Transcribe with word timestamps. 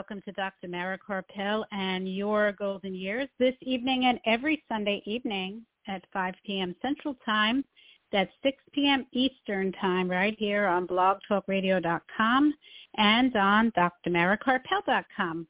Welcome 0.00 0.22
to 0.22 0.32
Dr. 0.32 0.66
Mara 0.66 0.98
Karpel 0.98 1.62
and 1.72 2.08
your 2.08 2.52
golden 2.52 2.94
years 2.94 3.28
this 3.38 3.52
evening 3.60 4.06
and 4.06 4.18
every 4.24 4.64
Sunday 4.66 5.02
evening 5.04 5.60
at 5.88 6.02
5 6.10 6.32
p.m. 6.46 6.74
Central 6.80 7.14
Time. 7.22 7.62
That's 8.10 8.30
6 8.42 8.56
p.m. 8.72 9.04
Eastern 9.12 9.72
Time 9.72 10.10
right 10.10 10.34
here 10.38 10.64
on 10.64 10.86
blogtalkradio.com 10.86 12.54
and 12.96 13.36
on 13.36 13.72
drmarakarpel.com. 13.72 15.46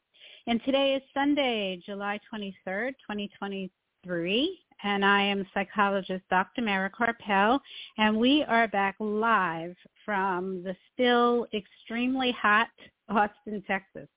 And 0.47 0.61
today 0.65 0.95
is 0.95 1.01
Sunday, 1.13 1.81
July 1.85 2.19
23rd, 2.29 2.89
2023, 3.09 4.59
and 4.83 5.05
I 5.05 5.21
am 5.21 5.47
psychologist 5.53 6.25
Dr. 6.29 6.61
Mara 6.61 6.91
Karpel, 6.91 7.57
and 7.97 8.17
we 8.17 8.43
are 8.43 8.67
back 8.67 8.95
live 8.99 9.77
from 10.03 10.61
the 10.61 10.75
still 10.93 11.47
extremely 11.53 12.33
hot 12.33 12.67
Austin, 13.07 13.63
Texas. 13.67 14.07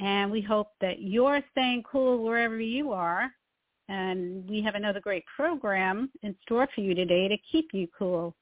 And 0.00 0.30
we 0.30 0.40
hope 0.40 0.68
that 0.80 1.00
you're 1.02 1.42
staying 1.52 1.82
cool 1.90 2.22
wherever 2.22 2.60
you 2.60 2.92
are. 2.92 3.30
And 3.88 4.48
we 4.48 4.62
have 4.62 4.74
another 4.74 5.00
great 5.00 5.24
program 5.34 6.10
in 6.22 6.36
store 6.42 6.68
for 6.74 6.82
you 6.82 6.94
today 6.94 7.26
to 7.28 7.36
keep 7.50 7.70
you 7.72 7.88
cool. 7.98 8.34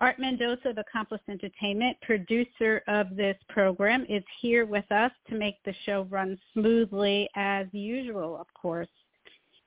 Art 0.00 0.18
Mendoza 0.18 0.70
of 0.70 0.78
Accomplice 0.78 1.20
Entertainment, 1.28 1.96
producer 2.00 2.82
of 2.88 3.14
this 3.16 3.36
program, 3.50 4.06
is 4.08 4.24
here 4.40 4.64
with 4.64 4.90
us 4.90 5.12
to 5.28 5.36
make 5.36 5.56
the 5.64 5.74
show 5.84 6.06
run 6.10 6.38
smoothly 6.54 7.28
as 7.36 7.66
usual, 7.72 8.38
of 8.40 8.46
course. 8.54 8.88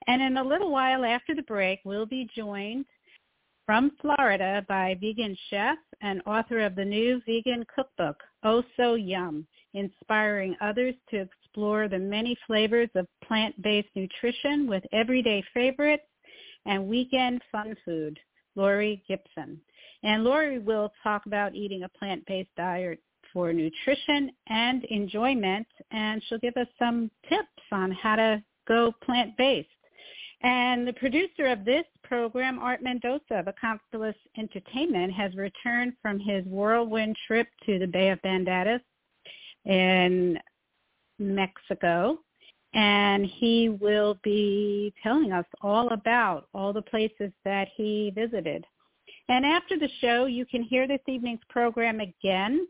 And 0.08 0.20
in 0.20 0.36
a 0.36 0.44
little 0.44 0.70
while 0.70 1.04
after 1.04 1.34
the 1.34 1.42
break, 1.42 1.80
we'll 1.84 2.04
be 2.04 2.28
joined 2.36 2.84
from 3.64 3.92
Florida 4.00 4.64
by 4.68 4.96
vegan 5.00 5.36
chef 5.48 5.78
and 6.02 6.20
author 6.26 6.60
of 6.60 6.74
the 6.74 6.84
new 6.84 7.22
vegan 7.26 7.64
cookbook, 7.74 8.16
Oh 8.42 8.62
So 8.76 8.94
Yum, 8.94 9.46
inspiring 9.74 10.56
others 10.60 10.94
to 11.10 11.20
explore 11.20 11.88
the 11.88 11.98
many 11.98 12.36
flavors 12.46 12.88
of 12.94 13.06
plant-based 13.22 13.88
nutrition 13.94 14.66
with 14.66 14.82
everyday 14.92 15.42
favorites 15.52 16.04
and 16.66 16.86
weekend 16.86 17.42
fun 17.52 17.76
food, 17.84 18.18
Lori 18.56 19.02
Gibson. 19.06 19.60
And 20.02 20.24
Lori 20.24 20.58
will 20.58 20.92
talk 21.02 21.26
about 21.26 21.54
eating 21.54 21.82
a 21.82 21.88
plant-based 21.88 22.54
diet 22.56 23.00
for 23.32 23.52
nutrition 23.52 24.30
and 24.48 24.84
enjoyment, 24.84 25.66
and 25.90 26.22
she'll 26.24 26.38
give 26.38 26.56
us 26.56 26.68
some 26.78 27.10
tips 27.28 27.48
on 27.72 27.90
how 27.90 28.16
to 28.16 28.42
go 28.66 28.92
plant-based. 29.04 29.68
And 30.42 30.86
the 30.86 30.92
producer 30.92 31.46
of 31.46 31.64
this 31.64 31.84
program, 32.02 32.58
Art 32.58 32.82
Mendoza 32.82 33.22
of 33.30 33.48
Accomplice 33.48 34.16
Entertainment, 34.36 35.12
has 35.14 35.34
returned 35.34 35.94
from 36.02 36.20
his 36.20 36.44
whirlwind 36.44 37.16
trip 37.26 37.48
to 37.66 37.78
the 37.78 37.86
Bay 37.86 38.10
of 38.10 38.20
Banderas 38.22 38.80
in 39.64 40.38
Mexico. 41.18 42.18
And 42.74 43.24
he 43.24 43.68
will 43.68 44.18
be 44.24 44.92
telling 45.02 45.32
us 45.32 45.46
all 45.62 45.92
about 45.92 46.48
all 46.54 46.72
the 46.72 46.82
places 46.82 47.30
that 47.44 47.68
he 47.76 48.12
visited. 48.14 48.64
And 49.28 49.46
after 49.46 49.78
the 49.78 49.88
show, 50.00 50.26
you 50.26 50.44
can 50.44 50.62
hear 50.62 50.88
this 50.88 51.00
evening's 51.06 51.40
program 51.48 52.00
again 52.00 52.66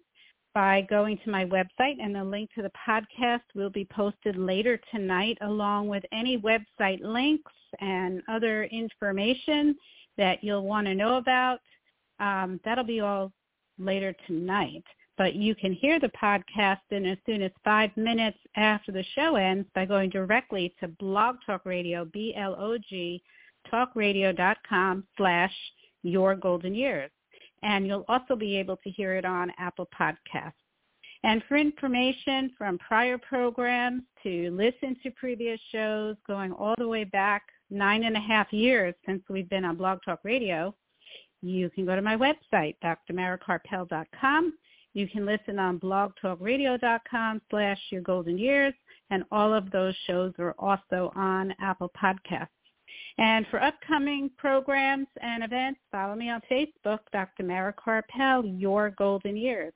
by 0.54 0.82
going 0.82 1.18
to 1.24 1.30
my 1.30 1.44
website 1.44 1.96
and 2.00 2.14
the 2.14 2.22
link 2.22 2.48
to 2.54 2.62
the 2.62 2.70
podcast 2.86 3.42
will 3.56 3.70
be 3.70 3.84
posted 3.86 4.36
later 4.36 4.78
tonight 4.92 5.36
along 5.40 5.88
with 5.88 6.04
any 6.12 6.38
website 6.38 7.00
links 7.02 7.50
and 7.80 8.22
other 8.28 8.64
information 8.64 9.74
that 10.16 10.44
you'll 10.44 10.64
want 10.64 10.86
to 10.86 10.94
know 10.94 11.16
about. 11.16 11.58
Um, 12.20 12.60
that'll 12.64 12.84
be 12.84 13.00
all 13.00 13.32
later 13.78 14.14
tonight. 14.28 14.84
But 15.16 15.34
you 15.34 15.54
can 15.54 15.72
hear 15.72 16.00
the 16.00 16.10
podcast 16.20 16.80
in 16.90 17.06
as 17.06 17.18
soon 17.24 17.42
as 17.42 17.52
five 17.62 17.90
minutes 17.96 18.38
after 18.56 18.90
the 18.90 19.04
show 19.14 19.36
ends 19.36 19.68
by 19.74 19.84
going 19.84 20.10
directly 20.10 20.74
to 20.80 20.88
Blog 20.88 21.36
Talk 21.46 21.64
Radio, 21.64 22.04
B-L-O-G, 22.06 23.22
talkradio.com 23.72 25.04
slash 25.16 25.52
your 26.02 26.34
golden 26.34 26.74
years 26.74 27.10
and 27.64 27.86
you'll 27.86 28.04
also 28.08 28.36
be 28.36 28.56
able 28.56 28.76
to 28.76 28.90
hear 28.90 29.14
it 29.14 29.24
on 29.24 29.50
Apple 29.58 29.88
Podcasts. 29.98 30.52
And 31.24 31.42
for 31.48 31.56
information 31.56 32.52
from 32.58 32.78
prior 32.78 33.16
programs 33.16 34.02
to 34.22 34.50
listen 34.50 34.94
to 35.02 35.10
previous 35.12 35.58
shows 35.72 36.16
going 36.26 36.52
all 36.52 36.74
the 36.76 36.86
way 36.86 37.04
back 37.04 37.42
nine 37.70 38.04
and 38.04 38.16
a 38.16 38.20
half 38.20 38.52
years 38.52 38.94
since 39.06 39.22
we've 39.30 39.48
been 39.48 39.64
on 39.64 39.76
Blog 39.76 40.00
Talk 40.04 40.20
Radio, 40.22 40.74
you 41.40 41.70
can 41.70 41.86
go 41.86 41.96
to 41.96 42.02
my 42.02 42.16
website, 42.16 42.76
drmarakarpel.com. 42.84 44.52
You 44.94 45.08
can 45.08 45.26
listen 45.26 45.58
on 45.58 45.80
blogtalkradio.com 45.80 47.42
slash 47.50 47.78
your 47.90 48.02
golden 48.02 48.38
years, 48.38 48.72
and 49.10 49.24
all 49.30 49.52
of 49.52 49.70
those 49.70 49.94
shows 50.06 50.32
are 50.38 50.54
also 50.58 51.12
on 51.16 51.54
Apple 51.60 51.90
Podcasts. 52.00 52.48
And 53.18 53.46
for 53.48 53.62
upcoming 53.62 54.30
programs 54.38 55.08
and 55.20 55.44
events, 55.44 55.80
follow 55.92 56.14
me 56.14 56.30
on 56.30 56.40
Facebook, 56.50 57.00
Dr. 57.12 57.42
Mara 57.42 57.74
Karpel, 57.74 58.58
Your 58.60 58.90
Golden 58.90 59.36
Years. 59.36 59.72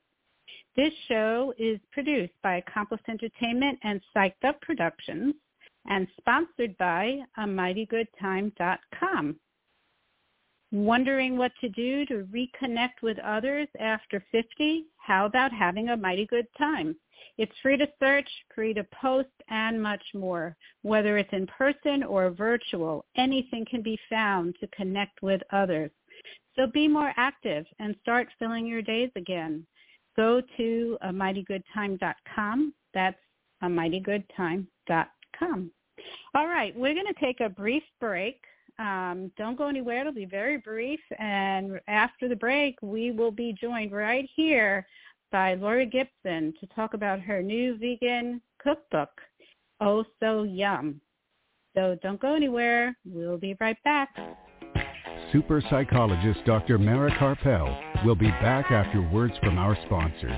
This 0.75 0.93
show 1.07 1.53
is 1.57 1.79
produced 1.91 2.33
by 2.43 2.57
Accomplice 2.57 3.01
Entertainment 3.07 3.79
and 3.83 4.01
Psyched 4.15 4.43
Up 4.45 4.61
Productions 4.61 5.33
and 5.87 6.07
sponsored 6.17 6.77
by 6.77 7.19
amightygoodtime.com. 7.37 9.39
Wondering 10.71 11.37
what 11.37 11.51
to 11.61 11.69
do 11.69 12.05
to 12.05 12.27
reconnect 12.31 13.01
with 13.01 13.17
others 13.19 13.67
after 13.79 14.23
50? 14.31 14.85
How 14.97 15.25
about 15.25 15.51
having 15.51 15.89
a 15.89 15.97
mighty 15.97 16.27
good 16.27 16.47
time? 16.57 16.95
It's 17.37 17.51
free 17.61 17.77
to 17.77 17.87
search, 17.99 18.29
free 18.53 18.73
to 18.73 18.85
post, 19.01 19.29
and 19.49 19.81
much 19.81 20.03
more. 20.13 20.55
Whether 20.83 21.17
it's 21.17 21.33
in 21.33 21.47
person 21.47 22.03
or 22.03 22.29
virtual, 22.29 23.05
anything 23.15 23.65
can 23.65 23.81
be 23.81 23.99
found 24.09 24.55
to 24.59 24.67
connect 24.67 25.21
with 25.21 25.41
others. 25.51 25.91
So 26.55 26.67
be 26.67 26.87
more 26.87 27.13
active 27.17 27.65
and 27.79 27.95
start 28.01 28.27
filling 28.37 28.67
your 28.67 28.81
days 28.81 29.11
again. 29.15 29.65
Go 30.15 30.41
to 30.57 30.97
a 31.01 31.09
mightygoodtime.com. 31.09 32.73
That's 32.93 33.19
a 33.61 33.67
mightygoodtime.com. 33.67 35.71
All 36.35 36.47
right, 36.47 36.77
we're 36.77 36.93
going 36.93 37.13
to 37.13 37.19
take 37.19 37.39
a 37.39 37.49
brief 37.49 37.83
break. 37.99 38.41
Um, 38.79 39.31
don't 39.37 39.57
go 39.57 39.67
anywhere. 39.67 40.01
It'll 40.01 40.13
be 40.13 40.25
very 40.25 40.57
brief. 40.57 41.01
And 41.19 41.79
after 41.87 42.29
the 42.29 42.35
break, 42.35 42.75
we 42.81 43.11
will 43.11 43.31
be 43.31 43.53
joined 43.59 43.91
right 43.91 44.27
here 44.35 44.87
by 45.31 45.55
Lori 45.55 45.85
Gibson 45.85 46.53
to 46.59 46.67
talk 46.73 46.93
about 46.93 47.19
her 47.19 47.43
new 47.43 47.77
vegan 47.77 48.41
cookbook, 48.61 49.09
Oh 49.81 50.05
So 50.19 50.43
Yum. 50.43 51.01
So 51.75 51.97
don't 52.01 52.19
go 52.19 52.33
anywhere. 52.33 52.97
We'll 53.05 53.37
be 53.37 53.55
right 53.59 53.77
back. 53.83 54.09
Super 55.31 55.61
psychologist 55.69 56.39
Dr. 56.45 56.79
Mara 56.79 57.11
Karpel 57.11 58.05
will 58.05 58.15
be 58.15 58.29
back 58.29 58.71
after 58.71 59.01
words 59.11 59.33
from 59.43 59.59
our 59.59 59.77
sponsors. 59.85 60.31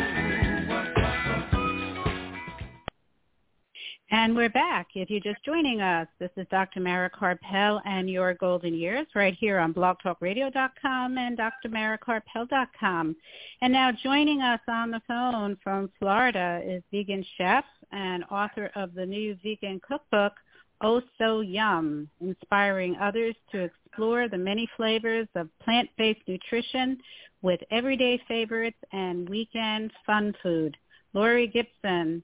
And 4.11 4.35
we're 4.35 4.49
back. 4.49 4.89
If 4.93 5.09
you're 5.09 5.19
just 5.19 5.43
joining 5.43 5.81
us, 5.81 6.07
this 6.19 6.29
is 6.37 6.45
Dr. 6.51 6.79
Mara 6.79 7.09
Karpel 7.09 7.81
and 7.85 8.07
your 8.07 8.35
golden 8.35 8.75
years 8.75 9.07
right 9.15 9.33
here 9.39 9.57
on 9.57 9.73
blogtalkradio.com 9.73 11.17
and 11.17 11.39
drmarakarpel.com. 11.39 13.15
And 13.61 13.73
now 13.73 13.91
joining 14.03 14.41
us 14.41 14.59
on 14.67 14.91
the 14.91 15.01
phone 15.07 15.57
from 15.63 15.89
Florida 15.97 16.61
is 16.63 16.83
vegan 16.91 17.25
chef 17.35 17.65
and 17.91 18.23
author 18.29 18.69
of 18.75 18.93
the 18.93 19.07
new 19.07 19.35
vegan 19.43 19.81
cookbook, 19.85 20.33
Oh 20.81 21.01
So 21.17 21.39
Yum, 21.41 22.07
inspiring 22.21 22.95
others 22.97 23.35
to 23.53 23.63
explore 23.63 24.29
the 24.29 24.37
many 24.37 24.69
flavors 24.77 25.27
of 25.33 25.49
plant-based 25.63 26.21
nutrition 26.27 26.99
with 27.41 27.59
everyday 27.71 28.21
favorites 28.27 28.77
and 28.91 29.27
weekend 29.27 29.91
fun 30.05 30.35
food. 30.43 30.77
Lori 31.13 31.47
Gibson. 31.47 32.21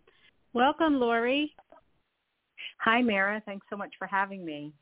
Welcome, 0.53 0.99
Lori. 0.99 1.55
Hi, 2.79 3.01
Mara. 3.01 3.41
Thanks 3.45 3.65
so 3.69 3.77
much 3.77 3.91
for 3.97 4.07
having 4.07 4.45
me. 4.45 4.73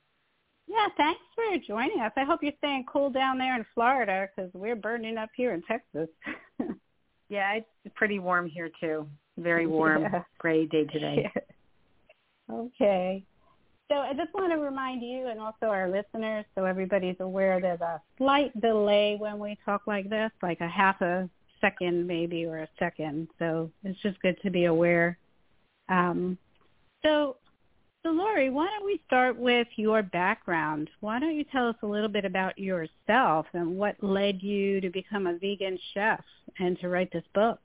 Yeah, 0.68 0.88
thanks 0.98 1.22
for 1.34 1.58
joining 1.68 2.00
us. 2.00 2.12
I 2.16 2.24
hope 2.24 2.44
you're 2.44 2.54
staying 2.60 2.86
cool 2.92 3.10
down 3.10 3.40
there 3.40 3.56
in 3.56 3.66
Florida 3.74 4.28
because 4.36 4.52
we're 4.54 4.76
burning 4.76 5.18
up 5.18 5.30
here 5.36 5.54
in 5.54 5.64
Texas. 5.64 6.10
yeah, 7.30 7.56
it's 7.56 7.96
pretty 7.96 8.20
warm 8.20 8.48
here 8.48 8.70
too. 8.80 9.08
Very 9.38 9.66
warm, 9.68 10.04
yeah. 10.04 10.24
gray 10.38 10.66
day 10.66 10.86
today. 10.86 11.30
Yeah. 11.36 11.42
Okay. 12.52 13.24
So 13.92 13.98
I 13.98 14.14
just 14.14 14.34
want 14.34 14.52
to 14.52 14.58
remind 14.58 15.04
you 15.04 15.28
and 15.28 15.40
also 15.40 15.68
our 15.68 15.88
listeners 15.88 16.46
so 16.56 16.66
everybody's 16.66 17.16
aware 17.20 17.62
there's 17.62 17.82
a 17.82 18.02
slight 18.18 18.60
delay 18.60 19.18
when 19.20 19.38
we 19.38 19.56
talk 19.64 19.84
like 19.86 20.10
this, 20.10 20.32
like 20.42 20.60
a 20.60 20.68
half 20.68 21.00
a 21.02 21.30
second 21.62 22.08
maybe 22.08 22.46
or 22.46 22.60
a 22.60 22.68
second. 22.80 23.28
So 23.38 23.70
it's 23.84 24.00
just 24.02 24.20
good 24.22 24.36
to 24.42 24.50
be 24.50 24.66
aware. 24.66 25.20
Um, 25.90 26.40
so 27.04 27.38
so 28.04 28.12
Lori, 28.12 28.50
why 28.50 28.68
don't 28.68 28.86
we 28.86 29.02
start 29.06 29.38
with 29.38 29.68
your 29.76 30.04
background? 30.04 30.90
Why 31.02 31.20
don't 31.20 31.36
you 31.36 31.44
tell 31.44 31.68
us 31.68 31.76
a 31.84 31.88
little 31.88 32.08
bit 32.08 32.24
about 32.24 32.58
yourself 32.58 33.46
and 33.54 33.76
what 33.76 33.96
led 34.02 34.42
you 34.42 34.80
to 34.82 34.90
become 34.90 35.28
a 35.28 35.38
vegan 35.38 35.78
chef 35.94 36.24
and 36.60 36.80
to 36.80 36.88
write 36.88 37.12
this 37.12 37.24
book? 37.34 37.60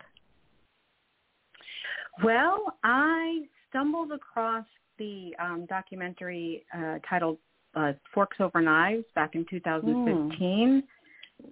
Well, 2.22 2.74
I 2.82 3.42
stumbled 3.68 4.12
across 4.12 4.66
the 4.98 5.34
um, 5.38 5.66
documentary 5.68 6.64
uh, 6.76 6.98
titled 7.08 7.38
uh, 7.74 7.92
Forks 8.12 8.38
Over 8.40 8.60
Knives 8.60 9.04
back 9.14 9.34
in 9.34 9.46
2015. 9.48 10.38
Mm. 10.38 10.82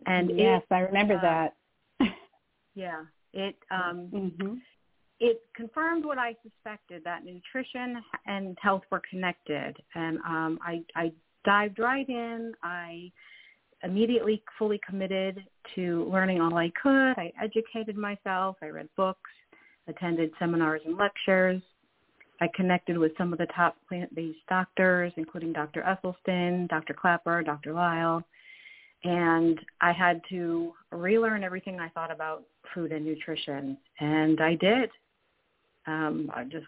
And 0.06 0.38
yes, 0.38 0.62
it, 0.70 0.75
I 0.75 0.81
remember 0.81 1.17
uh, 1.17 1.20
that. 1.20 1.55
yeah, 2.75 3.02
it 3.32 3.56
um, 3.70 4.08
mm-hmm 4.12 4.55
it 5.22 5.40
confirmed 5.54 6.04
what 6.04 6.19
I 6.19 6.34
suspected 6.42 7.02
that 7.04 7.24
nutrition 7.24 8.02
and 8.26 8.58
health 8.60 8.82
were 8.90 9.00
connected. 9.08 9.76
And 9.94 10.19
um, 10.26 10.58
I, 10.60 10.82
I 10.96 11.12
dived 11.44 11.78
right 11.78 12.08
in. 12.08 12.52
I 12.64 13.12
immediately 13.84 14.42
fully 14.58 14.80
committed 14.84 15.40
to 15.76 16.10
learning 16.10 16.40
all 16.40 16.56
I 16.56 16.72
could. 16.82 17.12
I 17.12 17.32
educated 17.40 17.96
myself. 17.96 18.56
I 18.62 18.66
read 18.66 18.88
books, 18.96 19.30
attended 19.86 20.32
seminars 20.40 20.80
and 20.86 20.98
lectures. 20.98 21.62
I 22.40 22.48
connected 22.56 22.98
with 22.98 23.12
some 23.16 23.32
of 23.32 23.38
the 23.38 23.46
top 23.54 23.76
plant-based 23.88 24.40
doctors, 24.48 25.12
including 25.16 25.52
Dr. 25.52 25.82
Esselstyn, 25.82 26.69
Dr. 26.69 26.94
Klaper, 26.94 27.44
Dr. 27.44 27.72
Lisle. 27.72 28.24
And 29.04 29.60
I 29.80 29.92
had 29.92 30.20
to 30.30 30.72
relearn 30.90 31.44
everything 31.44 31.78
I 31.78 31.90
thought 31.90 32.10
about 32.10 32.42
food 32.74 32.90
and 32.90 33.04
nutrition. 33.04 33.78
And 34.00 34.40
I 34.40 34.56
did 34.56 34.90
um, 35.87 36.31
I 36.34 36.44
just 36.44 36.67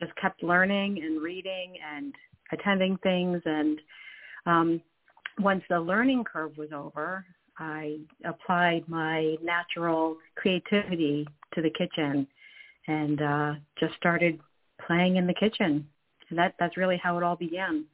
just 0.00 0.14
kept 0.16 0.42
learning 0.42 1.00
and 1.02 1.22
reading 1.22 1.74
and 1.94 2.14
attending 2.52 2.96
things 2.98 3.40
and 3.44 3.78
um, 4.46 4.82
once 5.38 5.62
the 5.68 5.80
learning 5.80 6.24
curve 6.24 6.56
was 6.56 6.70
over, 6.72 7.24
I 7.58 7.98
applied 8.24 8.88
my 8.88 9.36
natural 9.42 10.16
creativity 10.34 11.26
to 11.54 11.62
the 11.62 11.70
kitchen 11.70 12.26
and 12.86 13.22
uh, 13.22 13.52
just 13.78 13.94
started 13.94 14.40
playing 14.86 15.16
in 15.16 15.26
the 15.26 15.34
kitchen. 15.34 15.86
And 16.30 16.38
that 16.38 16.54
that's 16.58 16.76
really 16.76 16.98
how 17.02 17.18
it 17.18 17.22
all 17.22 17.36
began. 17.36 17.84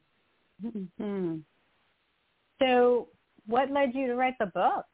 Mm-hmm. 0.63 1.37
So, 2.61 3.07
what 3.45 3.69
led 3.69 3.93
you 3.93 4.07
to 4.07 4.15
write 4.15 4.37
the 4.39 4.45
book? 4.45 4.85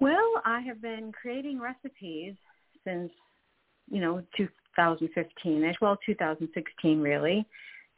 Well, 0.00 0.42
I 0.44 0.60
have 0.60 0.82
been 0.82 1.12
creating 1.12 1.60
recipes 1.60 2.34
since 2.84 3.10
you 3.90 4.00
know, 4.00 4.22
2015ish, 4.78 5.76
well, 5.80 5.98
2016 6.04 7.00
really. 7.00 7.46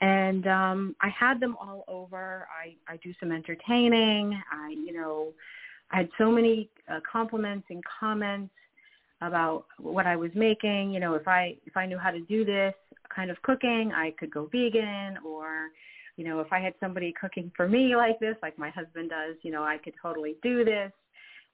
And 0.00 0.46
um, 0.46 0.96
I 1.00 1.08
had 1.08 1.40
them 1.40 1.56
all 1.60 1.84
over. 1.88 2.46
I, 2.52 2.76
I 2.92 2.98
do 2.98 3.12
some 3.18 3.32
entertaining. 3.32 4.40
I, 4.52 4.70
you 4.70 4.92
know, 4.92 5.32
I 5.90 5.98
had 5.98 6.08
so 6.18 6.30
many 6.30 6.70
uh, 6.88 7.00
compliments 7.10 7.66
and 7.70 7.82
comments 7.84 8.52
about 9.20 9.66
what 9.78 10.06
I 10.06 10.14
was 10.14 10.30
making. 10.34 10.92
You 10.92 11.00
know, 11.00 11.14
if 11.14 11.26
I 11.26 11.56
if 11.66 11.76
I 11.76 11.86
knew 11.86 11.98
how 11.98 12.12
to 12.12 12.20
do 12.20 12.44
this 12.44 12.74
kind 13.14 13.30
of 13.30 13.42
cooking, 13.42 13.92
I 13.92 14.12
could 14.18 14.30
go 14.30 14.48
vegan. 14.52 15.18
Or, 15.24 15.68
you 16.16 16.24
know, 16.24 16.38
if 16.40 16.52
I 16.52 16.60
had 16.60 16.74
somebody 16.78 17.12
cooking 17.20 17.50
for 17.56 17.68
me 17.68 17.96
like 17.96 18.20
this, 18.20 18.36
like 18.40 18.56
my 18.56 18.70
husband 18.70 19.10
does, 19.10 19.34
you 19.42 19.50
know, 19.50 19.64
I 19.64 19.78
could 19.78 19.94
totally 20.00 20.36
do 20.42 20.64
this. 20.64 20.92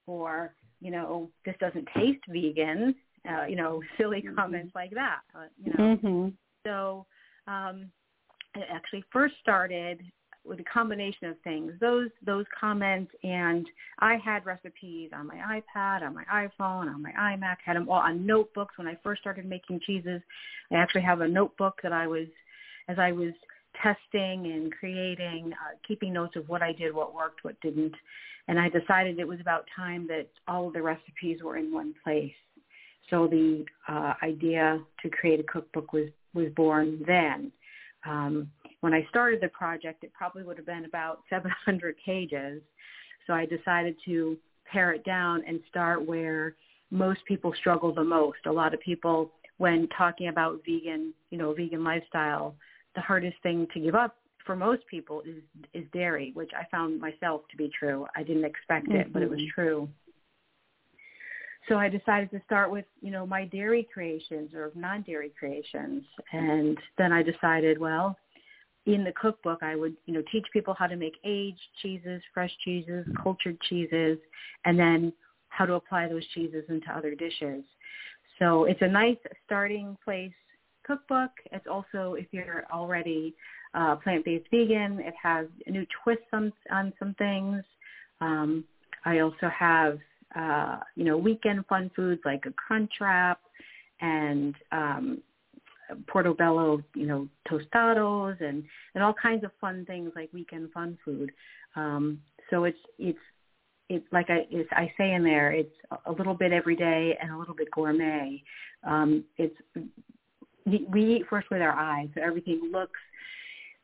Or, 0.07 0.55
you 0.83 0.91
know, 0.91 1.31
this 1.47 1.55
doesn't 1.61 1.89
taste 1.97 2.23
vegan 2.29 2.95
uh, 3.29 3.45
you 3.47 3.57
know, 3.57 3.83
silly 3.99 4.23
mm-hmm. 4.23 4.35
comments 4.35 4.73
like 4.75 4.91
that. 4.91 5.21
Uh, 5.35 5.47
you 5.63 5.73
know, 5.73 5.97
mm-hmm. 5.97 6.29
so 6.67 7.07
um, 7.47 7.91
it 8.55 8.67
actually 8.71 9.05
first 9.13 9.35
started 9.41 10.01
with 10.45 10.61
a 10.61 10.65
combination 10.65 11.29
of 11.29 11.37
things. 11.43 11.73
Those 11.81 12.11
those 12.25 12.45
comments, 12.59 13.13
and 13.23 13.67
I 14.01 14.17
had 14.17 14.45
recipes 14.45 15.11
on 15.15 15.27
my 15.27 15.37
iPad, 15.37 16.03
on 16.03 16.15
my 16.15 16.25
iPhone, 16.25 16.93
on 16.95 17.03
my 17.03 17.13
iMac. 17.13 17.57
Had 17.65 17.77
them 17.77 17.89
all 17.89 18.01
on 18.01 18.27
notebooks. 18.27 18.77
When 18.77 18.87
I 18.87 18.99
first 19.03 19.21
started 19.23 19.47
making 19.47 19.81
cheeses, 19.87 20.21
I 20.71 20.77
actually 20.77 21.03
have 21.03 21.23
a 21.23 21.29
notebook 21.29 21.81
that 21.83 21.93
I 21.93 22.07
was, 22.07 22.27
as 22.89 22.99
I 22.99 23.13
was 23.13 23.33
testing 23.83 24.53
and 24.53 24.73
creating, 24.73 25.53
uh, 25.53 25.77
keeping 25.87 26.13
notes 26.13 26.37
of 26.37 26.49
what 26.49 26.63
I 26.63 26.73
did, 26.73 26.95
what 26.95 27.15
worked, 27.15 27.43
what 27.43 27.61
didn't. 27.61 27.95
And 28.47 28.61
I 28.61 28.69
decided 28.69 29.19
it 29.19 29.27
was 29.27 29.41
about 29.41 29.67
time 29.75 30.07
that 30.09 30.29
all 30.47 30.69
of 30.69 30.75
the 30.75 30.83
recipes 30.83 31.43
were 31.43 31.57
in 31.57 31.73
one 31.73 31.95
place. 32.05 32.35
So 33.11 33.27
the 33.27 33.65
uh, 33.89 34.15
idea 34.23 34.81
to 35.03 35.11
create 35.11 35.41
a 35.41 35.45
cookbook 35.45 35.93
was, 35.93 36.09
was 36.33 36.49
born 36.57 37.03
then. 37.07 37.53
Um, 38.07 38.51
when 38.81 38.93
I 38.93 39.07
started 39.09 39.41
the 39.41 39.49
project, 39.49 40.05
it 40.05 40.13
probably 40.13 40.43
would 40.43 40.57
have 40.57 40.67
been 40.67 40.85
about 40.85 41.21
700 41.31 41.97
pages. 42.05 42.63
So 43.27 43.33
I 43.33 43.47
decided 43.47 43.97
to 44.05 44.37
pare 44.71 44.93
it 44.93 45.05
down 45.05 45.43
and 45.47 45.61
start 45.69 46.05
where 46.05 46.55
most 46.91 47.21
people 47.27 47.53
struggle 47.59 47.93
the 47.93 48.05
most. 48.05 48.39
A 48.47 48.53
lot 48.53 48.75
of 48.75 48.81
people, 48.81 49.33
when 49.59 49.89
talking 49.97 50.29
about 50.29 50.61
vegan, 50.67 51.13
you 51.31 51.39
know, 51.39 51.53
vegan 51.53 51.83
lifestyle, 51.83 52.55
the 52.95 53.01
hardest 53.01 53.37
thing 53.43 53.67
to 53.75 53.81
give 53.81 53.95
up 53.95 54.17
for 54.45 54.55
most 54.55 54.87
people 54.89 55.23
is 55.23 55.43
is 55.73 55.85
dairy, 55.93 56.31
which 56.35 56.51
I 56.55 56.65
found 56.71 57.01
myself 57.01 57.43
to 57.51 57.57
be 57.57 57.71
true. 57.77 58.07
I 58.15 58.23
didn't 58.23 58.45
expect 58.45 58.89
it, 58.89 59.07
mm-hmm. 59.07 59.13
but 59.13 59.23
it 59.23 59.31
was 59.31 59.39
mm-hmm. 59.39 59.61
true 59.61 59.89
so 61.69 61.79
I 61.79 61.89
decided 61.89 62.31
to 62.33 62.41
start 62.45 62.71
with, 62.71 62.85
you 63.01 63.11
know, 63.11 63.27
my 63.27 63.47
dairy 63.47 63.89
creations 63.93 64.53
or 64.55 64.71
non-dairy 64.75 65.33
creations. 65.39 66.05
And 66.33 66.77
then 66.99 67.13
I 67.13 67.23
decided, 67.23 67.79
well, 67.79 68.17
in 68.87 69.03
the 69.03 69.13
cookbook, 69.13 69.63
I 69.63 69.75
would, 69.77 69.97
you 70.05 70.13
know, 70.13 70.23
teach 70.31 70.45
people 70.53 70.75
how 70.79 70.87
to 70.87 70.97
make 70.97 71.15
aged 71.25 71.61
cheeses, 71.81 72.23
fresh 72.35 72.51
cheeses, 72.65 73.07
cultured 73.23 73.59
cheeses, 73.63 74.19
and 74.67 74.79
then 74.79 75.13
how 75.49 75.65
to 75.65 75.75
apply 75.75 76.09
those 76.09 76.27
cheeses 76.35 76.65
into 76.69 76.91
other 76.95 77.15
dishes. 77.15 77.65
So 78.39 78.65
it's 78.65 78.83
a 78.83 78.89
nice 78.89 79.17
starting 79.47 79.97
place 80.05 80.33
cookbook. 80.85 81.31
It's 81.51 81.67
also, 81.67 82.15
if 82.15 82.27
you're 82.31 82.65
already 82.73 83.35
uh, 83.73 83.97
plant-based 83.97 84.49
vegan, 84.51 85.01
it 85.01 85.15
has 85.23 85.47
new 85.67 85.87
twist 86.03 86.23
on, 86.33 86.53
on 86.71 86.93
some 86.99 87.15
things. 87.15 87.63
Um, 88.21 88.65
I 89.07 89.21
also 89.21 89.49
have 89.57 89.99
uh, 90.37 90.81
you 90.97 91.05
know, 91.05 91.17
weekend 91.17 91.65
fun 91.67 91.91
foods 91.95 92.21
like 92.25 92.45
a 92.47 92.53
crunch 92.53 92.93
wrap 93.01 93.41
and 94.01 94.55
um, 94.73 95.23
portobello, 96.09 96.83
you 96.95 97.07
know, 97.07 97.29
tostados 97.49 98.37
and, 98.41 98.65
and 98.95 99.05
all 99.05 99.15
kinds 99.15 99.45
of 99.45 99.51
fun 99.61 99.85
things 99.87 100.11
like 100.17 100.31
weekend 100.33 100.71
fun 100.73 100.99
food. 101.05 101.31
Um, 101.77 102.21
so 102.51 102.65
it's, 102.65 102.79
it's, 102.99 103.19
it's 103.89 104.07
like 104.13 104.31
I, 104.31 104.47
it's, 104.51 104.69
I 104.73 104.93
say 104.97 105.13
in 105.13 105.23
there, 105.23 105.53
it's 105.53 105.75
a 106.07 106.13
little 106.13 106.35
bit 106.35 106.53
every 106.53 106.77
day 106.77 107.17
and 107.21 107.31
a 107.31 107.39
little 107.39 107.55
bit 107.55 107.71
gourmet. 107.71 108.43
Um, 108.83 109.25
it's, 109.37 109.57
we 110.67 111.17
eat 111.17 111.27
first 111.29 111.51
with 111.51 111.61
our 111.61 111.73
eyes, 111.73 112.09
so 112.15 112.23
everything 112.23 112.71
looks 112.73 112.99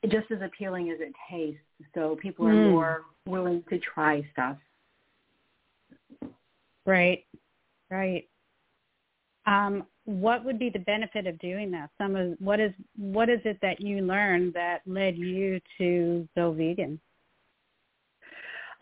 just 0.04 0.30
as 0.30 0.38
appealing 0.42 0.90
as 0.90 0.98
it 1.00 1.12
tastes. 1.30 1.60
So 1.94 2.16
people 2.20 2.46
are 2.46 2.54
mm. 2.54 2.70
more 2.70 3.02
willing 3.26 3.62
to 3.68 3.78
try 3.78 4.26
stuff. 4.32 4.56
Right. 6.90 7.24
Right. 7.88 8.28
Um, 9.46 9.86
what 10.04 10.44
would 10.44 10.58
be 10.58 10.70
the 10.70 10.80
benefit 10.80 11.26
of 11.26 11.38
doing 11.38 11.70
that? 11.70 11.90
Some 11.98 12.16
of 12.16 12.34
what 12.40 12.58
is 12.58 12.72
what 12.96 13.28
is 13.28 13.40
it 13.44 13.58
that 13.62 13.80
you 13.80 14.02
learned 14.02 14.54
that 14.54 14.80
led 14.86 15.16
you 15.16 15.60
to 15.78 16.28
go 16.36 16.52
vegan? 16.52 17.00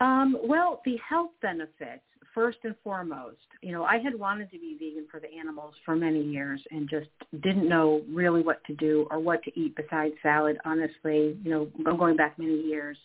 Um, 0.01 0.39
well, 0.43 0.81
the 0.85 0.97
health 1.07 1.33
benefits 1.43 2.03
first 2.35 2.59
and 2.65 2.75
foremost. 2.83 3.37
You 3.63 3.73
know, 3.73 3.85
I 3.85 3.99
had 3.99 4.19
wanted 4.19 4.51
to 4.53 4.59
be 4.59 4.77
vegan 4.79 5.07
for 5.11 5.21
the 5.21 5.29
animals 5.39 5.75
for 5.85 5.95
many 5.95 6.23
years 6.23 6.63
and 6.71 6.89
just 6.89 7.09
didn't 7.43 7.69
know 7.69 8.03
really 8.11 8.43
what 8.43 8.65
to 8.65 8.75
do 8.77 9.07
or 9.11 9.19
what 9.19 9.43
to 9.45 9.61
eat 9.61 9.75
besides 9.77 10.15
salad. 10.23 10.57
Honestly, 10.65 11.37
you 11.43 11.51
know, 11.51 11.95
going 11.97 12.17
back 12.17 12.39
many 12.39 12.61
years, 12.61 12.97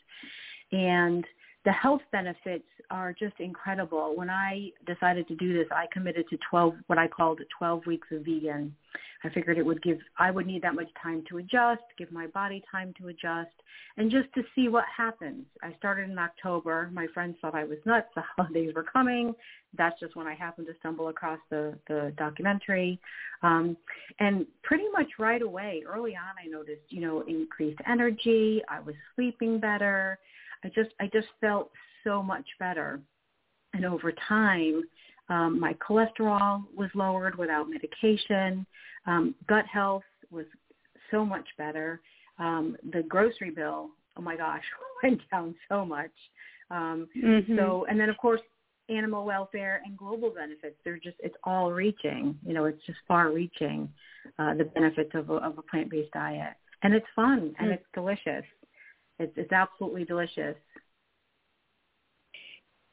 and 0.72 1.26
the 1.66 1.72
health 1.72 2.02
benefits 2.12 2.66
are 2.90 3.14
just 3.14 3.40
incredible. 3.40 4.14
When 4.16 4.30
I 4.30 4.72
decided 4.86 5.28
to 5.30 5.36
do 5.36 5.54
this, 5.54 5.68
I 5.72 5.86
committed 5.92 6.28
to 6.30 6.38
12, 6.50 6.76
what 6.88 6.98
I 6.98 7.08
called 7.08 7.40
12 7.58 7.86
weeks 7.86 8.08
of 8.12 8.26
vegan. 8.26 8.76
I 9.24 9.30
figured 9.30 9.58
it 9.58 9.66
would 9.66 9.82
give, 9.82 10.00
I 10.20 10.32
would 10.32 10.46
need 10.46 10.62
that 10.64 10.76
much 10.76 10.90
time 11.02 11.24
to 11.30 11.38
adjust, 11.38 11.82
give 11.98 12.12
my 12.12 12.28
body 12.28 12.62
time 12.70 12.94
to 13.00 13.08
adjust, 13.08 13.54
and 13.96 14.12
just 14.12 14.28
to 14.36 14.44
see 14.54 14.68
what 14.68 14.84
happens. 14.96 15.46
I 15.62 15.74
started 15.78 16.10
in 16.10 16.20
October. 16.20 16.90
My 16.92 17.08
friends 17.14 17.38
thought 17.42 17.56
I 17.56 17.64
was 17.64 17.78
nuts. 17.86 18.08
The 18.16 18.24
holidays 18.36 18.74
were 18.76 18.84
coming. 18.84 19.34
That's 19.78 19.98
just 20.00 20.18
when 20.18 20.28
I 20.28 20.36
happened 20.36 20.68
to 20.68 20.74
stumble 20.80 21.08
across 21.08 21.40
the, 21.50 21.78
the 21.88 22.14
documentary. 22.18 23.00
Um, 23.42 23.78
and 24.20 24.46
pretty 24.64 24.86
much 24.92 25.08
right 25.18 25.42
away, 25.42 25.84
early 25.88 26.18
on, 26.18 26.36
I 26.44 26.50
noticed, 26.50 26.84
you 26.90 27.00
know, 27.00 27.22
increased 27.22 27.80
energy. 27.88 28.62
I 28.70 28.82
was 28.82 28.96
sleeping 29.16 29.60
better. 29.60 30.20
I 30.64 30.70
just 30.70 30.92
I 31.00 31.10
just 31.12 31.28
felt 31.42 31.72
so 32.04 32.22
much 32.22 32.46
better. 32.60 33.00
And 33.74 33.86
over 33.86 34.14
time, 34.28 34.84
um, 35.30 35.60
my 35.60 35.74
cholesterol 35.76 36.64
was 36.76 36.90
lowered 36.94 37.38
without 37.38 37.70
medication. 37.70 38.66
Um, 39.08 39.36
gut 39.48 39.66
health 39.66 40.04
was 40.32 40.46
so 41.12 41.26
much 41.26 41.48
better. 41.58 42.02
Um, 42.40 42.78
the 42.92 43.04
grocery 43.04 43.52
bill, 43.52 43.90
oh 44.18 44.22
my 44.22 44.36
gosh, 44.36 44.64
went 45.04 45.22
down 45.32 45.56
so 45.70 45.86
much. 45.86 46.12
Um, 46.70 47.08
mm-hmm. 47.18 47.58
So, 47.58 47.86
and 47.90 48.00
then 48.00 48.10
of 48.10 48.18
course, 48.18 48.42
animal 48.90 49.26
welfare 49.26 49.82
and 49.86 49.98
global 49.98 50.30
benefits. 50.30 50.76
They're 50.84 50.98
just, 50.98 51.16
it's 51.20 51.36
all 51.44 51.72
reaching. 51.72 52.38
You 52.46 52.54
know, 52.54 52.66
it's 52.66 52.84
just 52.86 53.00
far 53.08 53.32
reaching 53.32 53.90
uh, 54.40 54.56
the 54.56 54.66
benefits 54.66 55.12
of 55.14 55.30
a, 55.30 55.36
of 55.36 55.58
a 55.58 55.62
plant-based 55.62 56.12
diet. 56.12 56.54
And 56.84 56.94
it's 56.94 57.06
fun 57.16 57.56
and 57.60 57.70
mm. 57.70 57.74
it's 57.74 57.86
delicious. 57.94 58.44
It's 59.24 59.34
it's 59.38 59.52
absolutely 59.52 60.06
delicious. 60.06 60.56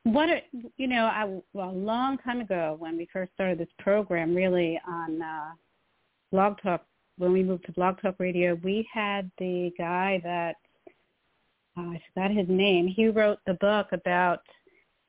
What 0.04 0.30
are, 0.30 0.40
you 0.78 0.86
know, 0.86 1.04
I 1.04 1.24
well, 1.52 1.70
a 1.70 1.72
long 1.72 2.16
time 2.18 2.40
ago 2.40 2.76
when 2.78 2.96
we 2.96 3.08
first 3.12 3.32
started 3.34 3.58
this 3.58 3.68
program, 3.78 4.34
really 4.34 4.80
on 4.88 5.20
uh, 5.20 5.50
Blog 6.32 6.56
Talk, 6.62 6.86
when 7.18 7.32
we 7.32 7.42
moved 7.42 7.66
to 7.66 7.72
Blog 7.72 8.00
Talk 8.00 8.14
Radio, 8.18 8.58
we 8.62 8.88
had 8.92 9.30
the 9.38 9.70
guy 9.76 10.20
that 10.24 10.56
uh, 11.76 11.82
I 11.82 12.02
forgot 12.14 12.30
his 12.30 12.48
name. 12.48 12.86
He 12.86 13.08
wrote 13.08 13.38
the 13.46 13.54
book 13.54 13.88
about 13.92 14.40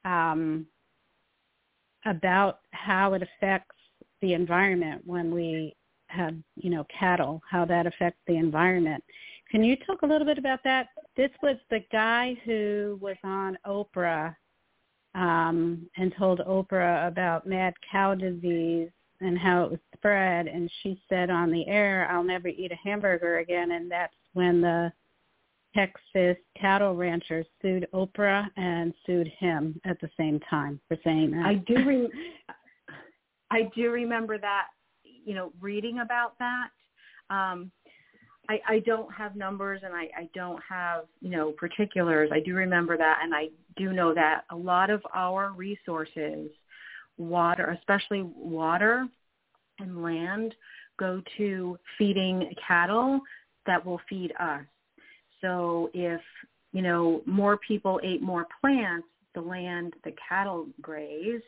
um, 0.03 0.65
about 2.05 2.59
how 2.71 3.13
it 3.13 3.21
affects 3.21 3.75
the 4.21 4.33
environment 4.33 5.01
when 5.05 5.33
we 5.33 5.75
have, 6.07 6.35
you 6.57 6.69
know, 6.69 6.85
cattle, 6.99 7.41
how 7.49 7.65
that 7.65 7.85
affects 7.85 8.19
the 8.27 8.35
environment. 8.35 9.03
Can 9.49 9.63
you 9.63 9.75
talk 9.77 10.01
a 10.01 10.05
little 10.05 10.25
bit 10.25 10.37
about 10.37 10.59
that? 10.63 10.87
This 11.17 11.31
was 11.41 11.57
the 11.69 11.83
guy 11.91 12.35
who 12.45 12.97
was 13.01 13.17
on 13.23 13.57
Oprah 13.65 14.35
um, 15.13 15.89
and 15.97 16.13
told 16.17 16.39
Oprah 16.39 17.07
about 17.07 17.45
mad 17.45 17.73
cow 17.91 18.15
disease 18.15 18.89
and 19.19 19.37
how 19.37 19.65
it 19.65 19.71
was 19.71 19.79
spread. 19.95 20.47
And 20.47 20.71
she 20.81 21.01
said 21.09 21.29
on 21.29 21.51
the 21.51 21.67
air, 21.67 22.07
I'll 22.09 22.23
never 22.23 22.47
eat 22.47 22.71
a 22.71 22.77
hamburger 22.83 23.39
again. 23.39 23.71
And 23.71 23.91
that's 23.91 24.13
when 24.33 24.61
the 24.61 24.91
Texas 25.75 26.37
cattle 26.59 26.95
ranchers 26.95 27.45
sued 27.61 27.87
Oprah 27.93 28.47
and 28.57 28.93
sued 29.05 29.31
him 29.39 29.79
at 29.85 29.99
the 30.01 30.09
same 30.17 30.39
time 30.49 30.79
for 30.87 30.97
saying 31.03 31.31
that. 31.31 31.45
I 31.45 31.55
do 31.55 31.85
re- 31.85 32.09
I 33.51 33.69
do 33.75 33.91
remember 33.91 34.37
that, 34.37 34.67
you 35.03 35.35
know, 35.35 35.51
reading 35.59 35.99
about 35.99 36.37
that. 36.39 36.69
Um, 37.29 37.71
I, 38.51 38.59
I 38.67 38.79
don't 38.79 39.11
have 39.13 39.37
numbers 39.37 39.81
and 39.83 39.93
I, 39.93 40.09
I 40.17 40.29
don't 40.35 40.61
have, 40.67 41.05
you 41.21 41.29
know, 41.29 41.51
particulars. 41.51 42.29
I 42.33 42.41
do 42.41 42.53
remember 42.53 42.97
that 42.97 43.19
and 43.23 43.33
I 43.33 43.47
do 43.77 43.93
know 43.93 44.13
that 44.13 44.41
a 44.49 44.55
lot 44.55 44.89
of 44.89 45.01
our 45.13 45.53
resources, 45.55 46.49
water, 47.17 47.77
especially 47.79 48.23
water 48.35 49.07
and 49.79 50.03
land, 50.03 50.53
go 50.99 51.21
to 51.37 51.77
feeding 51.97 52.53
cattle 52.67 53.21
that 53.67 53.85
will 53.85 54.01
feed 54.09 54.33
us. 54.37 54.65
So 55.39 55.89
if, 55.93 56.21
you 56.73 56.81
know, 56.81 57.21
more 57.25 57.57
people 57.57 58.01
ate 58.03 58.21
more 58.21 58.47
plants, 58.59 59.07
the 59.33 59.41
land 59.41 59.93
the 60.03 60.13
cattle 60.27 60.67
graze 60.81 61.41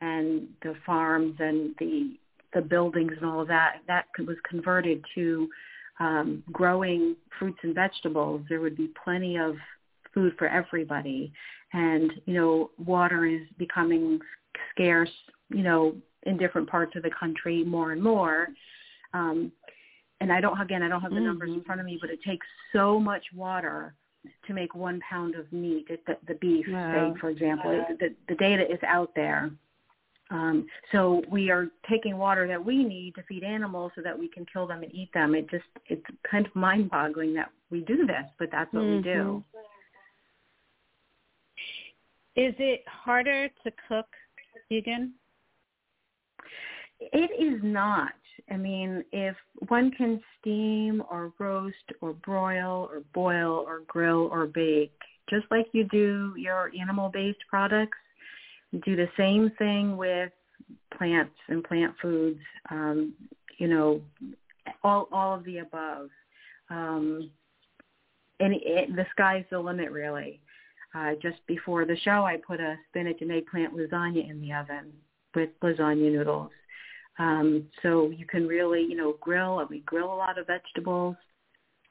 and 0.00 0.48
the 0.62 0.74
farms 0.86 1.36
and 1.40 1.74
the 1.78 2.16
the 2.54 2.62
buildings 2.62 3.12
and 3.20 3.28
all 3.28 3.42
of 3.42 3.48
that, 3.48 3.82
that 3.86 4.06
was 4.26 4.38
converted 4.48 5.04
to 5.14 5.46
um, 6.00 6.42
growing 6.52 7.16
fruits 7.38 7.58
and 7.62 7.74
vegetables, 7.74 8.42
there 8.48 8.60
would 8.60 8.76
be 8.76 8.90
plenty 9.04 9.36
of 9.36 9.56
food 10.14 10.34
for 10.38 10.48
everybody. 10.48 11.32
And, 11.72 12.12
you 12.26 12.34
know, 12.34 12.70
water 12.78 13.26
is 13.26 13.42
becoming 13.58 14.20
scarce, 14.70 15.10
you 15.50 15.62
know, 15.62 15.94
in 16.24 16.36
different 16.36 16.68
parts 16.68 16.96
of 16.96 17.02
the 17.02 17.10
country 17.18 17.64
more 17.64 17.92
and 17.92 18.02
more. 18.02 18.48
Um, 19.14 19.52
and 20.20 20.32
I 20.32 20.40
don't, 20.40 20.60
again, 20.60 20.82
I 20.82 20.88
don't 20.88 21.00
have 21.00 21.10
the 21.10 21.16
mm-hmm. 21.16 21.26
numbers 21.26 21.50
in 21.50 21.62
front 21.64 21.80
of 21.80 21.86
me, 21.86 21.98
but 22.00 22.10
it 22.10 22.22
takes 22.22 22.46
so 22.72 22.98
much 22.98 23.24
water 23.34 23.94
to 24.46 24.52
make 24.52 24.74
one 24.74 25.00
pound 25.08 25.36
of 25.36 25.50
meat, 25.52 25.86
the, 25.88 26.16
the 26.26 26.34
beef 26.34 26.66
wow. 26.68 27.10
steak, 27.10 27.20
for 27.20 27.30
example. 27.30 27.70
Wow. 27.70 27.86
The, 28.00 28.14
the 28.28 28.34
data 28.34 28.70
is 28.70 28.80
out 28.86 29.14
there. 29.14 29.50
Um, 30.30 30.66
so 30.92 31.22
we 31.30 31.50
are 31.50 31.68
taking 31.88 32.18
water 32.18 32.46
that 32.46 32.62
we 32.62 32.84
need 32.84 33.14
to 33.14 33.22
feed 33.22 33.42
animals 33.42 33.92
so 33.94 34.02
that 34.02 34.18
we 34.18 34.28
can 34.28 34.44
kill 34.52 34.66
them 34.66 34.82
and 34.82 34.94
eat 34.94 35.10
them. 35.14 35.34
It 35.34 35.48
just 35.50 35.64
it's 35.86 36.04
kind 36.30 36.46
of 36.46 36.54
mind 36.54 36.90
boggling 36.90 37.34
that 37.34 37.50
we 37.70 37.80
do 37.80 38.06
this, 38.06 38.24
but 38.38 38.50
that's 38.52 38.72
what 38.72 38.82
mm-hmm. 38.82 38.96
we 38.96 39.02
do. 39.02 39.44
Is 42.36 42.54
it 42.58 42.84
harder 42.86 43.48
to 43.48 43.72
cook 43.88 44.06
vegan? 44.70 45.14
It 47.00 47.30
is 47.40 47.60
not. 47.62 48.12
I 48.50 48.56
mean, 48.56 49.04
if 49.12 49.36
one 49.68 49.90
can 49.90 50.20
steam 50.40 51.02
or 51.10 51.32
roast 51.38 51.76
or 52.00 52.12
broil 52.12 52.88
or 52.92 53.02
boil 53.12 53.64
or 53.66 53.82
grill 53.86 54.28
or 54.32 54.46
bake, 54.46 54.92
just 55.28 55.46
like 55.50 55.66
you 55.72 55.84
do 55.84 56.32
your 56.36 56.70
animal-based 56.78 57.40
products, 57.50 57.98
do 58.84 58.96
the 58.96 59.08
same 59.16 59.50
thing 59.58 59.96
with 59.96 60.30
plants 60.96 61.34
and 61.48 61.64
plant 61.64 61.94
foods. 62.00 62.40
Um, 62.70 63.14
you 63.58 63.68
know, 63.68 64.00
all 64.82 65.08
all 65.12 65.34
of 65.34 65.44
the 65.44 65.58
above. 65.58 66.08
Um, 66.70 67.30
and 68.40 68.54
it, 68.54 68.94
the 68.94 69.06
sky's 69.10 69.44
the 69.50 69.58
limit, 69.58 69.90
really. 69.90 70.40
Uh, 70.94 71.12
just 71.20 71.38
before 71.46 71.84
the 71.84 71.96
show, 71.98 72.24
I 72.24 72.36
put 72.36 72.60
a 72.60 72.76
spinach 72.88 73.18
and 73.20 73.32
eggplant 73.32 73.76
lasagna 73.76 74.28
in 74.28 74.40
the 74.40 74.52
oven 74.52 74.92
with 75.34 75.50
lasagna 75.62 76.12
noodles. 76.12 76.50
Um, 77.18 77.64
so 77.82 78.10
you 78.10 78.26
can 78.26 78.46
really, 78.46 78.82
you 78.82 78.96
know, 78.96 79.16
grill. 79.20 79.66
We 79.68 79.80
grill 79.80 80.12
a 80.12 80.14
lot 80.14 80.38
of 80.38 80.46
vegetables. 80.46 81.16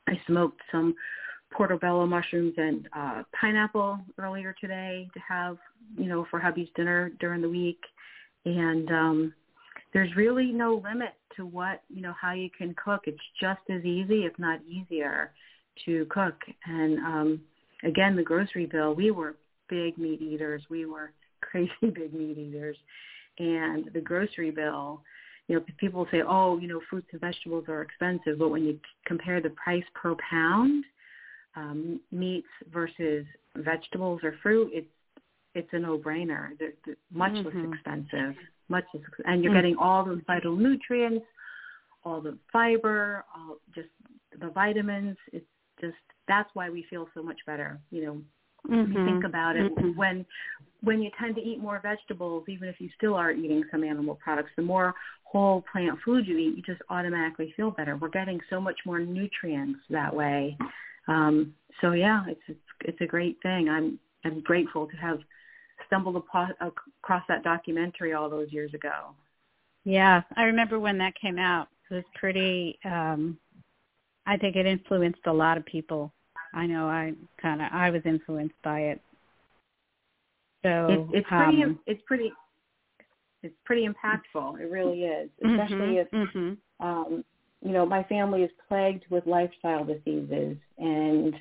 I 0.07 0.19
smoked 0.25 0.61
some 0.71 0.95
portobello 1.51 2.05
mushrooms 2.05 2.53
and 2.57 2.87
uh, 2.95 3.23
pineapple 3.39 3.99
earlier 4.17 4.55
today 4.59 5.07
to 5.13 5.19
have, 5.27 5.57
you 5.97 6.07
know, 6.07 6.25
for 6.29 6.39
hubby's 6.39 6.69
dinner 6.75 7.11
during 7.19 7.41
the 7.41 7.49
week. 7.49 7.79
And 8.45 8.89
um, 8.91 9.33
there's 9.93 10.15
really 10.15 10.51
no 10.51 10.81
limit 10.83 11.13
to 11.35 11.45
what, 11.45 11.81
you 11.89 12.01
know, 12.01 12.13
how 12.19 12.33
you 12.33 12.49
can 12.55 12.75
cook. 12.83 13.01
It's 13.05 13.17
just 13.39 13.61
as 13.69 13.83
easy, 13.83 14.25
if 14.25 14.37
not 14.37 14.59
easier, 14.67 15.31
to 15.85 16.05
cook. 16.09 16.35
And 16.65 16.99
um, 16.99 17.41
again, 17.83 18.15
the 18.15 18.23
grocery 18.23 18.65
bill, 18.65 18.93
we 18.93 19.11
were 19.11 19.35
big 19.69 19.97
meat 19.97 20.21
eaters. 20.21 20.63
We 20.69 20.85
were 20.85 21.11
crazy 21.41 21.71
big 21.81 22.13
meat 22.13 22.37
eaters. 22.37 22.77
And 23.39 23.89
the 23.93 24.01
grocery 24.01 24.51
bill, 24.51 25.01
you 25.47 25.55
know, 25.55 25.65
people 25.79 26.07
say, 26.11 26.23
oh, 26.27 26.57
you 26.57 26.67
know, 26.67 26.81
fruits 26.89 27.07
and 27.11 27.21
vegetables 27.21 27.65
are 27.67 27.81
expensive, 27.81 28.39
but 28.39 28.49
when 28.49 28.65
you 28.65 28.79
compare 29.05 29.41
the 29.41 29.51
price 29.51 29.83
per 29.93 30.15
pound, 30.29 30.83
um, 31.57 31.99
meats 32.11 32.47
versus 32.71 33.25
vegetables 33.55 34.21
or 34.23 34.35
fruit, 34.43 34.69
it's 34.73 34.87
it's 35.55 35.69
a 35.73 35.79
no-brainer. 35.79 36.49
They're, 36.59 36.73
they're 36.85 36.95
much 37.11 37.31
mm-hmm. 37.31 37.47
less 37.47 37.73
expensive, 37.73 38.35
much 38.69 38.85
less, 38.93 39.03
and 39.25 39.43
you're 39.43 39.51
mm-hmm. 39.51 39.57
getting 39.57 39.75
all 39.77 40.05
those 40.05 40.21
vital 40.27 40.55
nutrients, 40.55 41.25
all 42.05 42.21
the 42.21 42.37
fiber, 42.53 43.25
all 43.35 43.57
just 43.73 43.89
the 44.39 44.49
vitamins. 44.49 45.17
It's 45.33 45.45
just 45.81 45.95
that's 46.27 46.49
why 46.53 46.69
we 46.69 46.85
feel 46.89 47.07
so 47.15 47.23
much 47.23 47.39
better. 47.47 47.79
You 47.89 48.05
know, 48.05 48.21
If 48.69 48.89
you 48.89 49.05
think 49.05 49.23
about 49.23 49.55
it, 49.55 49.73
Mhm. 49.75 49.95
when 49.95 50.25
when 50.81 51.01
you 51.01 51.09
tend 51.19 51.35
to 51.35 51.41
eat 51.41 51.59
more 51.59 51.79
vegetables, 51.79 52.43
even 52.47 52.67
if 52.69 52.79
you 52.79 52.89
still 52.97 53.15
are 53.15 53.31
eating 53.31 53.63
some 53.71 53.83
animal 53.83 54.15
products, 54.15 54.51
the 54.55 54.61
more 54.61 54.93
whole 55.23 55.63
plant 55.71 55.99
food 56.05 56.27
you 56.27 56.37
eat, 56.37 56.55
you 56.57 56.61
just 56.61 56.81
automatically 56.89 57.51
feel 57.57 57.71
better. 57.71 57.95
We're 57.95 58.09
getting 58.09 58.39
so 58.49 58.61
much 58.61 58.79
more 58.85 58.99
nutrients 58.99 59.79
that 59.89 60.13
way. 60.13 60.57
Um, 61.07 61.55
so 61.81 61.91
yeah, 61.93 62.23
it's, 62.27 62.41
it's 62.47 62.59
it's 62.81 63.01
a 63.01 63.05
great 63.05 63.37
thing. 63.43 63.69
I'm 63.69 63.99
I'm 64.25 64.41
grateful 64.41 64.87
to 64.87 64.97
have 64.97 65.19
stumbled 65.87 66.15
upon, 66.17 66.53
across 66.61 67.23
that 67.29 67.43
documentary 67.43 68.13
all 68.13 68.29
those 68.29 68.51
years 68.51 68.73
ago. 68.73 69.15
Yeah, 69.83 70.21
I 70.35 70.43
remember 70.43 70.79
when 70.79 70.97
that 70.99 71.13
came 71.19 71.39
out. 71.39 71.67
It 71.89 71.95
was 71.95 72.03
pretty. 72.15 72.79
um 72.85 73.37
I 74.25 74.37
think 74.37 74.55
it 74.55 74.65
influenced 74.65 75.25
a 75.25 75.33
lot 75.33 75.57
of 75.57 75.65
people. 75.65 76.13
I 76.53 76.65
know 76.67 76.87
I 76.87 77.13
kind 77.41 77.61
of 77.61 77.69
I 77.71 77.89
was 77.91 78.01
influenced 78.05 78.61
by 78.63 78.81
it. 78.81 79.01
So 80.63 81.09
It's, 81.13 81.25
it's 81.25 81.27
pretty 81.29 81.61
um, 81.63 81.79
it's 81.85 82.01
pretty 82.05 82.31
it's 83.43 83.55
pretty 83.65 83.87
impactful. 83.87 84.59
It 84.59 84.69
really 84.69 85.03
is, 85.03 85.29
especially 85.43 85.95
mhm, 85.95 86.01
if 86.01 86.07
mhm. 86.11 86.57
um, 86.79 87.23
you 87.67 87.73
know, 87.73 87.85
my 87.85 88.01
family 88.03 88.43
is 88.43 88.51
plagued 88.69 89.03
with 89.09 89.27
lifestyle 89.27 89.83
diseases, 89.83 90.55
and 90.77 91.35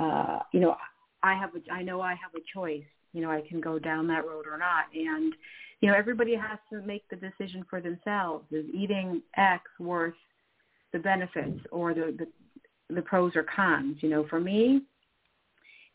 uh, 0.00 0.40
you 0.50 0.58
know, 0.58 0.74
I 1.22 1.34
have 1.34 1.50
a, 1.54 1.72
I 1.72 1.80
know 1.80 2.00
I 2.00 2.10
have 2.10 2.34
a 2.34 2.42
choice. 2.52 2.82
You 3.12 3.22
know, 3.22 3.30
I 3.30 3.40
can 3.48 3.60
go 3.60 3.78
down 3.78 4.08
that 4.08 4.26
road 4.26 4.46
or 4.50 4.58
not, 4.58 4.86
and 4.92 5.32
you 5.80 5.88
know, 5.88 5.94
everybody 5.96 6.34
has 6.34 6.58
to 6.72 6.82
make 6.84 7.04
the 7.08 7.14
decision 7.14 7.64
for 7.70 7.80
themselves. 7.80 8.46
Is 8.50 8.64
eating 8.74 9.22
X 9.36 9.62
worth 9.78 10.14
the 10.92 10.98
benefits 10.98 11.60
or 11.70 11.94
the 11.94 12.16
the, 12.18 12.94
the 12.94 13.02
pros 13.02 13.36
or 13.36 13.44
cons? 13.44 13.98
You 14.00 14.08
know, 14.08 14.26
for 14.28 14.40
me, 14.40 14.82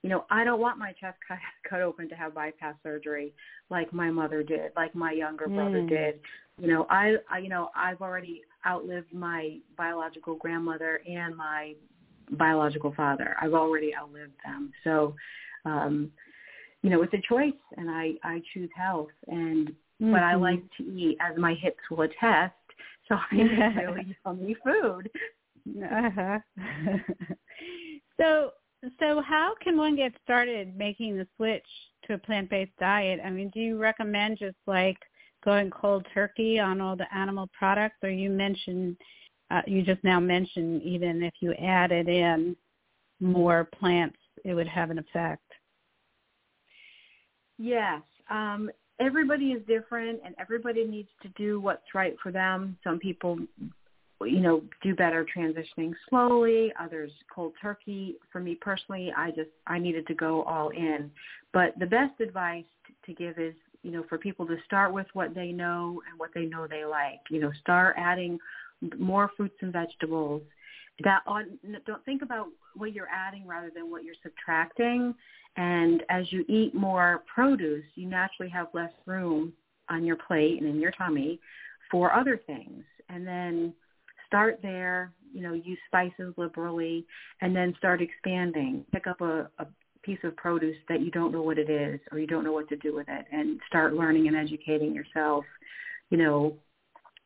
you 0.03 0.09
know, 0.09 0.23
I 0.29 0.45
don't 0.45 0.61
want 0.61 0.77
my 0.77 0.93
chest 0.93 1.17
cut, 1.27 1.37
cut 1.69 1.81
open 1.81 2.07
to 2.07 2.15
have 2.15 2.33
bypass 2.33 2.75
surgery 2.81 3.33
like 3.69 3.91
my 3.91 4.09
mother 4.09 4.41
did, 4.41 4.71
like 4.77 4.95
my 4.95 5.11
younger 5.11 5.49
brother 5.49 5.81
Mm. 5.81 5.89
did. 5.89 6.19
You 6.61 6.67
know, 6.67 6.87
I, 6.89 7.15
I, 7.29 7.39
you 7.39 7.49
know, 7.49 7.69
I've 7.75 8.01
already 8.01 8.43
outlived 8.65 9.13
my 9.13 9.57
biological 9.77 10.35
grandmother 10.35 11.01
and 11.07 11.35
my 11.35 11.73
biological 12.31 12.93
father. 12.95 13.35
I've 13.41 13.53
already 13.53 13.95
outlived 13.95 14.33
them. 14.45 14.71
So, 14.83 15.15
um, 15.65 16.11
you 16.81 16.89
know, 16.89 17.01
it's 17.01 17.13
a 17.13 17.21
choice, 17.27 17.53
and 17.77 17.89
I, 17.89 18.13
I 18.23 18.41
choose 18.53 18.69
health. 18.75 19.09
And 19.27 19.73
what 19.99 20.23
I 20.23 20.33
Mhm. 20.33 20.41
like 20.41 20.63
to 20.77 20.83
eat, 20.83 21.17
as 21.19 21.37
my 21.37 21.53
hips 21.55 21.89
will 21.89 22.01
attest, 22.01 22.53
so 23.07 23.15
I 23.15 23.35
eat 23.35 23.75
really 23.77 24.15
yummy 24.25 24.55
food. 24.63 25.09
Uh-huh. 25.91 26.39
so 28.19 28.53
so 28.99 29.21
how 29.21 29.55
can 29.61 29.75
one 29.77 29.95
get 29.97 30.13
started 30.23 30.77
making 30.77 31.17
the 31.17 31.27
switch 31.35 31.67
to 32.05 32.13
a 32.13 32.17
plant-based 32.17 32.75
diet? 32.79 33.19
I 33.23 33.29
mean, 33.29 33.49
do 33.49 33.59
you 33.59 33.77
recommend 33.77 34.37
just 34.37 34.55
like 34.67 34.97
going 35.43 35.69
cold 35.69 36.05
turkey 36.13 36.60
on 36.60 36.81
all 36.81 36.96
the 36.96 37.13
animal 37.15 37.50
products 37.58 37.98
or 38.03 38.10
you 38.10 38.29
mentioned 38.29 38.98
uh, 39.51 39.62
you 39.65 39.81
just 39.81 40.03
now 40.03 40.19
mentioned 40.19 40.81
even 40.84 41.24
if 41.24 41.34
you 41.39 41.53
added 41.53 42.08
in 42.08 42.55
more 43.19 43.67
plants 43.79 44.17
it 44.46 44.53
would 44.53 44.67
have 44.67 44.89
an 44.89 45.00
effect. 45.00 45.43
Yes. 47.58 48.01
Um, 48.29 48.69
everybody 49.00 49.51
is 49.51 49.65
different 49.67 50.19
and 50.25 50.36
everybody 50.39 50.86
needs 50.86 51.10
to 51.22 51.29
do 51.29 51.60
what's 51.60 51.93
right 51.93 52.15
for 52.22 52.31
them. 52.31 52.77
Some 52.84 53.00
people, 53.00 53.38
you 54.22 54.39
know, 54.39 54.63
do 54.81 54.96
better 54.96 55.25
transitioning 55.25 55.93
slowly, 56.10 56.72
others 56.79 57.12
cold 57.34 57.53
turkey. 57.62 58.15
For 58.31 58.39
me 58.39 58.55
personally, 58.55 59.12
I 59.15 59.31
just, 59.31 59.50
I 59.67 59.79
needed 59.79 60.08
to 60.08 60.13
go 60.13 60.43
all 60.43 60.69
in. 60.69 61.12
But 61.53 61.77
the 61.79 61.86
best 61.86 62.19
advice 62.22 62.65
to 63.05 63.13
give 63.13 63.39
is, 63.39 63.56
you 63.83 63.91
know, 63.91 64.03
for 64.09 64.17
people 64.17 64.45
to 64.47 64.57
start 64.65 64.93
with 64.93 65.07
what 65.13 65.33
they 65.33 65.51
know 65.51 66.01
and 66.09 66.19
what 66.19 66.31
they 66.33 66.45
know 66.45 66.67
they 66.67 66.85
like. 66.85 67.21
You 67.29 67.39
know, 67.39 67.51
start 67.61 67.95
adding 67.97 68.39
more 68.97 69.31
fruits 69.35 69.55
and 69.61 69.73
vegetables. 69.73 70.41
That 71.03 71.21
on, 71.25 71.57
don't 71.85 72.03
think 72.03 72.21
about 72.21 72.47
what 72.75 72.93
you're 72.93 73.07
adding 73.07 73.47
rather 73.47 73.71
than 73.73 73.89
what 73.89 74.03
you're 74.03 74.15
subtracting. 74.21 75.15
And 75.55 76.03
as 76.09 76.31
you 76.31 76.45
eat 76.47 76.75
more 76.75 77.23
produce, 77.33 77.85
you 77.95 78.07
naturally 78.07 78.51
have 78.51 78.67
less 78.73 78.91
room 79.05 79.53
on 79.89 80.03
your 80.03 80.17
plate 80.17 80.61
and 80.61 80.69
in 80.69 80.79
your 80.79 80.91
tummy 80.91 81.39
for 81.89 82.13
other 82.13 82.39
things. 82.45 82.83
And 83.07 83.25
then 83.25 83.73
start 84.27 84.59
there, 84.61 85.11
you 85.33 85.41
know, 85.41 85.53
use 85.53 85.79
spices 85.87 86.33
liberally, 86.37 87.05
and 87.41 87.55
then 87.55 87.73
start 87.77 88.01
expanding. 88.01 88.85
Pick 88.91 89.07
up 89.07 89.21
a, 89.21 89.49
a 89.57 89.65
piece 90.03 90.19
of 90.23 90.35
produce 90.38 90.77
that 90.88 91.01
you 91.01 91.12
don't 91.12 91.31
know 91.31 91.41
what 91.41 91.57
it 91.57 91.69
is 91.69 91.99
or 92.12 92.19
you 92.19 92.27
don't 92.27 92.43
know 92.43 92.53
what 92.53 92.69
to 92.69 92.77
do 92.77 92.95
with 92.95 93.07
it 93.09 93.25
and 93.31 93.59
start 93.67 93.93
learning 93.93 94.27
and 94.27 94.35
educating 94.35 94.93
yourself. 94.93 95.45
You 96.09 96.17
know, 96.17 96.55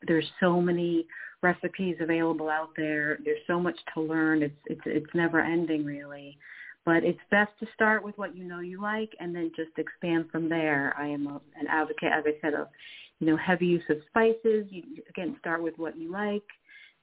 there's 0.08 0.30
so 0.40 0.60
many 0.60 1.06
recipes 1.42 1.98
available 2.00 2.50
out 2.50 2.70
there. 2.76 3.20
There's 3.24 3.40
so 3.48 3.60
much 3.60 3.78
to 3.94 4.02
learn. 4.02 4.44
It's 4.44 4.56
it's 4.66 4.82
it's 4.86 5.14
never 5.14 5.40
ending 5.40 5.86
really. 5.86 6.38
But 6.86 7.04
it's 7.06 7.20
best 7.32 7.52
to 7.62 7.68
start 7.74 8.04
with 8.04 8.18
what 8.18 8.36
you 8.36 8.44
know 8.44 8.60
you 8.60 8.82
like 8.82 9.14
and 9.20 9.34
then 9.34 9.52
just 9.56 9.72
expand 9.78 10.26
from 10.32 10.50
there. 10.50 10.94
I 10.98 11.08
am 11.08 11.28
a, 11.28 11.42
an 11.58 11.68
advocate, 11.70 12.12
as 12.12 12.26
I 12.26 12.34
said, 12.42 12.54
of 12.54 12.68
you 13.20 13.28
know 13.28 13.38
heavy 13.38 13.68
use 13.68 13.84
of 13.90 13.98
spices. 14.10 14.66
You 14.70 14.84
again 15.10 15.38
start 15.40 15.62
with 15.64 15.78
what 15.78 15.98
you 15.98 16.12
like 16.12 16.44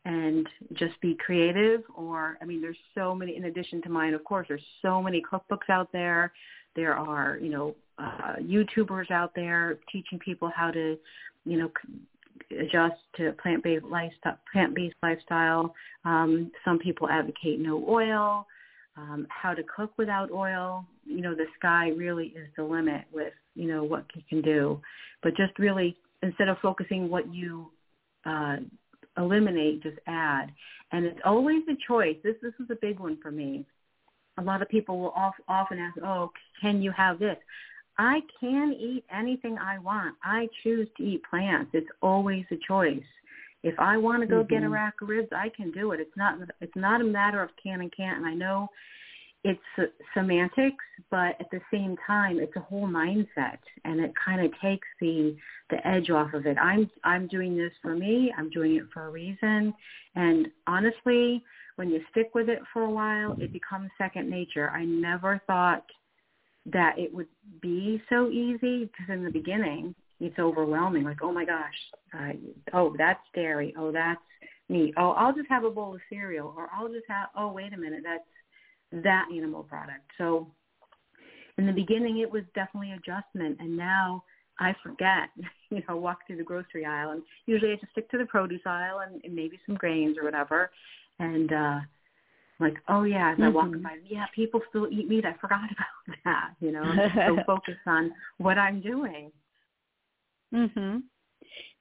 and 0.05 0.47
just 0.75 1.01
be 1.01 1.17
creative. 1.25 1.83
Or 1.95 2.39
I 2.41 2.45
mean, 2.45 2.61
there's 2.61 2.77
so 2.95 3.15
many. 3.15 3.37
In 3.37 3.45
addition 3.45 3.83
to 3.83 3.89
mine, 3.89 4.15
of 4.15 4.25
course, 4.25 4.47
there's 4.49 4.63
so 4.83 5.03
many 5.03 5.23
cookbooks 5.23 5.69
out 5.69 5.91
there. 5.93 6.33
There 6.77 6.95
are 6.95 7.39
you 7.41 7.51
know 7.51 7.75
uh, 7.99 8.37
YouTubers 8.41 9.11
out 9.11 9.33
there 9.35 9.79
teaching 9.93 10.19
people 10.19 10.51
how 10.55 10.71
to 10.71 10.97
you 11.45 11.59
know 11.59 11.71
adjust 12.59 12.97
to 13.17 13.33
plant-based 13.43 13.85
lifestyle. 13.85 14.39
Plant-based 14.53 14.97
lifestyle. 15.03 15.75
Um, 16.05 16.51
some 16.65 16.79
people 16.79 17.09
advocate 17.09 17.61
no 17.61 17.85
oil. 17.89 18.47
Um, 18.97 19.27
how 19.31 19.55
to 19.55 19.63
cook 19.75 19.93
without 19.99 20.31
oil. 20.31 20.85
You 21.05 21.21
know, 21.21 21.35
the 21.35 21.47
sky 21.59 21.91
really 21.91 22.29
is 22.29 22.49
the 22.57 22.65
limit 22.65 23.05
with 23.13 23.33
you 23.55 23.69
know 23.69 23.85
what 23.85 24.05
you 24.15 24.23
can 24.29 24.41
do. 24.41 24.81
But 25.23 25.37
just 25.37 25.59
really, 25.59 25.97
instead 26.23 26.49
of 26.49 26.57
focusing 26.63 27.11
what 27.11 27.33
you 27.33 27.71
uh, 28.25 28.57
eliminate, 29.21 29.83
just 29.83 29.99
add. 30.07 30.53
And 30.93 31.05
it's 31.05 31.21
always 31.25 31.63
a 31.69 31.77
choice. 31.87 32.17
This 32.25 32.37
this 32.43 32.55
is 32.61 32.71
a 32.71 32.77
big 32.81 32.99
one 32.99 33.19
for 33.23 33.31
me. 33.31 33.65
A 34.39 34.43
lot 34.43 34.63
of 34.63 34.69
people 34.69 34.99
will 34.99 35.15
often 35.49 35.79
ask, 35.79 35.99
"Oh, 36.03 36.33
can 36.61 36.83
you 36.83 36.91
have 36.93 37.19
this?" 37.19 37.37
I 37.99 38.21
can 38.41 38.73
eat 38.73 39.05
anything 39.13 39.59
I 39.59 39.79
want. 39.79 40.17
I 40.25 40.49
choose 40.63 40.89
to 40.97 41.03
eat 41.03 41.23
plants. 41.29 41.71
It's 41.75 41.91
always 42.01 42.47
a 42.51 42.57
choice. 42.67 43.03
If 43.63 43.79
I 43.79 43.99
want 43.99 44.23
to 44.23 44.27
go 44.27 44.37
mm-hmm. 44.37 44.55
get 44.55 44.63
a 44.63 44.69
rack 44.69 44.95
of 45.03 45.09
ribs, 45.09 45.29
I 45.33 45.51
can 45.55 45.71
do 45.71 45.93
it. 45.93 46.01
It's 46.01 46.17
not 46.17 46.39
it's 46.61 46.77
not 46.77 47.01
a 47.01 47.05
matter 47.05 47.43
of 47.43 47.51
can 47.63 47.81
and 47.81 47.95
can't. 47.95 48.17
And 48.17 48.27
I 48.27 48.35
know 48.35 48.69
it's 49.43 49.61
semantics, 50.15 50.85
but 51.11 51.41
at 51.41 51.51
the 51.51 51.61
same 51.73 51.97
time, 52.07 52.39
it's 52.39 52.55
a 52.57 52.61
whole 52.61 52.87
mindset, 52.87 53.59
and 53.85 54.01
it 54.01 54.13
kind 54.23 54.45
of 54.45 54.53
takes 54.61 54.87
the 55.01 55.37
the 55.71 55.87
edge 55.87 56.11
off 56.11 56.35
of 56.35 56.47
it. 56.47 56.59
I'm 56.59 56.91
I'm 57.05 57.27
doing 57.27 57.57
this 57.57 57.73
for 57.81 57.97
me. 57.97 58.33
I'm 58.37 58.51
doing 58.51 58.77
it 58.77 58.85
for 58.93 59.07
a 59.07 59.11
reason, 59.11 59.73
and 60.15 60.49
honestly, 60.67 61.43
when 61.77 61.89
you 61.89 62.01
stick 62.11 62.35
with 62.35 62.51
it 62.51 62.59
for 62.73 62.83
a 62.83 62.91
while, 62.91 63.35
it 63.41 63.53
becomes 63.53 63.91
second 63.97 64.29
nature. 64.29 64.69
I 64.71 64.85
never 64.85 65.41
thought 65.47 65.85
that 66.67 66.99
it 66.99 67.13
would 67.13 67.29
be 67.63 68.03
so 68.11 68.29
easy 68.29 68.85
because 68.85 69.09
in 69.09 69.25
the 69.25 69.31
beginning 69.31 69.95
it's 70.21 70.39
overwhelming. 70.39 71.05
Like, 71.05 71.23
oh 71.23 71.33
my 71.33 71.47
gosh, 71.47 71.75
uh, 72.13 72.33
oh 72.75 72.95
that's 72.99 73.25
dairy, 73.35 73.73
oh 73.79 73.91
that's 73.91 74.21
meat, 74.69 74.93
oh 74.99 75.13
I'll 75.13 75.35
just 75.35 75.49
have 75.49 75.65
a 75.65 75.71
bowl 75.71 75.95
of 75.95 76.01
cereal, 76.11 76.53
or 76.55 76.69
I'll 76.77 76.89
just 76.89 77.07
have, 77.09 77.29
oh 77.35 77.51
wait 77.53 77.73
a 77.73 77.79
minute, 77.79 78.03
that's 78.05 78.23
that 78.93 79.27
animal 79.35 79.63
product. 79.63 80.11
So 80.19 80.51
in 81.59 81.67
the 81.67 81.73
beginning 81.73 82.19
it 82.19 82.31
was 82.31 82.43
definitely 82.55 82.93
adjustment, 82.93 83.59
and 83.61 83.77
now 83.77 84.25
I 84.59 84.75
forget, 84.83 85.31
you 85.71 85.83
know, 85.89 85.97
walk 85.97 86.21
through 86.27 86.37
the 86.37 86.45
grocery 86.45 86.85
aisle, 86.85 87.11
and 87.11 87.23
usually 87.47 87.73
I 87.73 87.77
just 87.77 87.93
stick 87.93 88.11
to 88.11 88.19
the 88.19 88.27
produce 88.27 88.63
aisle 88.67 89.01
and, 89.01 89.21
and 89.25 89.35
maybe 89.35 89.59
some 89.67 89.77
grains 89.77 90.17
or 90.19 90.25
whatever, 90.25 90.71
and 91.19 91.53
uh 91.53 91.81
like, 92.61 92.77
oh 92.89 93.05
yeah, 93.05 93.33
as 93.33 93.39
I 93.39 93.45
mm-hmm. 93.45 93.55
walk 93.55 93.83
by, 93.83 93.97
yeah, 94.07 94.27
people 94.35 94.61
still 94.69 94.87
eat 94.91 95.09
meat. 95.09 95.25
I 95.25 95.35
forgot 95.41 95.61
about 95.73 96.19
that. 96.25 96.51
You 96.61 96.73
know, 96.73 96.83
I'm 96.83 97.37
so 97.37 97.43
focused 97.47 97.79
on 97.87 98.13
what 98.39 98.59
I'm 98.59 98.81
doing. 98.81 99.33
Mhm. 100.55 101.03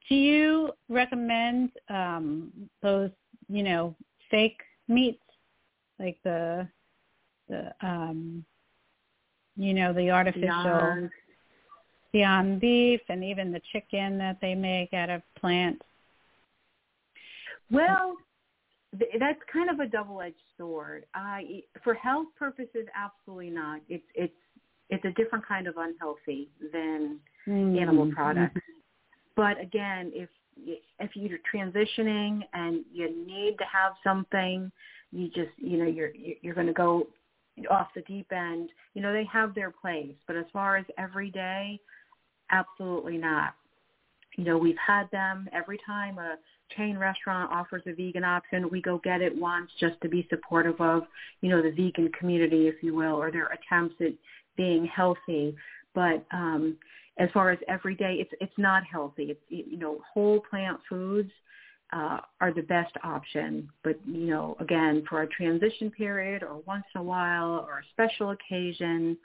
Do 0.07 0.15
you 0.15 0.71
recommend 0.87 1.71
um 1.89 2.51
those, 2.81 3.11
you 3.49 3.63
know, 3.63 3.95
fake 4.31 4.61
meats 4.87 5.21
like 5.99 6.17
the 6.23 6.67
the 7.49 7.73
um 7.81 8.45
you 9.55 9.73
know, 9.73 9.91
the 9.91 10.09
artificial 10.09 10.47
Beyond, 10.47 11.09
beyond 12.13 12.61
beef 12.61 13.01
and 13.09 13.23
even 13.23 13.51
the 13.51 13.61
chicken 13.73 14.17
that 14.17 14.37
they 14.41 14.55
make 14.55 14.93
out 14.93 15.09
of 15.09 15.21
plants? 15.37 15.83
well, 17.71 18.15
that's 19.19 19.39
kind 19.51 19.69
of 19.69 19.79
a 19.79 19.87
double-edged 19.87 20.35
sword. 20.57 21.05
I, 21.13 21.61
for 21.83 21.93
health 21.93 22.27
purposes, 22.37 22.87
absolutely 22.95 23.51
not. 23.51 23.81
It's 23.87 24.05
it's 24.15 24.33
it's 24.89 25.05
a 25.05 25.11
different 25.11 25.47
kind 25.47 25.67
of 25.67 25.75
unhealthy 25.77 26.49
than 26.73 27.19
mm-hmm. 27.47 27.77
animal 27.77 28.11
products. 28.11 28.59
But 29.35 29.61
again, 29.61 30.11
if 30.15 30.29
if 30.57 31.11
you're 31.13 31.37
transitioning 31.53 32.41
and 32.53 32.83
you 32.91 33.25
need 33.25 33.57
to 33.59 33.65
have 33.65 33.93
something, 34.03 34.71
you 35.11 35.27
just 35.27 35.51
you 35.57 35.77
know 35.77 35.85
you're 35.85 36.11
you're 36.41 36.55
going 36.55 36.67
to 36.67 36.73
go 36.73 37.07
off 37.67 37.87
the 37.95 38.01
deep 38.01 38.31
end. 38.31 38.69
You 38.93 39.01
know 39.01 39.13
they 39.13 39.25
have 39.31 39.55
their 39.55 39.71
place, 39.71 40.15
but 40.27 40.35
as 40.35 40.45
far 40.51 40.77
as 40.77 40.85
every 40.97 41.31
day, 41.31 41.79
absolutely 42.51 43.17
not. 43.17 43.55
You 44.37 44.43
know 44.43 44.57
we've 44.57 44.77
had 44.85 45.09
them 45.11 45.47
every 45.53 45.79
time 45.85 46.17
a 46.17 46.37
chain 46.77 46.97
restaurant 46.97 47.51
offers 47.51 47.81
a 47.87 47.93
vegan 47.93 48.23
option, 48.23 48.69
we 48.69 48.81
go 48.81 48.99
get 49.03 49.21
it 49.21 49.35
once 49.35 49.69
just 49.79 49.99
to 50.01 50.09
be 50.09 50.27
supportive 50.29 50.79
of 50.79 51.03
you 51.41 51.49
know 51.49 51.61
the 51.61 51.71
vegan 51.71 52.11
community, 52.17 52.67
if 52.67 52.75
you 52.81 52.95
will, 52.95 53.15
or 53.15 53.31
their 53.31 53.47
attempts 53.47 53.95
at 54.01 54.13
being 54.55 54.85
healthy. 54.85 55.55
But 55.95 56.25
um, 56.31 56.77
as 57.17 57.29
far 57.33 57.51
as 57.51 57.59
every 57.67 57.95
day, 57.95 58.17
it's 58.19 58.31
it's 58.39 58.57
not 58.57 58.83
healthy. 58.83 59.31
It's 59.31 59.41
you 59.49 59.77
know 59.77 59.99
whole 60.13 60.41
plant 60.49 60.79
foods 60.87 61.31
uh, 61.91 62.19
are 62.39 62.53
the 62.53 62.61
best 62.61 62.93
option. 63.03 63.69
But 63.83 63.99
you 64.05 64.27
know 64.27 64.55
again 64.59 65.03
for 65.09 65.21
a 65.21 65.27
transition 65.27 65.91
period 65.91 66.43
or 66.43 66.61
once 66.65 66.85
in 66.95 67.01
a 67.01 67.03
while 67.03 67.65
or 67.67 67.79
a 67.79 67.89
special 67.91 68.31
occasion, 68.31 69.17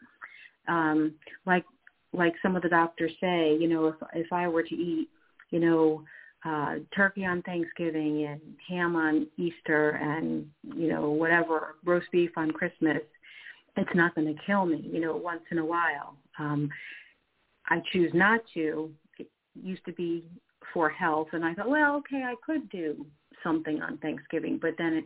um, 0.69 1.15
like 1.47 1.65
like 2.13 2.35
some 2.43 2.57
of 2.57 2.63
the 2.63 2.69
doctors 2.69 3.13
say, 3.21 3.57
you 3.59 3.69
know 3.69 3.87
if 3.89 3.97
if 4.15 4.33
I 4.33 4.49
were 4.49 4.63
to 4.63 4.75
eat, 4.75 5.09
you 5.51 5.61
know. 5.61 6.03
Uh, 6.47 6.75
turkey 6.95 7.25
on 7.25 7.41
Thanksgiving 7.41 8.27
and 8.27 8.39
ham 8.69 8.97
on 8.97 9.27
Easter 9.39 9.93
and 9.93 10.47
you 10.63 10.91
know 10.91 11.09
whatever 11.09 11.77
roast 11.87 12.05
beef 12.13 12.33
on 12.37 12.51
Christmas, 12.51 12.99
it's 13.77 13.95
not 13.95 14.15
going 14.15 14.27
to 14.27 14.41
kill 14.45 14.67
me, 14.67 14.89
you 14.93 15.01
know, 15.01 15.17
once 15.17 15.43
in 15.51 15.59
a 15.59 15.65
while. 15.65 16.17
Um, 16.39 16.69
I 17.69 17.81
choose 17.93 18.11
not 18.15 18.41
to. 18.55 18.91
It 19.19 19.29
used 19.55 19.85
to 19.87 19.93
be 19.93 20.25
for 20.75 20.91
health, 20.91 21.29
and 21.33 21.45
I 21.45 21.55
thought, 21.55 21.71
well, 21.71 21.97
okay, 21.97 22.25
I 22.25 22.35
could 22.45 22.69
do 22.69 23.07
something 23.43 23.81
on 23.81 23.97
Thanksgiving, 23.99 24.59
but 24.61 24.73
then 24.77 24.95
it, 24.95 25.05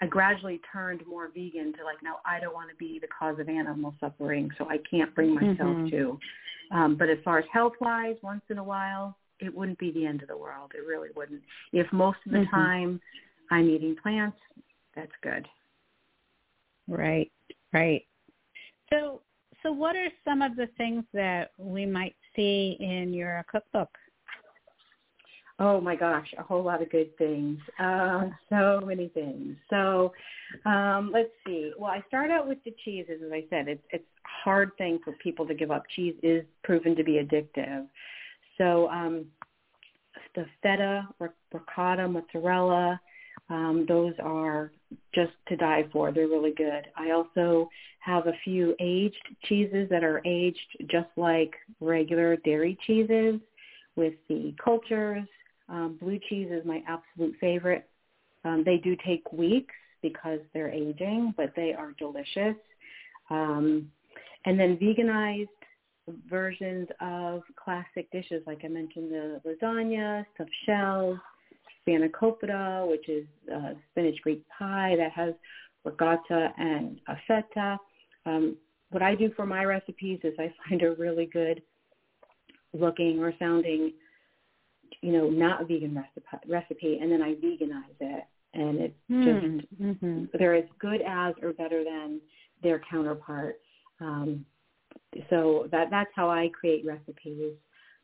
I 0.00 0.06
gradually 0.06 0.60
turned 0.72 1.02
more 1.06 1.28
vegan 1.28 1.74
to 1.74 1.84
like, 1.84 2.02
no, 2.02 2.16
I 2.24 2.40
don't 2.40 2.54
want 2.54 2.70
to 2.70 2.76
be 2.76 2.98
the 3.00 3.08
cause 3.08 3.38
of 3.38 3.48
animal 3.48 3.94
suffering, 4.00 4.48
so 4.56 4.68
I 4.70 4.78
can't 4.88 5.14
bring 5.14 5.34
myself 5.34 5.58
mm-hmm. 5.58 5.88
to. 5.88 6.18
Um, 6.70 6.96
but 6.96 7.10
as 7.10 7.18
far 7.24 7.38
as 7.38 7.44
health 7.52 7.74
wise, 7.80 8.16
once 8.22 8.42
in 8.48 8.58
a 8.58 8.64
while, 8.64 9.16
it 9.40 9.54
wouldn't 9.54 9.78
be 9.78 9.90
the 9.90 10.06
end 10.06 10.22
of 10.22 10.28
the 10.28 10.36
world. 10.36 10.72
It 10.74 10.86
really 10.86 11.08
wouldn't. 11.14 11.42
If 11.72 11.92
most 11.92 12.18
of 12.24 12.32
the 12.32 12.38
mm-hmm. 12.38 12.54
time 12.54 13.00
I'm 13.50 13.68
eating 13.68 13.96
plants, 14.00 14.38
that's 14.94 15.12
good. 15.22 15.46
Right, 16.88 17.30
right. 17.72 18.04
So 18.90 19.20
so 19.62 19.70
what 19.70 19.96
are 19.96 20.08
some 20.24 20.42
of 20.42 20.56
the 20.56 20.68
things 20.76 21.04
that 21.12 21.52
we 21.56 21.86
might 21.86 22.16
see 22.34 22.76
in 22.80 23.12
your 23.14 23.44
cookbook? 23.50 23.90
Oh 25.58 25.80
my 25.80 25.94
gosh, 25.94 26.26
a 26.38 26.42
whole 26.42 26.62
lot 26.62 26.82
of 26.82 26.90
good 26.90 27.16
things. 27.18 27.58
Uh, 27.78 28.24
so 28.48 28.80
many 28.84 29.08
things. 29.08 29.56
So 29.70 30.12
um, 30.64 31.10
let's 31.12 31.30
see. 31.46 31.72
Well, 31.78 31.90
I 31.90 32.02
start 32.08 32.30
out 32.30 32.48
with 32.48 32.58
the 32.64 32.74
cheeses. 32.84 33.20
As 33.24 33.32
I 33.32 33.44
said, 33.50 33.68
it's 33.68 33.82
it's 33.90 34.04
a 34.04 34.28
hard 34.44 34.70
thing 34.78 34.98
for 35.04 35.12
people 35.22 35.46
to 35.46 35.54
give 35.54 35.70
up. 35.70 35.84
Cheese 35.94 36.14
is 36.22 36.44
proven 36.64 36.96
to 36.96 37.04
be 37.04 37.12
addictive. 37.12 37.86
So 38.58 38.88
um, 38.88 39.26
the 40.34 40.46
feta, 40.62 41.08
ricotta, 41.52 42.08
mozzarella, 42.08 43.00
um, 43.48 43.84
those 43.88 44.14
are 44.22 44.72
just 45.14 45.32
to 45.48 45.56
die 45.56 45.84
for. 45.92 46.12
They're 46.12 46.28
really 46.28 46.52
good. 46.52 46.86
I 46.96 47.10
also 47.10 47.68
have 48.00 48.26
a 48.26 48.32
few 48.44 48.74
aged 48.80 49.36
cheeses 49.44 49.88
that 49.90 50.02
are 50.02 50.22
aged 50.24 50.86
just 50.90 51.08
like 51.16 51.54
regular 51.80 52.36
dairy 52.36 52.78
cheeses 52.86 53.40
with 53.96 54.14
the 54.28 54.54
cultures. 54.62 55.28
Um, 55.72 55.98
blue 56.00 56.20
cheese 56.28 56.48
is 56.52 56.64
my 56.64 56.82
absolute 56.86 57.34
favorite. 57.40 57.88
Um, 58.44 58.62
they 58.64 58.76
do 58.76 58.94
take 59.04 59.32
weeks 59.32 59.74
because 60.02 60.40
they're 60.52 60.70
aging, 60.70 61.32
but 61.36 61.52
they 61.56 61.72
are 61.72 61.92
delicious. 61.98 62.56
Um, 63.30 63.90
and 64.44 64.60
then 64.60 64.76
veganized 64.76 65.48
versions 66.28 66.88
of 67.00 67.42
classic 67.62 68.10
dishes, 68.12 68.42
like 68.46 68.60
I 68.64 68.68
mentioned, 68.68 69.10
the 69.10 69.40
lasagna, 69.46 70.24
stuffed 70.34 70.50
shells, 70.66 71.18
spanakopita, 71.86 72.88
which 72.88 73.08
is 73.08 73.24
uh, 73.52 73.72
spinach 73.90 74.20
Greek 74.22 74.42
pie 74.48 74.94
that 74.98 75.12
has 75.12 75.32
ricotta 75.84 76.52
and 76.58 77.00
feta. 77.26 77.78
Um, 78.26 78.56
what 78.90 79.02
I 79.02 79.14
do 79.14 79.30
for 79.34 79.46
my 79.46 79.64
recipes 79.64 80.20
is 80.22 80.34
I 80.38 80.52
find 80.68 80.82
a 80.82 80.92
really 80.92 81.26
good 81.26 81.62
looking 82.74 83.20
or 83.20 83.32
sounding, 83.38 83.92
you 85.00 85.12
know, 85.12 85.28
not 85.28 85.66
vegan 85.68 85.94
recipe, 85.94 86.48
recipe 86.48 86.98
and 87.00 87.10
then 87.10 87.22
I 87.22 87.34
veganize 87.34 87.98
it. 88.00 88.24
And 88.54 88.80
it's 88.80 88.94
mm, 89.10 89.60
just, 89.60 89.82
mm-hmm. 89.82 90.24
they're 90.38 90.54
as 90.54 90.64
good 90.78 91.00
as 91.06 91.34
or 91.42 91.52
better 91.54 91.82
than 91.84 92.20
their 92.62 92.80
counterpart. 92.90 93.56
Um, 94.00 94.44
so 95.30 95.68
that 95.70 95.88
that's 95.90 96.10
how 96.14 96.28
I 96.30 96.50
create 96.58 96.84
recipes. 96.84 97.54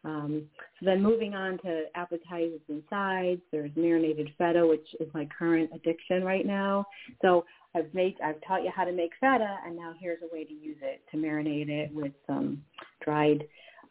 Um, 0.05 0.45
so 0.79 0.87
then 0.87 1.03
moving 1.03 1.35
on 1.35 1.59
to 1.59 1.85
appetizers 1.95 2.61
and 2.69 2.83
sides, 2.89 3.41
there's 3.51 3.73
marinated 3.77 4.31
feta, 4.39 4.67
which 4.67 4.87
is 5.01 5.09
my 5.13 5.29
current 5.37 5.71
addiction 5.75 6.25
right 6.25 6.47
now. 6.47 6.87
So 7.21 7.45
I've 7.75 7.93
made, 7.93 8.15
I've 8.25 8.41
taught 8.47 8.63
you 8.63 8.71
how 8.75 8.85
to 8.85 8.93
make 8.93 9.11
feta, 9.21 9.57
and 9.67 9.77
now 9.77 9.95
here's 10.01 10.23
a 10.23 10.35
way 10.35 10.45
to 10.45 10.53
use 10.53 10.79
it 10.83 11.03
to 11.11 11.17
marinate 11.17 11.69
it 11.69 11.93
with 11.93 12.13
some 12.27 12.63
dried, 13.05 13.45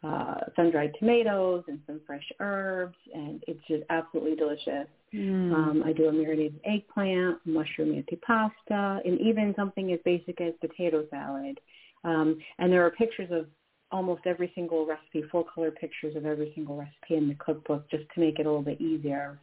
uh, 0.04 0.40
sun-dried 0.54 0.92
tomatoes 0.98 1.64
and 1.68 1.80
some 1.86 2.00
fresh 2.06 2.24
herbs, 2.40 2.96
and 3.14 3.42
it's 3.48 3.60
just 3.66 3.82
absolutely 3.90 4.36
delicious. 4.36 4.86
Mm. 5.12 5.52
Um, 5.52 5.82
I 5.84 5.92
do 5.92 6.08
a 6.08 6.12
marinated 6.12 6.60
eggplant, 6.64 7.38
mushroom 7.44 7.90
antipasta, 8.02 9.00
and 9.04 9.20
even 9.20 9.54
something 9.56 9.92
as 9.92 9.98
basic 10.04 10.40
as 10.40 10.52
potato 10.60 11.04
salad. 11.10 11.58
Um, 12.04 12.38
and 12.58 12.72
there 12.72 12.84
are 12.86 12.90
pictures 12.90 13.28
of 13.32 13.46
almost 13.90 14.22
every 14.26 14.52
single 14.54 14.86
recipe, 14.86 15.24
full 15.30 15.44
color 15.44 15.70
pictures 15.70 16.14
of 16.14 16.26
every 16.26 16.52
single 16.54 16.76
recipe 16.76 17.16
in 17.16 17.28
the 17.28 17.34
cookbook 17.34 17.90
just 17.90 18.04
to 18.14 18.20
make 18.20 18.38
it 18.38 18.46
a 18.46 18.48
little 18.48 18.62
bit 18.62 18.80
easier. 18.80 19.40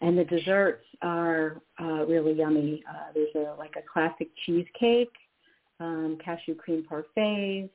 And 0.00 0.16
the 0.16 0.24
desserts 0.24 0.84
are 1.02 1.60
uh, 1.80 2.06
really 2.06 2.32
yummy. 2.32 2.84
Uh, 2.88 3.12
there's 3.14 3.34
a 3.34 3.58
like 3.58 3.74
a 3.76 3.82
classic 3.92 4.28
cheesecake, 4.46 5.12
um, 5.80 6.18
cashew 6.24 6.54
cream 6.54 6.86
parfaits. 6.88 7.70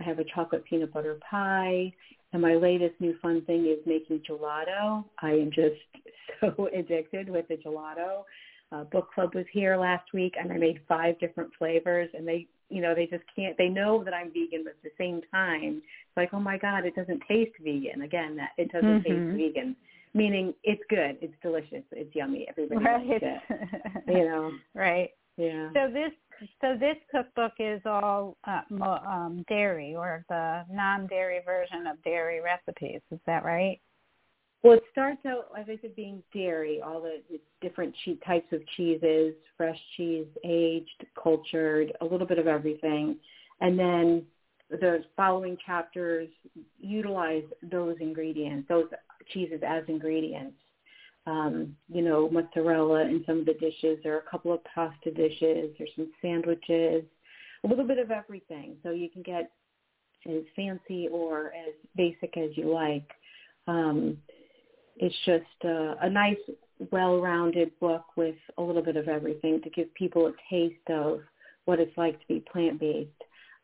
I 0.00 0.04
have 0.04 0.18
a 0.18 0.24
chocolate 0.24 0.64
peanut 0.64 0.92
butter 0.92 1.18
pie. 1.28 1.92
And 2.32 2.42
my 2.42 2.54
latest 2.54 2.94
new 3.00 3.16
fun 3.22 3.42
thing 3.42 3.66
is 3.66 3.78
making 3.86 4.20
gelato. 4.28 5.04
I 5.22 5.30
am 5.30 5.50
just 5.50 5.80
so 6.40 6.68
addicted 6.76 7.28
with 7.28 7.48
the 7.48 7.56
gelato. 7.56 8.24
Uh, 8.70 8.84
book 8.84 9.08
club 9.14 9.34
was 9.34 9.46
here 9.50 9.78
last 9.78 10.12
week, 10.12 10.34
and 10.38 10.52
I 10.52 10.58
made 10.58 10.80
five 10.86 11.18
different 11.18 11.50
flavors, 11.58 12.10
and 12.12 12.28
they 12.28 12.46
you 12.70 12.82
know, 12.82 12.94
they 12.94 13.06
just 13.06 13.24
can't, 13.34 13.56
they 13.56 13.68
know 13.68 14.04
that 14.04 14.14
I'm 14.14 14.28
vegan, 14.28 14.64
but 14.64 14.74
at 14.74 14.82
the 14.82 14.90
same 14.98 15.22
time, 15.32 15.82
it's 15.84 16.16
like, 16.16 16.30
oh 16.32 16.40
my 16.40 16.58
God, 16.58 16.84
it 16.84 16.94
doesn't 16.94 17.22
taste 17.28 17.52
vegan. 17.62 18.02
Again, 18.02 18.36
that 18.36 18.50
it 18.58 18.70
doesn't 18.70 19.04
mm-hmm. 19.04 19.36
taste 19.36 19.54
vegan, 19.54 19.76
meaning 20.14 20.54
it's 20.64 20.82
good, 20.90 21.16
it's 21.20 21.34
delicious, 21.42 21.82
it's 21.92 22.14
yummy, 22.14 22.46
everybody 22.48 22.84
right. 22.84 23.06
likes 23.06 23.22
it. 23.22 23.62
You 24.06 24.24
know, 24.24 24.50
right? 24.74 25.10
Yeah. 25.36 25.70
So 25.74 25.90
this, 25.92 26.12
so 26.60 26.76
this 26.78 26.96
cookbook 27.10 27.52
is 27.58 27.80
all 27.84 28.36
uh, 28.46 28.62
um, 28.80 29.44
dairy 29.48 29.94
or 29.94 30.24
the 30.28 30.64
non-dairy 30.70 31.40
version 31.44 31.86
of 31.86 32.02
dairy 32.02 32.40
recipes. 32.40 33.00
Is 33.10 33.20
that 33.26 33.44
right? 33.44 33.80
Well, 34.62 34.74
it 34.74 34.82
starts 34.90 35.24
out, 35.24 35.46
as 35.58 35.66
I 35.68 35.78
said, 35.80 35.94
being 35.94 36.22
dairy, 36.34 36.82
all 36.82 37.00
the, 37.00 37.22
the 37.30 37.40
different 37.60 37.94
che- 38.04 38.18
types 38.26 38.52
of 38.52 38.60
cheeses, 38.76 39.34
fresh 39.56 39.78
cheese, 39.96 40.26
aged, 40.44 41.06
cultured, 41.20 41.92
a 42.00 42.04
little 42.04 42.26
bit 42.26 42.38
of 42.38 42.48
everything. 42.48 43.16
And 43.60 43.78
then 43.78 44.24
the 44.70 45.04
following 45.16 45.56
chapters 45.64 46.28
utilize 46.78 47.44
those 47.70 47.96
ingredients, 48.00 48.66
those 48.68 48.88
cheeses 49.32 49.60
as 49.66 49.84
ingredients. 49.88 50.56
Um, 51.28 51.76
you 51.92 52.00
know, 52.00 52.30
mozzarella 52.30 53.02
in 53.02 53.22
some 53.26 53.40
of 53.40 53.46
the 53.46 53.52
dishes. 53.54 53.98
Are 54.06 54.18
a 54.18 54.30
couple 54.30 54.52
of 54.52 54.60
pasta 54.64 55.10
dishes. 55.10 55.74
There's 55.76 55.90
some 55.94 56.10
sandwiches, 56.22 57.04
a 57.64 57.68
little 57.68 57.86
bit 57.86 57.98
of 57.98 58.10
everything. 58.10 58.76
So 58.82 58.90
you 58.90 59.10
can 59.10 59.22
get 59.22 59.50
as 60.26 60.42
fancy 60.56 61.08
or 61.12 61.48
as 61.48 61.74
basic 61.96 62.36
as 62.36 62.50
you 62.54 62.72
like. 62.72 63.10
Um, 63.66 64.16
it's 64.96 65.14
just 65.26 65.44
uh, 65.64 65.94
a 66.00 66.08
nice, 66.08 66.38
well-rounded 66.90 67.78
book 67.78 68.04
with 68.16 68.36
a 68.56 68.62
little 68.62 68.82
bit 68.82 68.96
of 68.96 69.08
everything 69.08 69.60
to 69.62 69.70
give 69.70 69.92
people 69.94 70.26
a 70.28 70.32
taste 70.50 70.88
of 70.88 71.20
what 71.66 71.78
it's 71.78 71.96
like 71.98 72.18
to 72.20 72.26
be 72.26 72.42
plant-based. 72.50 73.10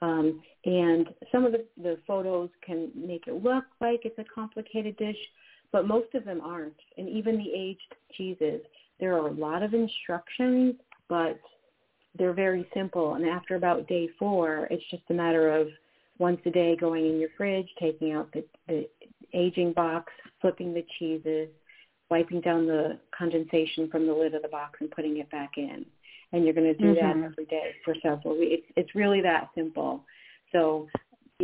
Um, 0.03 0.43
and 0.67 1.09
some 1.33 1.47
of 1.47 1.53
the, 1.53 1.65
the 1.83 1.97
photos 2.07 2.51
can 2.63 2.91
make 2.95 3.27
it 3.27 3.43
look 3.43 3.65
like 3.81 4.01
it's 4.05 4.19
a 4.19 4.25
complicated 4.35 4.97
dish, 4.99 5.17
but 5.75 5.89
most 5.89 6.15
of 6.15 6.25
them 6.25 6.41
aren't. 6.41 6.73
And 6.97 7.09
even 7.09 7.37
the 7.37 7.53
aged 7.53 7.95
cheeses, 8.17 8.61
there 9.01 9.15
are 9.15 9.27
a 9.27 9.33
lot 9.33 9.65
of 9.65 9.75
instructions, 9.75 10.77
but 11.09 11.41
they're 12.17 12.33
very 12.33 12.65
simple. 12.73 13.15
And 13.15 13.29
after 13.29 13.57
about 13.57 13.89
day 13.89 14.09
four, 14.17 14.69
it's 14.71 14.85
just 14.89 15.03
a 15.11 15.15
matter 15.15 15.51
of 15.51 15.67
once 16.19 16.41
a 16.47 16.51
day 16.51 16.77
going 16.77 17.07
in 17.07 17.19
your 17.19 17.31
fridge, 17.37 17.67
taking 17.81 18.13
out 18.13 18.33
the, 18.33 18.45
the 18.69 18.89
aging 19.33 19.73
box, 19.73 20.13
flipping 20.41 20.73
the 20.73 20.87
cheeses, 20.97 21.49
wiping 22.09 22.41
down 22.41 22.69
the 22.69 23.01
condensation 23.19 23.91
from 23.91 24.07
the 24.07 24.15
lid 24.15 24.33
of 24.37 24.43
the 24.43 24.49
box 24.49 24.79
and 24.81 24.93
putting 24.93 25.19
it 25.19 25.29
back 25.33 25.55
in. 25.57 25.85
And 26.33 26.45
you're 26.45 26.55
going 26.55 26.73
to 26.73 26.79
do 26.81 26.95
mm-hmm. 26.95 27.21
that 27.21 27.27
every 27.27 27.47
day 27.47 27.73
for 27.85 27.97
several 28.01 28.39
weeks. 28.39 28.63
It's, 28.69 28.73
it's 28.77 28.95
really 28.95 29.23
that 29.23 29.49
simple. 29.57 30.05
So 30.53 30.87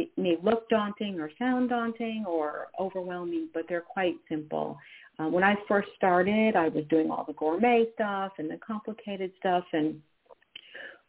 it 0.00 0.10
may 0.16 0.36
look 0.42 0.68
daunting 0.68 1.20
or 1.20 1.30
sound 1.38 1.70
daunting 1.70 2.24
or 2.26 2.68
overwhelming, 2.78 3.48
but 3.54 3.64
they're 3.68 3.80
quite 3.80 4.16
simple. 4.28 4.78
Uh, 5.18 5.28
when 5.28 5.44
I 5.44 5.54
first 5.68 5.88
started, 5.96 6.56
I 6.56 6.68
was 6.68 6.84
doing 6.88 7.10
all 7.10 7.24
the 7.26 7.34
gourmet 7.34 7.86
stuff 7.94 8.32
and 8.38 8.50
the 8.50 8.58
complicated 8.66 9.32
stuff, 9.38 9.64
and 9.72 10.00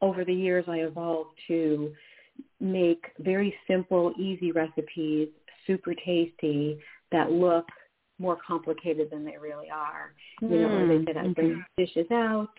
over 0.01 0.25
the 0.25 0.33
years, 0.33 0.65
I 0.67 0.77
evolved 0.77 1.37
to 1.47 1.91
make 2.59 3.05
very 3.19 3.53
simple, 3.67 4.13
easy 4.17 4.51
recipes, 4.51 5.29
super 5.67 5.93
tasty, 5.93 6.79
that 7.11 7.31
look 7.31 7.65
more 8.19 8.37
complicated 8.45 9.09
than 9.11 9.25
they 9.25 9.37
really 9.37 9.69
are. 9.69 10.13
Mm. 10.41 10.51
You 10.51 10.61
know, 10.61 10.75
when 10.75 10.87
they 10.89 11.05
said 11.05 11.17
I 11.17 11.27
bring 11.29 11.49
mm-hmm. 11.51 11.61
dishes 11.77 12.09
out, 12.11 12.49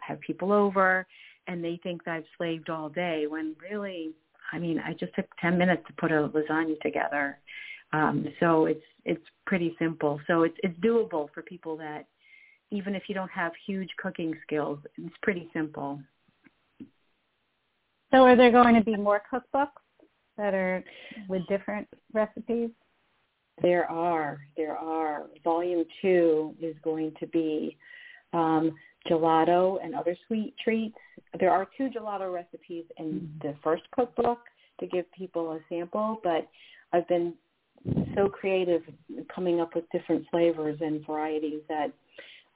have 0.00 0.20
people 0.20 0.52
over, 0.52 1.06
and 1.48 1.62
they 1.62 1.78
think 1.82 2.04
that 2.04 2.14
I've 2.14 2.24
slaved 2.36 2.70
all 2.70 2.88
day 2.88 3.26
when 3.28 3.54
really, 3.70 4.12
I 4.52 4.58
mean, 4.58 4.78
I 4.78 4.92
just 4.92 5.14
took 5.14 5.26
10 5.40 5.58
minutes 5.58 5.82
to 5.86 5.92
put 5.94 6.12
a 6.12 6.28
lasagna 6.28 6.80
together. 6.80 7.38
Um, 7.92 8.26
so 8.40 8.66
it's 8.66 8.82
it's 9.04 9.24
pretty 9.46 9.76
simple. 9.78 10.20
So 10.26 10.42
it's 10.42 10.56
it's 10.62 10.78
doable 10.80 11.28
for 11.32 11.42
people 11.42 11.76
that 11.78 12.06
even 12.70 12.94
if 12.94 13.04
you 13.08 13.14
don't 13.14 13.30
have 13.30 13.52
huge 13.66 13.88
cooking 13.96 14.34
skills, 14.42 14.78
it's 14.98 15.14
pretty 15.22 15.48
simple. 15.52 16.00
So 18.12 18.18
are 18.24 18.36
there 18.36 18.50
going 18.50 18.74
to 18.74 18.82
be 18.82 18.96
more 18.96 19.22
cookbooks 19.32 19.68
that 20.36 20.54
are 20.54 20.84
with 21.28 21.46
different 21.48 21.88
recipes? 22.12 22.70
There 23.62 23.90
are. 23.90 24.40
There 24.56 24.76
are. 24.76 25.26
Volume 25.44 25.84
two 26.02 26.54
is 26.60 26.76
going 26.82 27.12
to 27.20 27.26
be 27.28 27.76
um, 28.32 28.74
gelato 29.08 29.78
and 29.82 29.94
other 29.94 30.16
sweet 30.26 30.54
treats. 30.62 30.96
There 31.38 31.50
are 31.50 31.66
two 31.76 31.88
gelato 31.88 32.32
recipes 32.32 32.84
in 32.98 33.06
mm-hmm. 33.06 33.48
the 33.48 33.54
first 33.62 33.82
cookbook 33.92 34.40
to 34.80 34.86
give 34.86 35.10
people 35.12 35.52
a 35.52 35.60
sample, 35.68 36.20
but 36.22 36.48
I've 36.92 37.08
been 37.08 37.34
so 38.14 38.28
creative 38.28 38.82
coming 39.34 39.60
up 39.60 39.74
with 39.74 39.84
different 39.90 40.26
flavors 40.30 40.78
and 40.80 41.04
varieties 41.06 41.60
that 41.68 41.92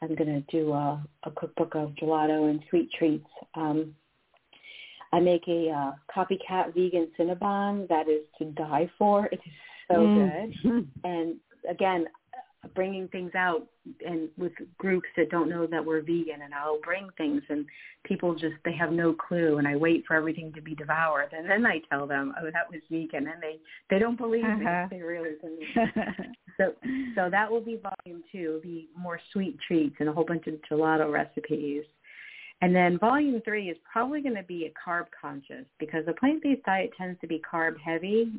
I'm 0.03 0.15
going 0.15 0.29
to 0.29 0.41
do 0.51 0.73
a, 0.73 1.05
a 1.25 1.31
cookbook 1.33 1.75
of 1.75 1.91
gelato 2.01 2.49
and 2.51 2.61
sweet 2.71 2.91
treats. 2.99 3.27
Um, 3.55 3.95
I 5.13 5.21
make 5.21 5.47
a 5.49 5.71
uh, 5.71 5.93
copycat 6.15 6.75
vegan 6.75 7.09
Cinnabon 7.19 7.89
that 7.89 8.09
is 8.09 8.23
to 8.39 8.47
die 8.53 8.89
for. 8.97 9.27
It 9.27 9.41
is 9.45 9.53
so 9.89 9.97
mm. 9.97 10.53
good. 10.63 10.89
and 11.05 11.37
again, 11.69 12.07
bringing 12.75 13.09
things 13.09 13.33
out 13.35 13.67
and 14.07 14.29
with 14.37 14.53
groups 14.79 15.09
that 15.17 15.31
don't 15.31 15.49
know 15.49 15.67
that 15.67 15.85
we're 15.85 16.03
vegan 16.03 16.43
and 16.45 16.53
I'll 16.53 16.81
bring 16.81 17.09
things 17.17 17.43
and 17.49 17.65
people 18.05 18.35
just 18.35 18.55
they 18.65 18.75
have 18.75 18.93
no 18.93 19.15
clue 19.15 19.59
and 19.59 19.67
I 19.67 19.77
wait 19.77 20.05
for 20.07 20.15
everything 20.15 20.53
to 20.53 20.61
be 20.61 20.75
devoured 20.75 21.33
and 21.33 21.49
then 21.49 21.65
I 21.65 21.81
tell 21.91 22.07
them 22.07 22.35
oh 22.39 22.51
that 22.53 22.71
was 22.71 22.81
vegan 22.91 23.29
and 23.29 23.43
they 23.43 23.57
they 23.89 23.99
don't 23.99 24.19
believe 24.19 24.45
uh-huh. 24.45 24.89
me 24.91 24.99
they 24.99 25.03
really 25.03 25.31
so 26.59 26.75
so 27.15 27.31
that 27.31 27.51
will 27.51 27.61
be 27.61 27.81
volume 27.81 28.23
two. 28.31 28.39
It'll 28.39 28.61
be 28.61 28.89
more 28.97 29.21
sweet 29.33 29.57
treats 29.67 29.97
and 30.01 30.09
a 30.09 30.13
whole 30.13 30.25
bunch 30.25 30.47
of 30.47 30.55
gelato 30.71 31.11
recipes. 31.11 31.85
And 32.63 32.77
then 32.77 32.99
volume 32.99 33.41
three 33.43 33.71
is 33.71 33.77
probably 33.91 34.21
going 34.21 34.35
to 34.35 34.43
be 34.43 34.67
a 34.67 34.89
carb 34.91 35.07
conscious 35.19 35.65
because 35.79 36.05
the 36.05 36.13
plant-based 36.13 36.63
diet 36.65 36.91
tends 36.97 37.19
to 37.21 37.27
be 37.27 37.41
carb 37.51 37.79
heavy 37.83 38.33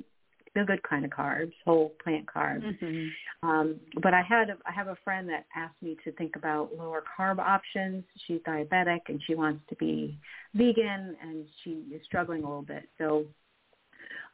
the 0.54 0.64
good 0.64 0.84
kind 0.84 1.06
of 1.06 1.12
carbs, 1.12 1.54
whole 1.66 1.94
plant 2.04 2.26
carbs. 2.26 2.64
Mm-hmm. 2.64 3.50
Um, 3.50 3.80
but 4.02 4.14
I 4.14 4.22
had 4.22 4.50
a, 4.50 4.58
I 4.66 4.72
have 4.72 4.88
a 4.88 4.98
friend 5.04 5.28
that 5.30 5.46
asked 5.56 5.82
me 5.82 5.98
to 6.04 6.12
think 6.14 6.36
about 6.36 6.72
lower 6.78 7.04
carb 7.18 7.40
options. 7.40 8.04
She's 8.28 8.42
diabetic 8.48 9.02
and 9.08 9.22
she 9.26 9.36
wants 9.36 9.62
to 9.70 9.76
be 9.76 10.18
vegan 10.54 11.16
and 11.22 11.46
she 11.64 11.86
is 11.94 12.02
struggling 12.06 12.44
a 12.44 12.48
little 12.48 12.62
bit. 12.64 12.84
So 12.98 13.26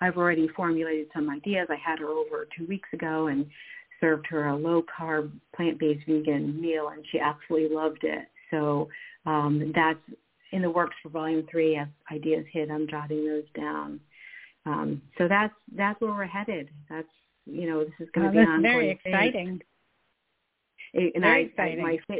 I've 0.02 0.18
already 0.18 0.48
formulated 0.56 1.08
some 1.14 1.30
ideas. 1.30 1.68
I 1.70 1.76
had 1.76 2.00
her 2.00 2.08
over 2.08 2.48
two 2.58 2.66
weeks 2.66 2.90
ago 2.94 3.28
and 3.28 3.46
served 4.00 4.28
her 4.28 4.48
a 4.48 4.56
low 4.56 4.84
carb 4.84 5.32
plant 5.56 5.80
based 5.80 6.06
vegan 6.08 6.60
meal 6.60 6.90
and 6.90 7.06
she 7.12 7.20
absolutely 7.20 7.76
loved 7.76 8.04
it. 8.04 8.28
So 8.52 8.90
um, 9.26 9.72
that's 9.76 10.00
in 10.52 10.62
the 10.62 10.70
works 10.70 10.96
for 11.04 11.10
volume 11.10 11.46
three. 11.52 11.76
As 11.78 11.88
ideas 12.12 12.46
hit, 12.52 12.72
I'm 12.72 12.88
jotting 12.88 13.26
those 13.26 13.44
down. 13.56 14.00
Um, 14.68 15.02
so 15.18 15.28
that's 15.28 15.54
that's 15.76 16.00
where 16.02 16.12
we're 16.12 16.26
headed. 16.26 16.70
That's 16.90 17.08
you 17.46 17.70
know 17.70 17.86
this 17.86 17.94
is 18.00 18.10
going 18.14 18.34
to 18.34 18.40
oh, 18.40 18.44
be 18.44 18.50
on. 18.50 18.62
Very 18.62 18.92
exciting. 18.92 19.62
Thing. 20.94 21.12
And 21.16 21.24
very 21.24 21.44
I, 21.44 21.46
exciting. 21.46 21.80
I, 21.80 22.00
my 22.10 22.20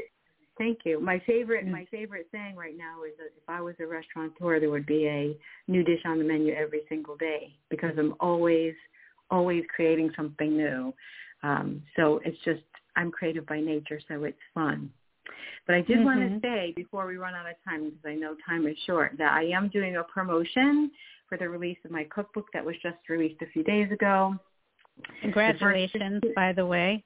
thank 0.58 0.80
you. 0.86 1.02
My 1.02 1.22
favorite 1.28 1.66
mm. 1.66 1.72
my 1.72 1.86
favorite 1.92 2.28
thing 2.32 2.56
right 2.56 2.78
now 2.78 3.04
is 3.04 3.14
that 3.18 3.32
if 3.36 3.44
I 3.50 3.60
was 3.60 3.76
a 3.82 3.86
restaurateur, 3.86 4.60
there 4.60 4.70
would 4.70 4.86
be 4.86 5.08
a 5.08 5.38
new 5.68 5.84
dish 5.84 6.02
on 6.06 6.20
the 6.20 6.24
menu 6.24 6.54
every 6.54 6.82
single 6.88 7.18
day 7.18 7.54
because 7.70 7.92
I'm 7.98 8.16
always 8.22 8.74
always 9.30 9.64
creating 9.76 10.12
something 10.16 10.56
new. 10.56 10.94
Um, 11.44 11.84
so 11.98 12.22
it's 12.24 12.38
just 12.46 12.64
I'm 12.96 13.12
creative 13.12 13.46
by 13.46 13.60
nature, 13.60 14.00
so 14.08 14.24
it's 14.24 14.38
fun. 14.54 14.90
But 15.66 15.76
I 15.76 15.82
did 15.82 15.98
mm-hmm. 15.98 16.06
want 16.06 16.20
to 16.20 16.40
say 16.42 16.74
before 16.76 17.08
we 17.08 17.18
run 17.18 17.34
out 17.34 17.48
of 17.48 17.56
time, 17.68 17.86
because 17.86 18.00
I 18.06 18.16
know 18.16 18.36
time 18.48 18.68
is 18.68 18.78
short, 18.86 19.14
that 19.18 19.34
I 19.34 19.44
am 19.46 19.70
doing 19.70 19.98
a 19.98 20.04
promotion 20.04 20.92
for 21.28 21.38
the 21.38 21.50
release 21.50 21.78
of 21.84 21.92
my 21.92 22.06
cookbook 22.06 22.46
that 22.54 22.64
was 22.64 22.76
just 22.82 22.98
released 23.10 23.42
a 23.42 23.48
few 23.48 23.64
days 23.64 23.92
ago. 23.92 24.36
Congratulations, 25.22 26.22
the 26.22 26.28
first, 26.28 26.36
by 26.36 26.54
the 26.54 26.66
way. 26.66 27.04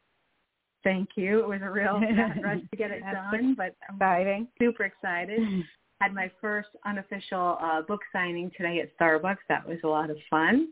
Thank 0.84 1.10
you. 1.16 1.40
It 1.40 1.48
was 1.48 1.62
a 1.64 1.70
real 1.70 2.00
rush 2.44 2.62
to 2.70 2.78
get 2.78 2.92
it 2.92 3.02
done, 3.02 3.56
but 3.56 3.76
I'm 3.90 3.96
exciting. 3.96 4.48
super 4.60 4.84
excited. 4.84 5.40
Had 6.00 6.14
my 6.16 6.32
first 6.42 6.70
unofficial 6.86 7.58
uh, 7.62 7.82
book 7.84 8.02
signing 8.12 8.52
today 8.58 8.80
at 8.80 8.98
Starbucks. 8.98 9.38
That 9.50 9.68
was 9.68 9.78
a 9.84 9.88
lot 9.88 10.10
of 10.10 10.18
fun. 10.30 10.70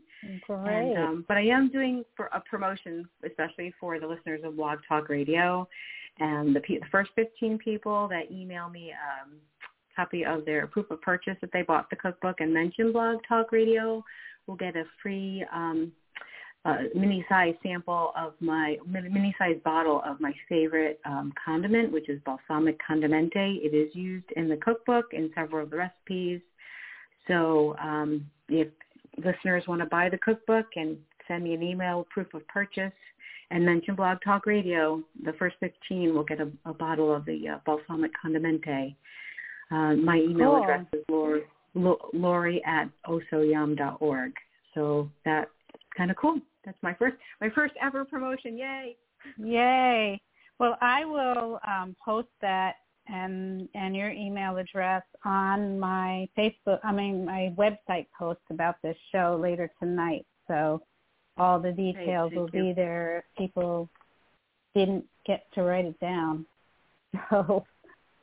Great. 0.48 0.92
And, 0.92 0.98
um, 0.98 1.24
but 1.28 1.36
I 1.36 1.42
am 1.42 1.70
doing 1.70 2.04
for 2.16 2.26
a 2.32 2.40
promotion, 2.40 3.08
especially 3.24 3.72
for 3.78 4.00
the 4.00 4.06
listeners 4.06 4.40
of 4.44 4.56
Blog 4.56 4.78
Talk 4.88 5.08
Radio. 5.08 5.68
And 6.20 6.54
the, 6.54 6.60
the 6.60 6.80
first 6.92 7.10
15 7.16 7.58
people 7.58 8.06
that 8.08 8.30
email 8.30 8.68
me 8.68 8.92
um, 8.92 9.32
copy 9.96 10.24
of 10.24 10.44
their 10.44 10.66
proof 10.66 10.90
of 10.90 11.00
purchase 11.00 11.36
that 11.40 11.50
they 11.52 11.62
bought 11.62 11.90
the 11.90 11.96
cookbook 11.96 12.40
and 12.40 12.52
mention 12.52 12.92
Blog 12.92 13.18
Talk 13.26 13.52
Radio 13.52 14.04
will 14.46 14.56
get 14.56 14.76
a 14.76 14.84
free 15.02 15.44
um, 15.52 15.92
uh, 16.64 16.76
mini 16.94 17.24
size 17.28 17.54
sample 17.62 18.12
of 18.16 18.34
my 18.40 18.76
mini 18.86 19.34
size 19.38 19.56
bottle 19.64 20.02
of 20.04 20.20
my 20.20 20.32
favorite 20.48 21.00
um, 21.06 21.32
condiment, 21.42 21.90
which 21.90 22.08
is 22.08 22.20
balsamic 22.26 22.78
condimente. 22.86 23.32
It 23.34 23.74
is 23.74 23.94
used 23.94 24.30
in 24.36 24.48
the 24.48 24.56
cookbook 24.56 25.06
in 25.12 25.30
several 25.34 25.64
of 25.64 25.70
the 25.70 25.78
recipes. 25.78 26.40
So 27.28 27.76
um, 27.82 28.26
if 28.48 28.68
listeners 29.16 29.64
want 29.66 29.80
to 29.80 29.86
buy 29.86 30.10
the 30.10 30.18
cookbook 30.18 30.66
and 30.76 30.98
send 31.26 31.44
me 31.44 31.54
an 31.54 31.62
email 31.62 32.06
proof 32.10 32.32
of 32.34 32.46
purchase 32.48 32.92
and 33.50 33.64
mention 33.64 33.94
Blog 33.94 34.18
Talk 34.24 34.46
Radio, 34.46 35.02
the 35.24 35.32
first 35.34 35.56
15 35.60 36.14
will 36.14 36.24
get 36.24 36.40
a, 36.40 36.50
a 36.64 36.72
bottle 36.72 37.12
of 37.14 37.24
the 37.24 37.48
uh, 37.48 37.58
balsamic 37.66 38.12
condimente. 38.24 38.94
Uh, 39.70 39.94
my 39.94 40.16
email 40.16 40.52
cool. 40.52 40.62
address 40.62 40.86
is 40.92 41.00
Lori, 41.08 41.42
Lori 41.74 42.62
at 42.64 42.88
osoyum.org. 43.06 44.32
So 44.74 45.10
that's 45.24 45.50
kind 45.96 46.10
of 46.10 46.16
cool. 46.16 46.40
That's 46.64 46.78
my 46.82 46.94
first 46.94 47.16
my 47.40 47.50
first 47.50 47.74
ever 47.82 48.04
promotion. 48.04 48.56
Yay! 48.58 48.96
Yay! 49.38 50.20
Well, 50.58 50.76
I 50.80 51.04
will 51.04 51.58
um, 51.66 51.96
post 52.04 52.28
that 52.42 52.74
and 53.08 53.68
and 53.74 53.96
your 53.96 54.10
email 54.10 54.56
address 54.58 55.02
on 55.24 55.80
my 55.80 56.28
Facebook. 56.38 56.78
I 56.84 56.92
mean, 56.92 57.24
my 57.24 57.52
website 57.56 58.06
post 58.16 58.40
about 58.50 58.76
this 58.82 58.96
show 59.12 59.38
later 59.40 59.70
tonight. 59.80 60.26
So 60.46 60.82
all 61.40 61.58
the 61.58 61.72
details 61.72 62.32
will 62.36 62.48
be 62.48 62.74
there 62.74 63.18
if 63.18 63.24
people 63.38 63.88
didn't 64.74 65.06
get 65.26 65.46
to 65.54 65.62
write 65.62 65.86
it 65.86 65.98
down. 65.98 66.46
So, 67.28 67.66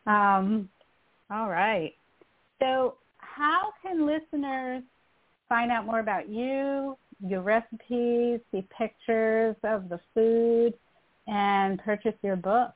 um, 0.06 0.69
all 1.30 1.49
right. 1.49 1.93
So 2.62 2.95
how 3.17 3.73
can 3.82 4.06
listeners 4.06 4.82
find 5.49 5.71
out 5.73 5.86
more 5.86 5.99
about 5.99 6.30
you, 6.30 6.97
your 7.19 7.41
recipes, 7.41 8.39
see 8.49 8.65
pictures 8.77 9.58
of 9.65 9.89
the 9.89 9.99
food, 10.13 10.73
and 11.27 11.80
purchase 11.80 12.15
your 12.21 12.38
book? 12.38 12.71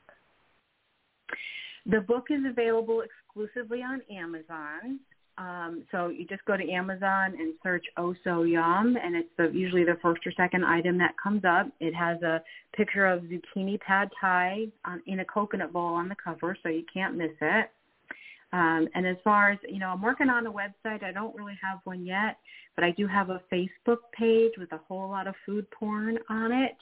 The 1.86 2.00
book 2.00 2.26
is 2.28 2.42
available 2.46 3.02
exclusively 3.02 3.82
on 3.82 4.02
Amazon. 4.10 5.00
Um, 5.38 5.84
so 5.90 6.08
you 6.08 6.26
just 6.26 6.44
go 6.44 6.56
to 6.56 6.70
Amazon 6.70 7.34
and 7.38 7.54
search 7.62 7.84
Oh 7.96 8.14
So 8.22 8.42
Yum, 8.42 8.96
and 9.02 9.16
it's 9.16 9.30
the, 9.38 9.50
usually 9.52 9.84
the 9.84 9.96
first 10.02 10.20
or 10.26 10.32
second 10.32 10.64
item 10.64 10.98
that 10.98 11.14
comes 11.22 11.42
up. 11.44 11.68
It 11.80 11.94
has 11.94 12.20
a 12.22 12.42
picture 12.76 13.06
of 13.06 13.22
zucchini 13.22 13.80
pad 13.80 14.10
thai 14.20 14.66
on, 14.84 15.02
in 15.06 15.20
a 15.20 15.24
coconut 15.24 15.72
bowl 15.72 15.94
on 15.94 16.08
the 16.08 16.16
cover, 16.22 16.56
so 16.62 16.68
you 16.68 16.84
can't 16.92 17.16
miss 17.16 17.32
it. 17.40 17.70
Um, 18.52 18.86
and 18.94 19.06
as 19.06 19.16
far 19.24 19.50
as, 19.50 19.58
you 19.66 19.78
know, 19.78 19.88
I'm 19.88 20.02
working 20.02 20.28
on 20.28 20.46
a 20.46 20.52
website. 20.52 21.02
I 21.02 21.12
don't 21.12 21.34
really 21.34 21.58
have 21.62 21.78
one 21.84 22.04
yet, 22.04 22.36
but 22.76 22.84
I 22.84 22.90
do 22.90 23.06
have 23.06 23.30
a 23.30 23.40
Facebook 23.50 23.98
page 24.12 24.52
with 24.58 24.70
a 24.72 24.80
whole 24.88 25.08
lot 25.08 25.26
of 25.26 25.34
food 25.46 25.66
porn 25.70 26.18
on 26.28 26.52
it. 26.52 26.76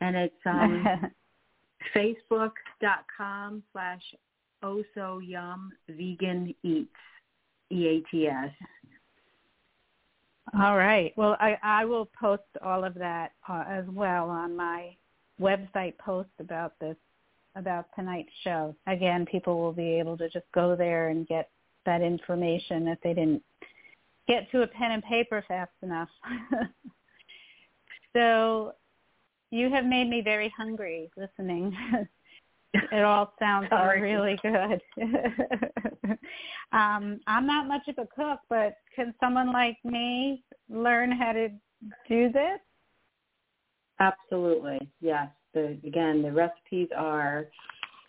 And 0.00 0.16
it's 0.16 0.34
um, 0.44 0.84
facebook.com 1.96 3.62
slash 3.72 4.02
oh 4.64 4.82
so 4.94 5.18
yum 5.18 5.72
vegan 5.88 6.54
eats, 6.64 6.90
E-A-T-S. 7.72 8.50
All 10.60 10.76
right. 10.76 11.12
Well, 11.16 11.36
I, 11.40 11.56
I 11.62 11.84
will 11.84 12.10
post 12.18 12.42
all 12.62 12.84
of 12.84 12.94
that 12.94 13.32
uh, 13.48 13.64
as 13.66 13.84
well 13.88 14.28
on 14.28 14.54
my 14.54 14.94
website 15.40 15.96
post 15.98 16.28
about 16.38 16.78
this 16.78 16.96
about 17.54 17.86
tonight's 17.94 18.32
show. 18.44 18.74
Again, 18.86 19.26
people 19.26 19.58
will 19.58 19.72
be 19.72 19.98
able 19.98 20.16
to 20.16 20.28
just 20.30 20.46
go 20.54 20.74
there 20.74 21.08
and 21.08 21.26
get 21.28 21.50
that 21.84 22.00
information 22.00 22.88
if 22.88 22.98
they 23.02 23.12
didn't 23.12 23.42
get 24.28 24.50
to 24.52 24.62
a 24.62 24.66
pen 24.66 24.92
and 24.92 25.02
paper 25.02 25.44
fast 25.46 25.72
enough. 25.82 26.08
so 28.14 28.72
you 29.50 29.68
have 29.70 29.84
made 29.84 30.08
me 30.08 30.22
very 30.22 30.52
hungry 30.56 31.10
listening. 31.16 31.76
it 32.74 33.02
all 33.04 33.32
sounds 33.38 33.68
really 34.00 34.38
good. 34.42 34.80
um, 36.72 37.20
I'm 37.26 37.46
not 37.46 37.68
much 37.68 37.88
of 37.88 37.98
a 37.98 38.06
cook, 38.14 38.40
but 38.48 38.76
can 38.94 39.14
someone 39.20 39.52
like 39.52 39.76
me 39.84 40.42
learn 40.68 41.12
how 41.12 41.32
to 41.32 41.48
do 42.08 42.32
this? 42.32 42.60
Absolutely, 44.00 44.90
yes. 45.00 45.28
The 45.54 45.78
again 45.86 46.22
the 46.22 46.32
recipes 46.32 46.88
are 46.96 47.46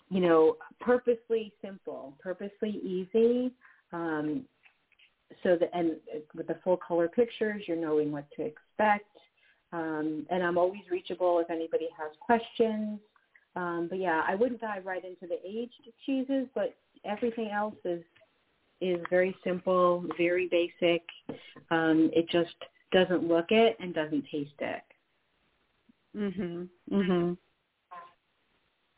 you 0.10 0.22
know 0.22 0.56
purposely 0.80 1.52
simple 1.62 2.14
purposely 2.22 2.80
easy 2.84 3.52
um, 3.92 4.46
so 5.44 5.58
that 5.58 5.70
and 5.74 5.98
with 6.34 6.48
the 6.48 6.58
full 6.64 6.78
color 6.78 7.10
pictures 7.10 7.64
you're 7.68 7.78
knowing 7.78 8.12
what 8.12 8.26
to 8.38 8.44
expect. 8.44 9.06
Um, 9.74 10.26
and 10.30 10.44
i'm 10.44 10.58
always 10.58 10.84
reachable 10.90 11.40
if 11.40 11.50
anybody 11.50 11.90
has 11.98 12.12
questions 12.22 13.00
um, 13.56 13.88
but 13.90 14.00
yeah 14.00 14.24
i 14.28 14.36
wouldn't 14.36 14.62
dive 14.62 14.86
right 14.86 15.04
into 15.06 15.28
the 15.28 15.40
aged 15.48 15.90
cheeses 16.06 16.48
but 16.56 16.76
everything 17.06 17.50
else 17.50 17.76
is 17.86 18.04
is 18.82 19.00
very 19.10 19.36
simple 19.44 20.06
very 20.18 20.48
basic 20.50 21.04
um, 21.72 22.10
it 22.14 22.30
just 22.30 22.56
doesn't 22.92 23.28
look 23.28 23.52
it 23.52 23.76
and 23.80 23.94
doesn't 23.94 24.26
taste 24.32 24.60
it 24.60 24.84
Mhm. 26.16 26.70
Mhm. 26.92 27.38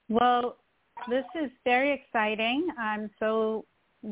Well, 0.10 0.58
this 1.10 1.26
is 1.36 1.52
very 1.64 1.92
exciting. 1.92 2.68
I'm 2.78 3.10
so 3.20 3.66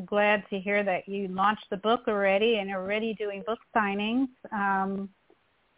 glad 0.06 0.44
to 0.50 0.60
hear 0.60 0.84
that 0.84 1.08
you 1.08 1.28
launched 1.28 1.70
the 1.70 1.78
book 1.78 2.08
already 2.08 2.58
and 2.58 2.72
are 2.72 2.82
already 2.82 3.14
doing 3.14 3.44
book 3.46 3.60
signings. 3.76 4.30
Um, 4.52 5.10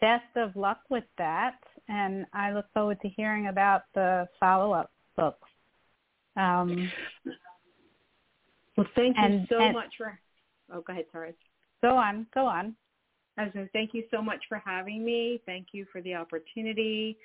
best 0.02 0.36
of 0.36 0.56
luck 0.56 0.80
with 0.90 1.06
that, 1.18 1.60
and 1.88 2.26
I 2.34 2.52
look 2.52 2.66
forward 2.74 3.00
to 3.02 3.10
hearing 3.10 3.48
about 3.48 3.84
the 3.94 4.28
follow-up 4.40 4.92
books. 5.16 5.50
Um, 6.36 6.92
well, 8.76 8.88
thank 8.96 9.18
you 9.18 9.24
and, 9.24 9.48
so 9.50 9.60
and, 9.60 9.74
much 9.74 9.94
for. 9.98 10.20
Oh, 10.74 10.82
go 10.82 10.94
ahead. 10.94 11.06
Sorry. 11.12 11.34
Go 11.82 11.96
on. 11.96 12.28
Go 12.34 12.46
on. 12.46 12.76
I 13.38 13.44
was 13.44 13.54
going 13.54 13.66
to 13.66 13.72
thank 13.72 13.94
you 13.94 14.04
so 14.12 14.22
much 14.22 14.44
for 14.48 14.62
having 14.66 15.04
me. 15.04 15.42
Thank 15.46 15.68
you 15.72 15.86
for 15.92 16.02
the 16.02 16.16
opportunity. 16.16 17.18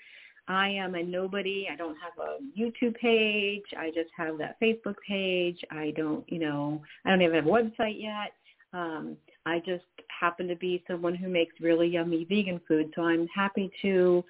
I 0.49 0.69
am 0.69 0.95
a 0.95 1.03
nobody. 1.03 1.69
I 1.73 1.77
don't 1.77 1.97
have 1.97 2.13
a 2.19 2.39
YouTube 2.59 2.97
page. 2.97 3.63
I 3.79 3.91
just 3.91 4.11
have 4.17 4.37
that 4.39 4.57
Facebook 4.61 4.97
page. 5.07 5.61
I 5.71 5.93
don't, 5.97 6.25
you 6.31 6.41
know, 6.41 6.83
I 7.05 7.11
don't 7.11 7.23
even 7.23 7.37
have 7.37 7.47
a 7.47 7.49
website 7.49 8.01
yet. 8.01 8.33
Um, 8.73 9.17
I 9.47 9.59
just 9.61 9.85
happen 10.09 10.49
to 10.49 10.57
be 10.57 10.85
someone 10.87 11.15
who 11.15 11.29
makes 11.29 11.55
really 11.61 11.89
yummy 11.89 12.25
vegan 12.25 12.61
food. 12.69 12.93
So 12.95 13.03
I'm 13.03 13.27
happy 13.35 13.71
to 13.83 14.25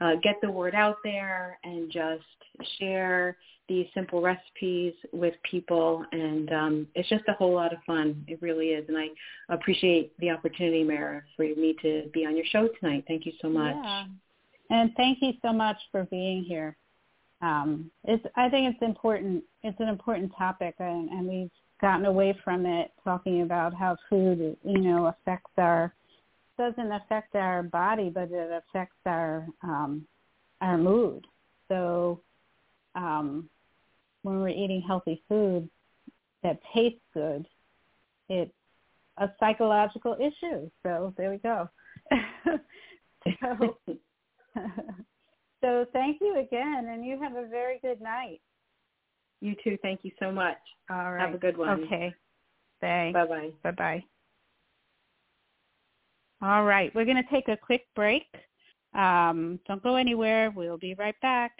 uh, 0.00 0.12
get 0.22 0.36
the 0.42 0.50
word 0.50 0.74
out 0.74 0.96
there 1.04 1.58
and 1.64 1.90
just 1.90 2.24
share 2.78 3.36
these 3.68 3.86
simple 3.94 4.20
recipes 4.20 4.94
with 5.12 5.34
people. 5.48 6.04
And 6.12 6.52
um, 6.52 6.86
it's 6.94 7.08
just 7.08 7.24
a 7.28 7.32
whole 7.32 7.54
lot 7.54 7.72
of 7.72 7.78
fun. 7.86 8.24
It 8.26 8.42
really 8.42 8.68
is. 8.68 8.88
And 8.88 8.98
I 8.98 9.08
appreciate 9.48 10.12
the 10.18 10.30
opportunity, 10.30 10.82
Mara, 10.82 11.22
for 11.36 11.44
me 11.44 11.76
to 11.82 12.10
be 12.12 12.26
on 12.26 12.36
your 12.36 12.46
show 12.46 12.68
tonight. 12.80 13.04
Thank 13.06 13.26
you 13.26 13.32
so 13.40 13.48
much. 13.48 13.76
Yeah. 13.82 14.04
And 14.70 14.92
thank 14.96 15.18
you 15.20 15.32
so 15.42 15.52
much 15.52 15.76
for 15.90 16.04
being 16.04 16.44
here. 16.44 16.76
Um, 17.42 17.90
it's, 18.04 18.24
I 18.36 18.48
think 18.48 18.74
it's 18.74 18.82
important. 18.82 19.42
It's 19.62 19.78
an 19.80 19.88
important 19.88 20.32
topic, 20.36 20.74
and, 20.78 21.08
and 21.08 21.26
we've 21.26 21.50
gotten 21.80 22.06
away 22.06 22.36
from 22.44 22.66
it 22.66 22.92
talking 23.04 23.42
about 23.42 23.74
how 23.74 23.96
food, 24.08 24.56
you 24.64 24.78
know, 24.78 25.06
affects 25.06 25.50
our 25.58 25.94
doesn't 26.58 26.92
affect 26.92 27.34
our 27.34 27.62
body, 27.62 28.10
but 28.10 28.30
it 28.30 28.50
affects 28.52 28.98
our 29.06 29.46
um, 29.62 30.06
our 30.60 30.76
mood. 30.76 31.26
So 31.68 32.20
um, 32.94 33.48
when 34.22 34.40
we're 34.40 34.48
eating 34.48 34.82
healthy 34.86 35.22
food 35.28 35.70
that 36.42 36.60
tastes 36.74 37.00
good, 37.14 37.46
it's 38.28 38.52
a 39.16 39.28
psychological 39.38 40.16
issue. 40.20 40.70
So 40.82 41.14
there 41.16 41.30
we 41.30 41.38
go. 41.38 41.68
so, 42.44 43.78
so 45.62 45.86
thank 45.92 46.20
you 46.20 46.38
again, 46.38 46.88
and 46.90 47.04
you 47.04 47.18
have 47.22 47.36
a 47.36 47.46
very 47.46 47.78
good 47.80 48.00
night. 48.00 48.40
You 49.40 49.54
too. 49.64 49.78
Thank 49.82 50.00
you 50.02 50.10
so 50.18 50.30
much. 50.30 50.58
All 50.90 51.12
right. 51.12 51.20
Have 51.20 51.34
a 51.34 51.38
good 51.38 51.56
one. 51.56 51.84
Okay. 51.84 52.14
Thanks. 52.80 53.14
Bye-bye. 53.14 53.50
Bye-bye. 53.62 54.04
All 56.42 56.64
right, 56.64 56.94
we're 56.94 57.04
going 57.04 57.22
to 57.22 57.30
take 57.30 57.48
a 57.48 57.56
quick 57.56 57.82
break. 57.94 58.24
Um, 58.94 59.60
don't 59.68 59.82
go 59.82 59.96
anywhere. 59.96 60.50
We'll 60.50 60.78
be 60.78 60.94
right 60.94 61.14
back. 61.20 61.52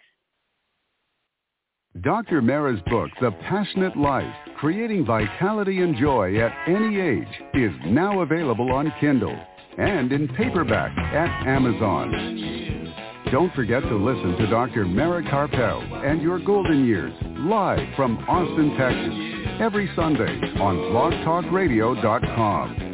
Dr. 2.03 2.41
Mara's 2.41 2.81
book, 2.87 3.11
The 3.21 3.33
Passionate 3.49 3.97
Life, 3.97 4.35
Creating 4.57 5.05
Vitality 5.05 5.83
and 5.83 5.97
Joy 5.97 6.39
at 6.41 6.53
Any 6.69 7.01
Age, 7.01 7.43
is 7.53 7.73
now 7.87 8.23
available 8.23 8.73
on 8.73 8.93
Kindle 9.01 9.37
and 9.77 10.13
in 10.13 10.29
paperback 10.29 10.97
at 10.97 11.47
Amazon. 11.47 12.90
Don't 13.31 13.55
forget 13.55 13.83
to 13.83 13.97
listen 13.97 14.37
to 14.39 14.47
Dr. 14.49 14.85
Mara 14.85 15.23
Karpel 15.23 15.83
and 16.05 16.21
Your 16.21 16.39
Golden 16.39 16.85
Years 16.85 17.15
live 17.39 17.89
from 17.97 18.19
Austin, 18.29 18.77
Texas, 18.77 19.15
every 19.61 19.91
Sunday 19.95 20.39
on 20.61 20.77
blogtalkradio.com 20.93 22.91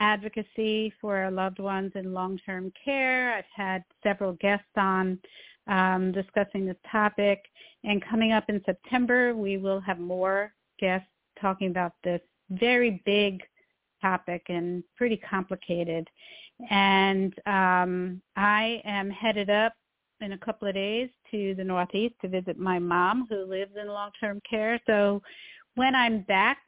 advocacy 0.00 0.92
for 1.00 1.16
our 1.16 1.30
loved 1.30 1.58
ones 1.58 1.92
in 1.94 2.12
long-term 2.12 2.72
care. 2.84 3.34
I've 3.34 3.44
had 3.54 3.84
several 4.02 4.32
guests 4.34 4.64
on 4.76 5.18
um, 5.66 6.12
discussing 6.12 6.66
this 6.66 6.76
topic. 6.90 7.44
And 7.84 8.04
coming 8.04 8.32
up 8.32 8.44
in 8.48 8.62
September, 8.64 9.34
we 9.34 9.56
will 9.56 9.80
have 9.80 9.98
more 9.98 10.52
guests 10.78 11.08
talking 11.40 11.68
about 11.68 11.92
this 12.04 12.20
very 12.50 13.02
big 13.04 13.42
topic 14.02 14.42
and 14.48 14.82
pretty 14.96 15.16
complicated. 15.16 16.08
And 16.70 17.32
um, 17.46 18.20
I 18.36 18.82
am 18.84 19.10
headed 19.10 19.48
up 19.48 19.72
in 20.20 20.32
a 20.32 20.38
couple 20.38 20.68
of 20.68 20.74
days 20.74 21.08
to 21.30 21.54
the 21.54 21.64
Northeast 21.64 22.14
to 22.20 22.28
visit 22.28 22.58
my 22.58 22.78
mom 22.78 23.26
who 23.28 23.44
lives 23.44 23.72
in 23.80 23.88
long-term 23.88 24.40
care. 24.48 24.80
So 24.86 25.22
when 25.74 25.94
I'm 25.94 26.22
back, 26.22 26.58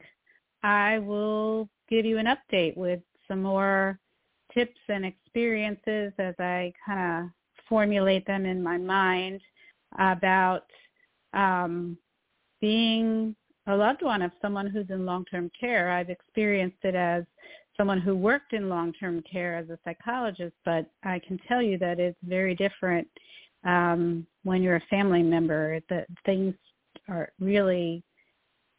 I 0.63 0.99
will 0.99 1.69
give 1.89 2.05
you 2.05 2.17
an 2.17 2.27
update 2.27 2.75
with 2.77 3.01
some 3.27 3.41
more 3.41 3.99
tips 4.53 4.79
and 4.89 5.05
experiences 5.05 6.13
as 6.17 6.35
I 6.39 6.73
kind 6.85 7.25
of 7.25 7.31
formulate 7.67 8.25
them 8.25 8.45
in 8.45 8.61
my 8.61 8.77
mind 8.77 9.41
about 9.99 10.65
um, 11.33 11.97
being 12.61 13.35
a 13.67 13.75
loved 13.75 14.01
one 14.01 14.21
of 14.21 14.31
someone 14.41 14.67
who's 14.67 14.89
in 14.89 15.05
long-term 15.05 15.49
care. 15.59 15.91
I've 15.91 16.09
experienced 16.09 16.83
it 16.83 16.95
as 16.95 17.23
someone 17.77 17.99
who 17.99 18.15
worked 18.15 18.53
in 18.53 18.69
long-term 18.69 19.23
care 19.29 19.57
as 19.57 19.69
a 19.69 19.79
psychologist, 19.83 20.55
but 20.65 20.85
I 21.03 21.19
can 21.19 21.39
tell 21.47 21.61
you 21.61 21.77
that 21.79 21.99
it's 21.99 22.17
very 22.23 22.55
different 22.55 23.07
um, 23.65 24.25
when 24.43 24.61
you're 24.61 24.75
a 24.75 24.89
family 24.89 25.23
member. 25.23 25.79
That 25.89 26.07
things 26.25 26.53
are 27.07 27.31
really 27.39 28.03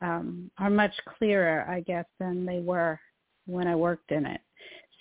um, 0.01 0.51
are 0.59 0.71
much 0.71 0.93
clearer, 1.19 1.67
I 1.69 1.81
guess, 1.81 2.07
than 2.21 2.45
they 2.45 2.61
were 2.61 2.99
when 3.47 3.67
I 3.67 3.75
worked 3.75 4.11
in 4.13 4.27
it. 4.27 4.41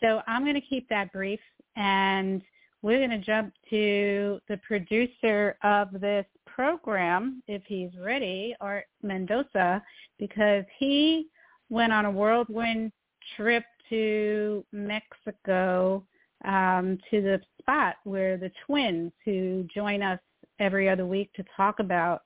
So 0.02 0.22
I'm 0.28 0.44
going 0.44 0.56
to 0.56 0.62
keep 0.62 0.88
that 0.90 1.12
brief, 1.14 1.40
and 1.76 2.42
we're 2.82 2.98
going 2.98 3.22
to 3.22 3.26
jump 3.26 3.54
to 3.70 4.40
the 4.50 4.58
producer 4.58 5.56
of 5.64 5.90
this 6.02 6.26
program, 6.46 7.42
if 7.48 7.64
he's 7.66 7.92
ready, 8.00 8.56
Art 8.60 8.86
Mendoza, 9.02 9.82
because 10.20 10.66
he 10.78 11.28
went 11.70 11.94
on 11.94 12.06
a 12.06 12.12
whirlwind 12.12 12.92
trip 13.36 13.64
to 13.94 14.66
Mexico 14.72 16.04
um, 16.46 16.98
to 17.12 17.22
the 17.22 17.40
spot 17.60 17.96
where 18.06 18.38
the 18.38 18.52
twins 18.66 19.12
who 19.24 19.66
join 19.74 20.02
us 20.02 20.20
every 20.60 20.90
other 20.90 21.06
week 21.06 21.32
to 21.34 21.44
talk 21.56 21.80
about 21.80 22.24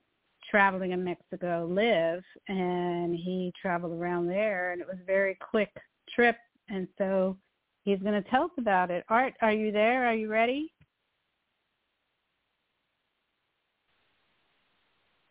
traveling 0.49 0.91
in 0.91 1.03
Mexico 1.03 1.68
live 1.70 2.24
and 2.47 3.13
he 3.13 3.51
traveled 3.61 3.91
around 3.91 4.28
there 4.28 4.72
and 4.72 4.82
it 4.82 4.88
was 4.88 4.97
a 5.01 5.05
very 5.05 5.38
quick 5.41 5.70
trip 6.15 6.38
and 6.70 6.88
so 6.97 7.36
he's 7.84 7.99
going 7.99 8.22
to 8.22 8.30
tell 8.30 8.43
us 8.43 8.51
about 8.57 8.89
it. 8.89 9.03
Art, 9.09 9.34
are 9.41 9.51
you 9.51 9.74
there? 9.74 10.05
Are 10.05 10.15
you 10.15 10.30
ready? 10.30 10.72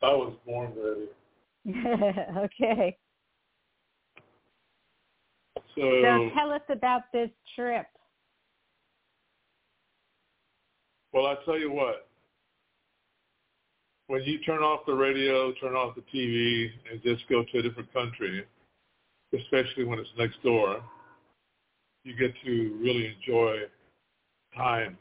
I 0.02 0.08
was 0.08 0.34
born 0.46 0.72
ready. 0.76 1.08
okay. 2.38 2.96
So, 5.76 5.82
so 5.82 6.30
tell 6.34 6.52
us 6.52 6.62
about 6.70 7.02
this 7.12 7.30
trip. 7.54 7.86
Well, 11.12 11.26
I 11.26 11.36
tell 11.44 11.58
you 11.58 11.70
what. 11.70 12.08
When 14.08 14.22
you 14.22 14.38
turn 14.40 14.62
off 14.62 14.86
the 14.86 14.94
radio, 14.94 15.52
turn 15.60 15.74
off 15.74 15.96
the 15.96 16.02
TV, 16.16 16.68
and 16.90 17.02
just 17.02 17.28
go 17.28 17.44
to 17.44 17.58
a 17.58 17.62
different 17.62 17.92
country, 17.92 18.46
especially 19.34 19.84
when 19.84 19.98
it's 19.98 20.08
next 20.16 20.42
door, 20.42 20.80
you 22.04 22.14
get 22.16 22.32
to 22.44 22.78
really 22.80 23.14
enjoy 23.16 23.62
time. 24.54 24.96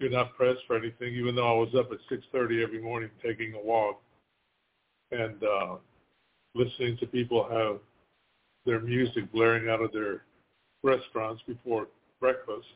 You're 0.00 0.10
not 0.10 0.36
pressed 0.36 0.60
for 0.66 0.76
anything, 0.76 1.14
even 1.14 1.36
though 1.36 1.48
I 1.48 1.58
was 1.58 1.74
up 1.78 1.90
at 1.92 1.98
6.30 2.10 2.62
every 2.62 2.82
morning 2.82 3.10
taking 3.24 3.54
a 3.54 3.64
walk 3.64 4.02
and 5.12 5.42
uh, 5.42 5.76
listening 6.54 6.98
to 6.98 7.06
people 7.06 7.48
have 7.48 7.78
their 8.66 8.80
music 8.80 9.30
blaring 9.32 9.70
out 9.70 9.80
of 9.80 9.92
their 9.92 10.22
restaurants 10.82 11.42
before 11.46 11.86
breakfast, 12.20 12.66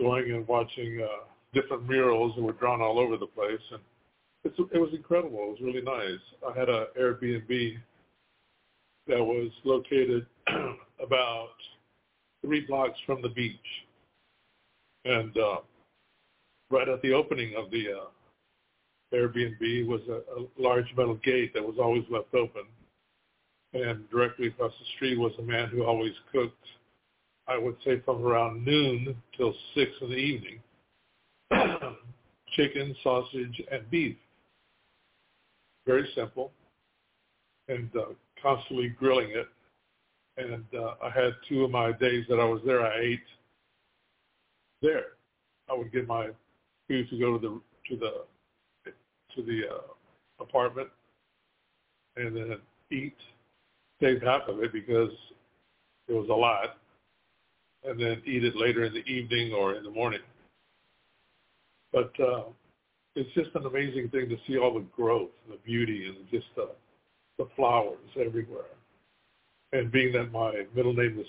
going 0.00 0.30
and 0.32 0.48
watching 0.48 1.00
uh, 1.02 1.24
different 1.52 1.86
murals 1.86 2.34
that 2.34 2.42
were 2.42 2.52
drawn 2.52 2.80
all 2.80 2.98
over 2.98 3.16
the 3.16 3.26
place, 3.26 3.60
and 3.70 3.80
it's, 4.44 4.58
it 4.72 4.78
was 4.78 4.90
incredible. 4.92 5.38
It 5.42 5.50
was 5.50 5.60
really 5.60 5.82
nice. 5.82 6.20
I 6.48 6.58
had 6.58 6.68
a 6.68 6.86
Airbnb 6.98 7.76
that 9.06 9.18
was 9.18 9.50
located 9.64 10.26
about 11.04 11.48
three 12.44 12.60
blocks 12.66 12.98
from 13.06 13.22
the 13.22 13.28
beach, 13.28 13.56
and 15.04 15.36
uh, 15.36 15.56
right 16.70 16.88
at 16.88 17.02
the 17.02 17.12
opening 17.12 17.54
of 17.56 17.70
the 17.70 17.86
uh, 17.90 19.16
Airbnb 19.16 19.86
was 19.86 20.00
a, 20.08 20.40
a 20.40 20.46
large 20.58 20.86
metal 20.96 21.18
gate 21.24 21.52
that 21.54 21.62
was 21.62 21.76
always 21.78 22.04
left 22.10 22.34
open 22.34 22.64
and 23.74 24.08
directly 24.10 24.48
across 24.48 24.72
the 24.78 24.86
street 24.96 25.18
was 25.18 25.32
a 25.38 25.42
man 25.42 25.68
who 25.68 25.84
always 25.84 26.12
cooked, 26.32 26.54
I 27.46 27.58
would 27.58 27.76
say 27.84 28.00
from 28.04 28.24
around 28.24 28.64
noon 28.64 29.16
till 29.36 29.54
six 29.74 29.90
in 30.00 30.10
the 30.10 30.16
evening, 30.16 30.60
chicken, 32.56 32.94
sausage, 33.02 33.62
and 33.70 33.88
beef. 33.90 34.16
Very 35.86 36.08
simple, 36.14 36.52
and 37.68 37.90
uh, 37.96 38.12
constantly 38.42 38.88
grilling 38.90 39.30
it. 39.30 39.48
And 40.36 40.64
uh, 40.78 40.94
I 41.02 41.10
had 41.10 41.32
two 41.48 41.64
of 41.64 41.70
my 41.70 41.92
days 41.92 42.24
that 42.28 42.38
I 42.38 42.44
was 42.44 42.60
there. 42.64 42.82
I 42.86 43.00
ate 43.00 43.20
there. 44.82 45.04
I 45.70 45.74
would 45.74 45.92
get 45.92 46.06
my 46.06 46.28
food 46.86 47.08
to 47.10 47.18
go 47.18 47.38
to 47.38 47.38
the 47.38 47.60
to 47.88 47.96
the 47.96 48.92
to 49.34 49.42
the 49.42 49.62
uh, 49.68 50.42
apartment, 50.42 50.88
and 52.16 52.36
then 52.36 52.56
eat 52.90 53.16
save 54.00 54.22
half 54.22 54.42
of 54.48 54.62
it 54.62 54.72
because 54.72 55.10
it 56.08 56.12
was 56.12 56.28
a 56.28 56.34
lot, 56.34 56.76
and 57.84 58.00
then 58.00 58.22
eat 58.24 58.44
it 58.44 58.56
later 58.56 58.84
in 58.84 58.92
the 58.92 59.04
evening 59.06 59.52
or 59.52 59.74
in 59.74 59.84
the 59.84 59.90
morning. 59.90 60.20
But 61.92 62.12
uh, 62.20 62.44
it's 63.14 63.32
just 63.34 63.50
an 63.54 63.66
amazing 63.66 64.08
thing 64.10 64.28
to 64.28 64.36
see 64.46 64.58
all 64.58 64.74
the 64.74 64.84
growth, 64.94 65.30
and 65.44 65.54
the 65.54 65.60
beauty, 65.64 66.06
and 66.06 66.16
just 66.30 66.46
the, 66.56 66.70
the 67.38 67.48
flowers 67.56 67.98
everywhere. 68.18 68.64
And 69.72 69.92
being 69.92 70.12
that 70.12 70.32
my 70.32 70.64
middle 70.74 70.94
name 70.94 71.18
is 71.18 71.26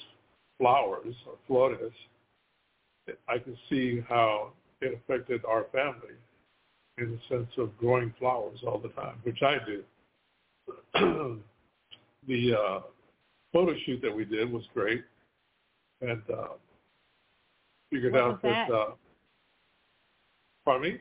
Flowers 0.57 1.15
or 1.25 1.33
Flores, 1.47 1.93
I 3.27 3.37
can 3.39 3.57
see 3.69 4.01
how 4.07 4.51
it 4.81 4.93
affected 4.93 5.43
our 5.45 5.65
family 5.71 6.15
in 6.97 7.11
the 7.11 7.19
sense 7.35 7.49
of 7.57 7.77
growing 7.77 8.13
flowers 8.19 8.59
all 8.65 8.77
the 8.77 8.89
time, 8.89 9.15
which 9.23 9.41
I 9.41 9.57
do. 9.65 9.83
the 12.27 12.53
uh, 12.53 12.79
photo 13.53 13.73
shoot 13.85 14.01
that 14.01 14.15
we 14.15 14.25
did 14.25 14.51
was 14.51 14.63
great, 14.73 15.03
and 16.01 16.21
uh, 16.31 16.47
figured 17.91 18.13
what 18.13 18.21
out 18.21 18.41
that. 18.41 18.67
that. 18.69 18.73
Uh, 18.73 18.91
pardon 20.65 20.93
me. 20.93 20.99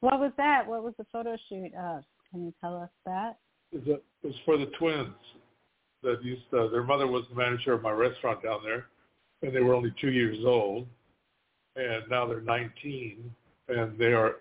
What 0.00 0.20
was 0.20 0.32
that? 0.36 0.66
What 0.66 0.84
was 0.84 0.94
the 0.98 1.06
photo 1.12 1.36
shoot 1.48 1.74
of? 1.74 2.04
Can 2.30 2.44
you 2.44 2.54
tell 2.60 2.76
us 2.76 2.90
that? 3.06 3.38
It 3.72 4.02
was 4.22 4.34
for 4.44 4.56
the 4.56 4.70
twins 4.78 5.14
that 6.02 6.22
used 6.22 6.42
to, 6.50 6.68
their 6.70 6.84
mother 6.84 7.06
was 7.06 7.24
the 7.28 7.36
manager 7.36 7.72
of 7.72 7.82
my 7.82 7.90
restaurant 7.90 8.42
down 8.42 8.60
there, 8.62 8.86
and 9.42 9.54
they 9.54 9.60
were 9.60 9.74
only 9.74 9.92
two 10.00 10.10
years 10.10 10.38
old, 10.44 10.86
and 11.76 12.04
now 12.08 12.26
they're 12.26 12.40
19, 12.40 13.34
and 13.68 13.98
they 13.98 14.12
are 14.12 14.36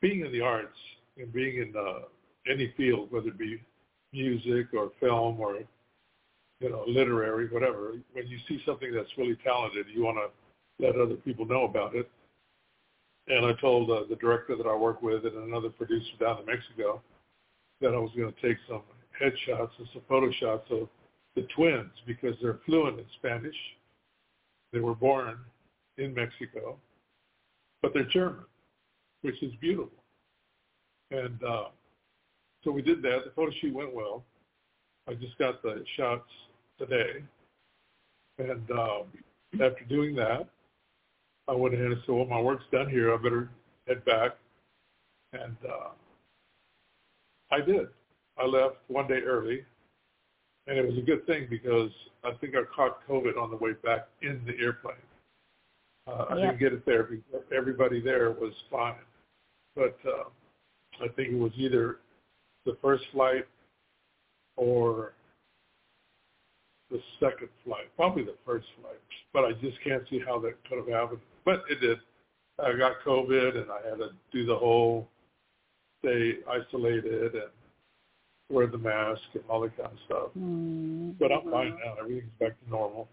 being 0.00 0.24
in 0.24 0.32
the 0.32 0.40
arts 0.40 0.76
and 1.16 1.32
being 1.32 1.56
in 1.56 1.72
uh, 1.76 2.00
any 2.50 2.72
field, 2.76 3.10
whether 3.10 3.28
it 3.28 3.38
be 3.38 3.60
music 4.12 4.68
or 4.74 4.90
film 5.00 5.40
or 5.40 5.58
you 6.60 6.70
know 6.70 6.84
literary 6.86 7.48
whatever. 7.48 7.94
When 8.12 8.26
you 8.26 8.38
see 8.48 8.62
something 8.64 8.92
that's 8.92 9.10
really 9.16 9.36
talented 9.36 9.86
you 9.92 10.04
want 10.04 10.18
to 10.18 10.84
let 10.84 10.96
other 10.96 11.14
people 11.14 11.46
know 11.46 11.64
about 11.64 11.94
it. 11.94 12.10
And 13.28 13.46
i 13.46 13.52
told 13.60 13.90
uh, 13.90 14.04
the 14.08 14.16
director 14.16 14.56
that 14.56 14.66
i 14.66 14.74
work 14.74 15.02
with 15.02 15.24
and 15.24 15.36
another 15.36 15.70
producer 15.70 16.12
down 16.20 16.40
in 16.40 16.46
mexico 16.46 17.00
that 17.80 17.94
i 17.94 17.98
was 17.98 18.10
going 18.16 18.32
to 18.32 18.40
take 18.40 18.58
some 18.68 18.82
headshots 19.20 19.70
and 19.78 19.88
some 19.92 20.02
photo 20.08 20.30
shots 20.32 20.66
of 20.70 20.88
the 21.36 21.46
twins 21.56 21.92
because 22.06 22.34
they're 22.42 22.58
fluent 22.66 22.98
in 22.98 23.04
spanish. 23.18 23.56
They 24.72 24.80
were 24.80 24.94
born 24.94 25.38
in 25.98 26.14
mexico 26.14 26.76
but 27.80 27.92
they're 27.94 28.04
german 28.04 28.44
which 29.22 29.40
is 29.42 29.52
beautiful. 29.60 30.02
And 31.10 31.42
uh 31.44 31.64
so 32.64 32.70
we 32.70 32.82
did 32.82 33.02
that. 33.02 33.24
The 33.24 33.32
photo 33.34 33.52
shoot 33.60 33.74
went 33.74 33.94
well. 33.94 34.24
I 35.08 35.14
just 35.14 35.36
got 35.38 35.62
the 35.62 35.84
shots 35.96 36.28
today. 36.78 37.24
And 38.38 38.70
um, 38.70 39.04
after 39.54 39.84
doing 39.88 40.14
that, 40.16 40.48
I 41.48 41.52
went 41.52 41.74
ahead 41.74 41.86
and 41.86 42.00
said, 42.06 42.14
well, 42.14 42.24
my 42.24 42.40
work's 42.40 42.64
done 42.72 42.88
here. 42.88 43.12
I 43.12 43.16
better 43.16 43.50
head 43.88 44.04
back. 44.04 44.32
And 45.32 45.56
uh, 45.68 45.90
I 47.50 47.60
did. 47.60 47.88
I 48.38 48.46
left 48.46 48.76
one 48.88 49.08
day 49.08 49.20
early. 49.26 49.64
And 50.68 50.78
it 50.78 50.86
was 50.86 50.96
a 50.96 51.02
good 51.02 51.26
thing 51.26 51.48
because 51.50 51.90
I 52.22 52.30
think 52.40 52.54
I 52.54 52.62
caught 52.74 53.06
COVID 53.08 53.36
on 53.36 53.50
the 53.50 53.56
way 53.56 53.72
back 53.84 54.06
in 54.22 54.40
the 54.46 54.56
airplane. 54.62 54.94
Uh, 56.06 56.26
I 56.30 56.34
didn't 56.36 56.58
get 56.58 56.72
it 56.72 56.86
there 56.86 57.04
because 57.04 57.42
everybody 57.54 58.00
there 58.00 58.30
was 58.30 58.52
fine. 58.70 58.94
But 59.74 59.98
uh, 60.06 60.24
I 61.02 61.08
think 61.08 61.30
it 61.30 61.38
was 61.38 61.52
either 61.56 61.98
the 62.64 62.76
first 62.82 63.04
flight 63.12 63.46
or 64.56 65.12
the 66.90 67.00
second 67.18 67.48
flight, 67.64 67.90
probably 67.96 68.24
the 68.24 68.36
first 68.44 68.66
flight. 68.80 69.00
But 69.32 69.44
I 69.44 69.52
just 69.52 69.82
can't 69.82 70.02
see 70.10 70.20
how 70.24 70.38
that 70.40 70.54
could 70.68 70.78
have 70.78 70.88
happened. 70.88 71.20
But 71.44 71.62
it 71.70 71.80
did. 71.80 71.98
I 72.62 72.76
got 72.76 72.92
COVID 73.04 73.56
and 73.56 73.70
I 73.70 73.88
had 73.88 73.98
to 73.98 74.10
do 74.30 74.44
the 74.44 74.56
whole 74.56 75.08
stay 76.00 76.34
isolated 76.48 77.34
and 77.34 77.50
wear 78.50 78.66
the 78.66 78.78
mask 78.78 79.22
and 79.34 79.42
all 79.48 79.62
that 79.62 79.76
kind 79.76 79.90
of 79.90 79.98
stuff. 80.04 80.28
Mm-hmm. 80.38 81.12
But 81.18 81.32
I'm 81.32 81.50
fine 81.50 81.76
now. 81.84 81.94
Everything's 82.00 82.30
back 82.38 82.60
to 82.62 82.70
normal. 82.70 83.08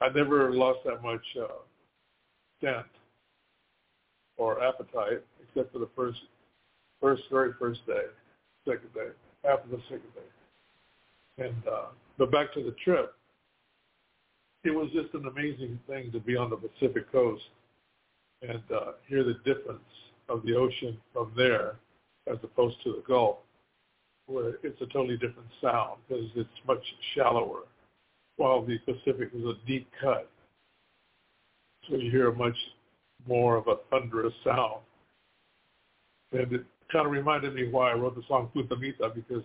I 0.00 0.08
never 0.10 0.52
lost 0.52 0.80
that 0.84 1.02
much 1.02 1.24
uh, 1.40 1.46
scent 2.60 2.86
or 4.36 4.62
appetite 4.62 5.24
except 5.42 5.72
for 5.72 5.78
the 5.78 5.88
first, 5.96 6.18
first, 7.00 7.22
very 7.30 7.52
first 7.58 7.84
day 7.86 8.04
second 8.66 8.92
day, 8.94 9.08
after 9.48 9.68
the 9.68 9.82
second 9.88 10.10
day. 10.14 11.46
And 11.46 11.68
uh, 11.68 11.86
but 12.18 12.30
back 12.30 12.52
to 12.54 12.62
the 12.62 12.74
trip, 12.84 13.14
it 14.62 14.70
was 14.70 14.88
just 14.92 15.12
an 15.14 15.26
amazing 15.26 15.78
thing 15.86 16.10
to 16.12 16.20
be 16.20 16.36
on 16.36 16.50
the 16.50 16.56
Pacific 16.56 17.10
coast 17.10 17.42
and 18.42 18.62
uh, 18.74 18.92
hear 19.06 19.24
the 19.24 19.34
difference 19.44 19.80
of 20.28 20.42
the 20.44 20.54
ocean 20.54 20.96
from 21.12 21.32
there 21.36 21.76
as 22.30 22.38
opposed 22.42 22.76
to 22.84 22.92
the 22.92 23.02
Gulf, 23.06 23.36
where 24.26 24.54
it's 24.62 24.80
a 24.80 24.86
totally 24.86 25.16
different 25.16 25.48
sound 25.60 26.00
because 26.08 26.26
it's 26.34 26.48
much 26.66 26.82
shallower, 27.14 27.60
while 28.36 28.64
the 28.64 28.78
Pacific 28.78 29.30
is 29.34 29.44
a 29.44 29.54
deep 29.66 29.88
cut. 30.00 30.30
So 31.88 31.96
you 31.96 32.10
hear 32.10 32.32
much 32.32 32.56
more 33.26 33.56
of 33.56 33.68
a 33.68 33.76
thunderous 33.90 34.32
sound. 34.42 34.80
And 36.32 36.52
it 36.52 36.64
kind 36.90 37.06
of 37.06 37.12
reminded 37.12 37.54
me 37.54 37.68
why 37.68 37.90
I 37.90 37.94
wrote 37.94 38.14
the 38.14 38.22
song 38.28 38.50
Punta 38.52 38.76
Mita 38.76 39.10
because 39.14 39.44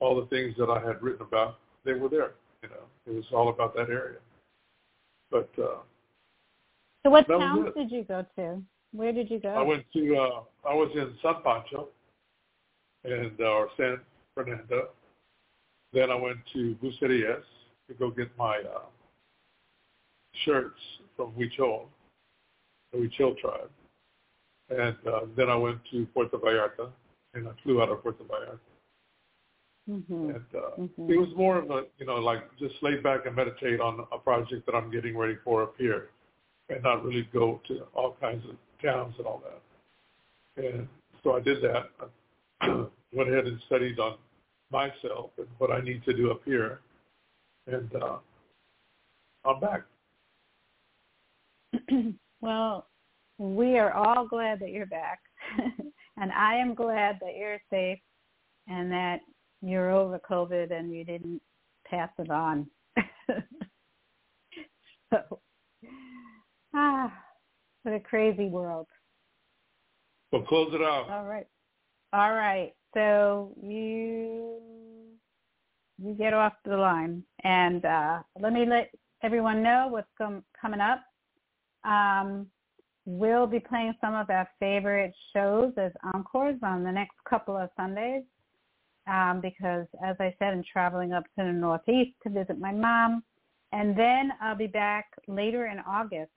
all 0.00 0.20
the 0.20 0.26
things 0.26 0.54
that 0.58 0.70
I 0.70 0.80
had 0.84 1.02
written 1.02 1.22
about, 1.22 1.58
they 1.84 1.92
were 1.92 2.08
there. 2.08 2.32
You 2.62 2.68
know, 2.70 2.84
it 3.06 3.14
was 3.14 3.24
all 3.32 3.48
about 3.48 3.74
that 3.76 3.88
area. 3.88 4.18
But 5.30 5.50
uh, 5.58 5.78
so, 7.04 7.10
what 7.10 7.28
towns 7.28 7.68
did 7.76 7.90
you 7.90 8.04
go 8.04 8.24
to? 8.36 8.62
Where 8.92 9.12
did 9.12 9.30
you 9.30 9.38
go? 9.38 9.50
I 9.50 9.62
went 9.62 9.84
to. 9.92 10.16
Uh, 10.16 10.68
I 10.68 10.74
was 10.74 10.90
in 10.94 11.12
San 11.22 11.42
Pancho, 11.44 11.88
and 13.04 13.32
uh, 13.40 13.44
or 13.44 13.68
San 13.76 14.00
Fernando. 14.34 14.88
Then 15.92 16.10
I 16.10 16.14
went 16.14 16.38
to 16.52 16.76
Bucerias 16.82 17.44
to 17.88 17.94
go 17.98 18.10
get 18.10 18.28
my 18.36 18.58
uh, 18.58 18.86
shirts 20.44 20.80
from 21.16 21.32
Huichol, 21.32 21.84
the 22.92 22.98
Huichol 22.98 23.38
tribe. 23.38 23.70
And 24.70 24.96
uh, 25.06 25.20
then 25.36 25.48
I 25.48 25.56
went 25.56 25.78
to 25.92 26.06
Puerto 26.12 26.36
Vallarta, 26.36 26.90
and 27.34 27.48
I 27.48 27.52
flew 27.62 27.82
out 27.82 27.88
of 27.88 28.02
Puerto 28.02 28.24
Vallarta. 28.24 28.58
Mm-hmm. 29.88 30.30
And 30.30 30.44
uh, 30.54 30.80
mm-hmm. 30.80 31.10
it 31.10 31.18
was 31.18 31.30
more 31.34 31.58
of 31.58 31.70
a, 31.70 31.84
you 31.98 32.04
know, 32.04 32.16
like 32.16 32.42
just 32.58 32.74
lay 32.82 32.96
back 32.96 33.24
and 33.24 33.34
meditate 33.34 33.80
on 33.80 34.06
a 34.12 34.18
project 34.18 34.66
that 34.66 34.74
I'm 34.74 34.90
getting 34.90 35.16
ready 35.16 35.36
for 35.42 35.62
up 35.62 35.74
here, 35.78 36.10
and 36.68 36.82
not 36.82 37.04
really 37.04 37.26
go 37.32 37.60
to 37.68 37.86
all 37.94 38.16
kinds 38.20 38.44
of 38.44 38.56
towns 38.82 39.14
and 39.16 39.26
all 39.26 39.42
that. 39.44 40.64
And 40.64 40.88
so 41.24 41.36
I 41.36 41.40
did 41.40 41.62
that. 41.62 41.86
I 42.60 42.66
went 43.12 43.30
ahead 43.30 43.46
and 43.46 43.58
studied 43.66 43.98
on 43.98 44.18
myself 44.70 45.30
and 45.38 45.46
what 45.56 45.70
I 45.70 45.80
need 45.80 46.04
to 46.04 46.14
do 46.14 46.30
up 46.30 46.42
here, 46.44 46.80
and 47.66 47.90
uh, 47.94 48.18
I'm 49.46 49.60
back. 49.60 49.82
well, 52.42 52.86
we 53.38 53.78
are 53.78 53.92
all 53.92 54.26
glad 54.26 54.60
that 54.60 54.70
you're 54.70 54.86
back, 54.86 55.20
and 56.16 56.32
I 56.32 56.56
am 56.56 56.74
glad 56.74 57.18
that 57.20 57.36
you're 57.36 57.60
safe 57.70 57.98
and 58.68 58.90
that 58.92 59.20
you're 59.62 59.90
over 59.90 60.20
COVID 60.28 60.72
and 60.72 60.94
you 60.94 61.04
didn't 61.04 61.40
pass 61.86 62.10
it 62.18 62.30
on. 62.30 62.66
so, 65.12 65.40
ah, 66.74 67.12
what 67.82 67.94
a 67.94 68.00
crazy 68.00 68.46
world. 68.46 68.86
Well, 70.32 70.42
close 70.42 70.74
it 70.74 70.82
out. 70.82 71.08
All 71.10 71.24
right. 71.24 71.46
All 72.12 72.32
right. 72.32 72.72
So 72.94 73.52
you 73.62 74.58
you 76.00 76.14
get 76.14 76.32
off 76.34 76.52
the 76.64 76.76
line, 76.76 77.22
and 77.44 77.84
uh, 77.84 78.20
let 78.40 78.52
me 78.52 78.66
let 78.66 78.90
everyone 79.22 79.62
know 79.62 79.88
what's 79.90 80.08
com- 80.16 80.44
coming 80.60 80.80
up. 80.80 81.00
Um, 81.84 82.46
we'll 83.08 83.46
be 83.46 83.58
playing 83.58 83.94
some 84.02 84.14
of 84.14 84.28
our 84.28 84.46
favorite 84.60 85.14
shows 85.32 85.72
as 85.78 85.92
encores 86.14 86.58
on 86.62 86.84
the 86.84 86.92
next 86.92 87.16
couple 87.26 87.56
of 87.56 87.70
Sundays 87.74 88.22
um, 89.06 89.40
because, 89.40 89.86
as 90.04 90.14
I 90.20 90.34
said, 90.38 90.52
I'm 90.52 90.62
traveling 90.70 91.14
up 91.14 91.24
to 91.24 91.30
the 91.38 91.44
Northeast 91.44 92.10
to 92.24 92.28
visit 92.28 92.60
my 92.60 92.70
mom. 92.70 93.22
And 93.72 93.98
then 93.98 94.32
I'll 94.42 94.56
be 94.56 94.66
back 94.66 95.06
later 95.26 95.68
in 95.68 95.78
August, 95.88 96.30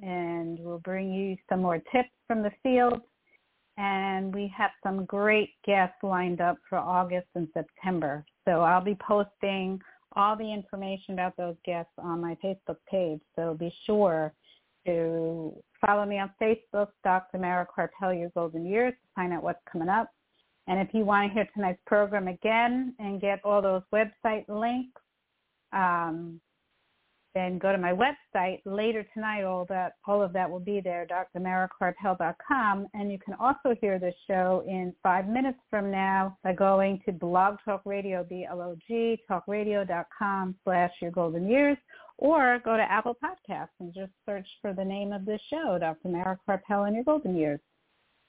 and 0.00 0.58
we'll 0.58 0.78
bring 0.78 1.12
you 1.12 1.36
some 1.50 1.60
more 1.60 1.82
tips 1.92 2.08
from 2.26 2.42
the 2.42 2.52
field. 2.62 3.02
And 3.76 4.34
we 4.34 4.50
have 4.56 4.70
some 4.82 5.04
great 5.04 5.50
guests 5.66 5.96
lined 6.02 6.40
up 6.40 6.56
for 6.66 6.78
August 6.78 7.28
and 7.34 7.46
September. 7.52 8.24
So 8.46 8.62
I'll 8.62 8.82
be 8.82 8.96
posting 9.06 9.78
all 10.12 10.34
the 10.34 10.50
information 10.50 11.12
about 11.12 11.36
those 11.36 11.56
guests 11.66 11.92
on 11.98 12.22
my 12.22 12.38
Facebook 12.42 12.78
page. 12.90 13.20
So 13.36 13.52
be 13.52 13.70
sure 13.84 14.32
to 14.86 15.52
follow 15.84 16.04
me 16.06 16.18
on 16.18 16.30
Facebook, 16.40 16.88
Dr. 17.04 17.38
Mara 17.38 17.66
Karpel, 17.66 18.18
Your 18.18 18.30
Golden 18.30 18.64
Years, 18.64 18.92
to 18.92 19.08
find 19.14 19.32
out 19.32 19.42
what's 19.42 19.60
coming 19.70 19.88
up. 19.88 20.10
And 20.68 20.80
if 20.80 20.92
you 20.92 21.04
want 21.04 21.28
to 21.28 21.34
hear 21.34 21.48
tonight's 21.54 21.80
program 21.86 22.28
again 22.28 22.94
and 22.98 23.20
get 23.20 23.40
all 23.44 23.62
those 23.62 23.82
website 23.92 24.44
links, 24.48 25.00
um, 25.72 26.40
then 27.36 27.58
go 27.58 27.70
to 27.70 27.76
my 27.76 27.92
website 27.92 28.62
later 28.64 29.06
tonight. 29.12 29.44
All 29.44 29.66
that, 29.68 29.92
all 30.06 30.22
of 30.22 30.32
that 30.32 30.50
will 30.50 30.58
be 30.58 30.80
there, 30.80 31.06
drmarakarpel.com. 31.06 32.86
And 32.94 33.12
you 33.12 33.18
can 33.18 33.34
also 33.34 33.76
hear 33.78 33.98
the 33.98 34.12
show 34.26 34.64
in 34.66 34.94
five 35.02 35.28
minutes 35.28 35.58
from 35.68 35.90
now 35.90 36.38
by 36.42 36.54
going 36.54 37.00
to 37.04 37.12
Blog 37.12 37.58
Talk 37.62 37.82
Radio, 37.84 38.24
B-L-O-G, 38.24 39.18
talkradio.com 39.30 40.54
slash 40.64 40.92
your 41.02 41.10
golden 41.10 41.46
years, 41.46 41.76
or 42.18 42.60
go 42.64 42.76
to 42.76 42.82
Apple 42.82 43.16
Podcasts 43.22 43.68
and 43.80 43.92
just 43.94 44.12
search 44.24 44.46
for 44.62 44.72
the 44.72 44.84
name 44.84 45.12
of 45.12 45.24
this 45.24 45.40
show, 45.50 45.76
Dr. 45.78 46.08
Mara 46.08 46.38
Karpel 46.48 46.86
and 46.86 46.94
your 46.94 47.04
golden 47.04 47.36
years. 47.36 47.60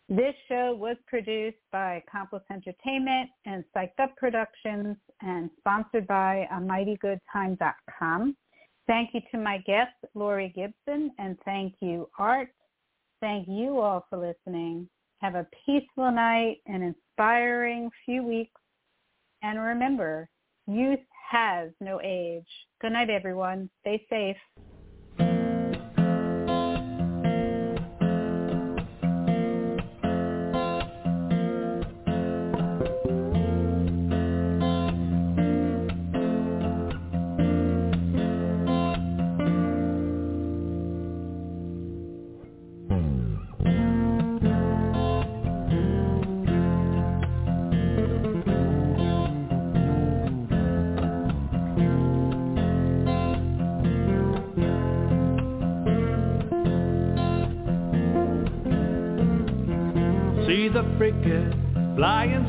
This 0.09 0.35
show 0.47 0.73
was 0.73 0.95
produced 1.05 1.57
by 1.71 1.95
Accomplice 2.07 2.43
Entertainment 2.49 3.29
and 3.45 3.65
Psyched 3.75 3.99
Up 4.01 4.15
Productions 4.15 4.95
and 5.21 5.49
sponsored 5.59 6.07
by 6.07 6.47
AmightyGoodTime.com. 6.53 8.37
Thank 8.87 9.09
you 9.13 9.19
to 9.31 9.37
my 9.37 9.57
guest, 9.59 9.91
Lori 10.15 10.53
Gibson, 10.55 11.11
and 11.19 11.37
thank 11.43 11.75
you, 11.81 12.09
Art. 12.17 12.49
Thank 13.19 13.49
you 13.49 13.81
all 13.81 14.05
for 14.09 14.17
listening. 14.17 14.87
Have 15.19 15.35
a 15.35 15.47
peaceful 15.65 16.09
night, 16.09 16.59
an 16.67 16.83
inspiring 16.83 17.89
few 18.05 18.23
weeks, 18.23 18.61
and 19.41 19.59
remember, 19.59 20.29
youth 20.67 20.99
has 21.31 21.71
no 21.81 21.99
age. 22.01 22.47
Good 22.79 22.93
night, 22.93 23.09
everyone. 23.09 23.71
Stay 23.81 24.05
safe. 24.07 24.37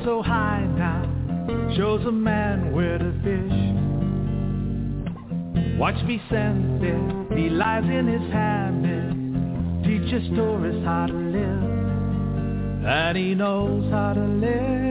So 0.09 0.23
high 0.23 0.65
now 0.79 1.03
shows 1.77 2.03
a 2.07 2.11
man 2.11 2.73
where 2.73 2.97
to 2.97 3.13
fish. 3.23 3.59
Watch 5.79 6.03
me 6.07 6.19
send 6.31 6.83
it, 6.83 7.39
he 7.39 7.51
lies 7.51 7.85
in 7.85 8.07
his 8.07 8.33
hammock, 8.33 9.85
teaches 9.85 10.27
tourists 10.35 10.83
how 10.87 11.09
to 11.09 11.13
live, 11.13 12.87
and 12.87 13.19
he 13.19 13.35
knows 13.35 13.93
how 13.93 14.15
to 14.15 14.25
live. 14.25 14.88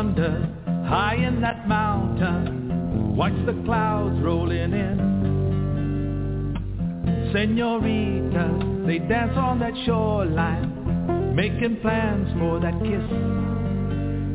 High 0.00 1.16
in 1.16 1.42
that 1.42 1.68
mountain. 1.68 3.14
Watch 3.16 3.34
the 3.44 3.52
clouds 3.66 4.18
rolling 4.22 4.72
in. 4.72 4.98
Senoritas, 7.32 8.86
they 8.86 8.98
dance 8.98 9.36
on 9.36 9.58
that 9.60 9.74
shoreline, 9.84 11.34
making 11.36 11.80
plans 11.82 12.32
for 12.38 12.58
that 12.60 12.72
kiss. 12.82 13.10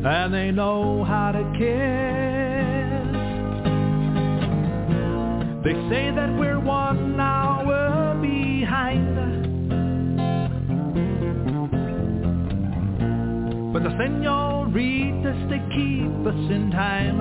And 0.06 0.32
they 0.34 0.52
know 0.52 1.04
how 1.04 1.32
to 1.32 1.44
kiss. 1.58 3.06
They 5.64 5.74
say 5.90 6.12
that 6.16 6.30
we're 6.38 6.60
one 6.60 7.20
hour 7.20 7.45
the 13.86 13.92
senoritas, 14.00 15.38
they 15.48 15.60
keep 15.70 16.26
us 16.26 16.50
in 16.50 16.72
time. 16.72 17.20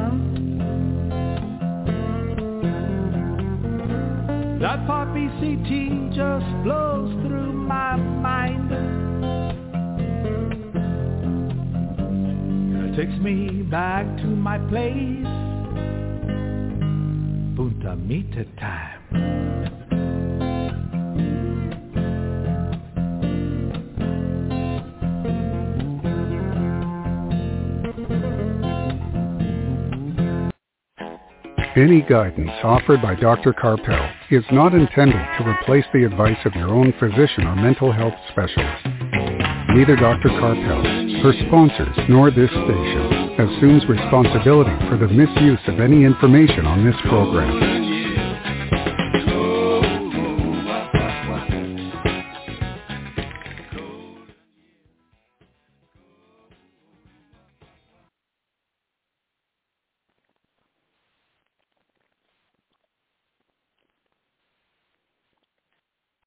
That 4.60 4.86
poppy 4.86 5.28
CT 5.40 6.14
just 6.14 6.64
blows 6.64 7.12
through 7.26 7.52
my 7.52 7.96
mind. 7.96 8.72
It 12.82 12.96
takes 12.96 13.18
me 13.22 13.60
back 13.64 14.06
to 14.22 14.26
my 14.26 14.56
place, 14.56 15.26
Punta 17.56 17.94
Mita 17.94 18.46
time. 18.58 19.43
Any 31.76 32.02
guidance 32.02 32.52
offered 32.62 33.02
by 33.02 33.16
Dr. 33.16 33.52
Karpel 33.52 34.12
is 34.30 34.44
not 34.52 34.74
intended 34.74 35.18
to 35.38 35.48
replace 35.48 35.84
the 35.92 36.04
advice 36.04 36.38
of 36.44 36.54
your 36.54 36.68
own 36.68 36.94
physician 37.00 37.48
or 37.48 37.56
mental 37.56 37.90
health 37.90 38.14
specialist. 38.30 38.86
Neither 39.74 39.96
Dr. 39.96 40.28
Karpel, 40.28 41.20
her 41.22 41.32
sponsors, 41.48 41.98
nor 42.08 42.30
this 42.30 42.50
station 42.50 43.40
assumes 43.40 43.88
responsibility 43.88 44.70
for 44.88 44.96
the 44.96 45.08
misuse 45.08 45.58
of 45.66 45.80
any 45.80 46.04
information 46.04 46.64
on 46.64 46.84
this 46.84 46.94
program. 47.08 47.83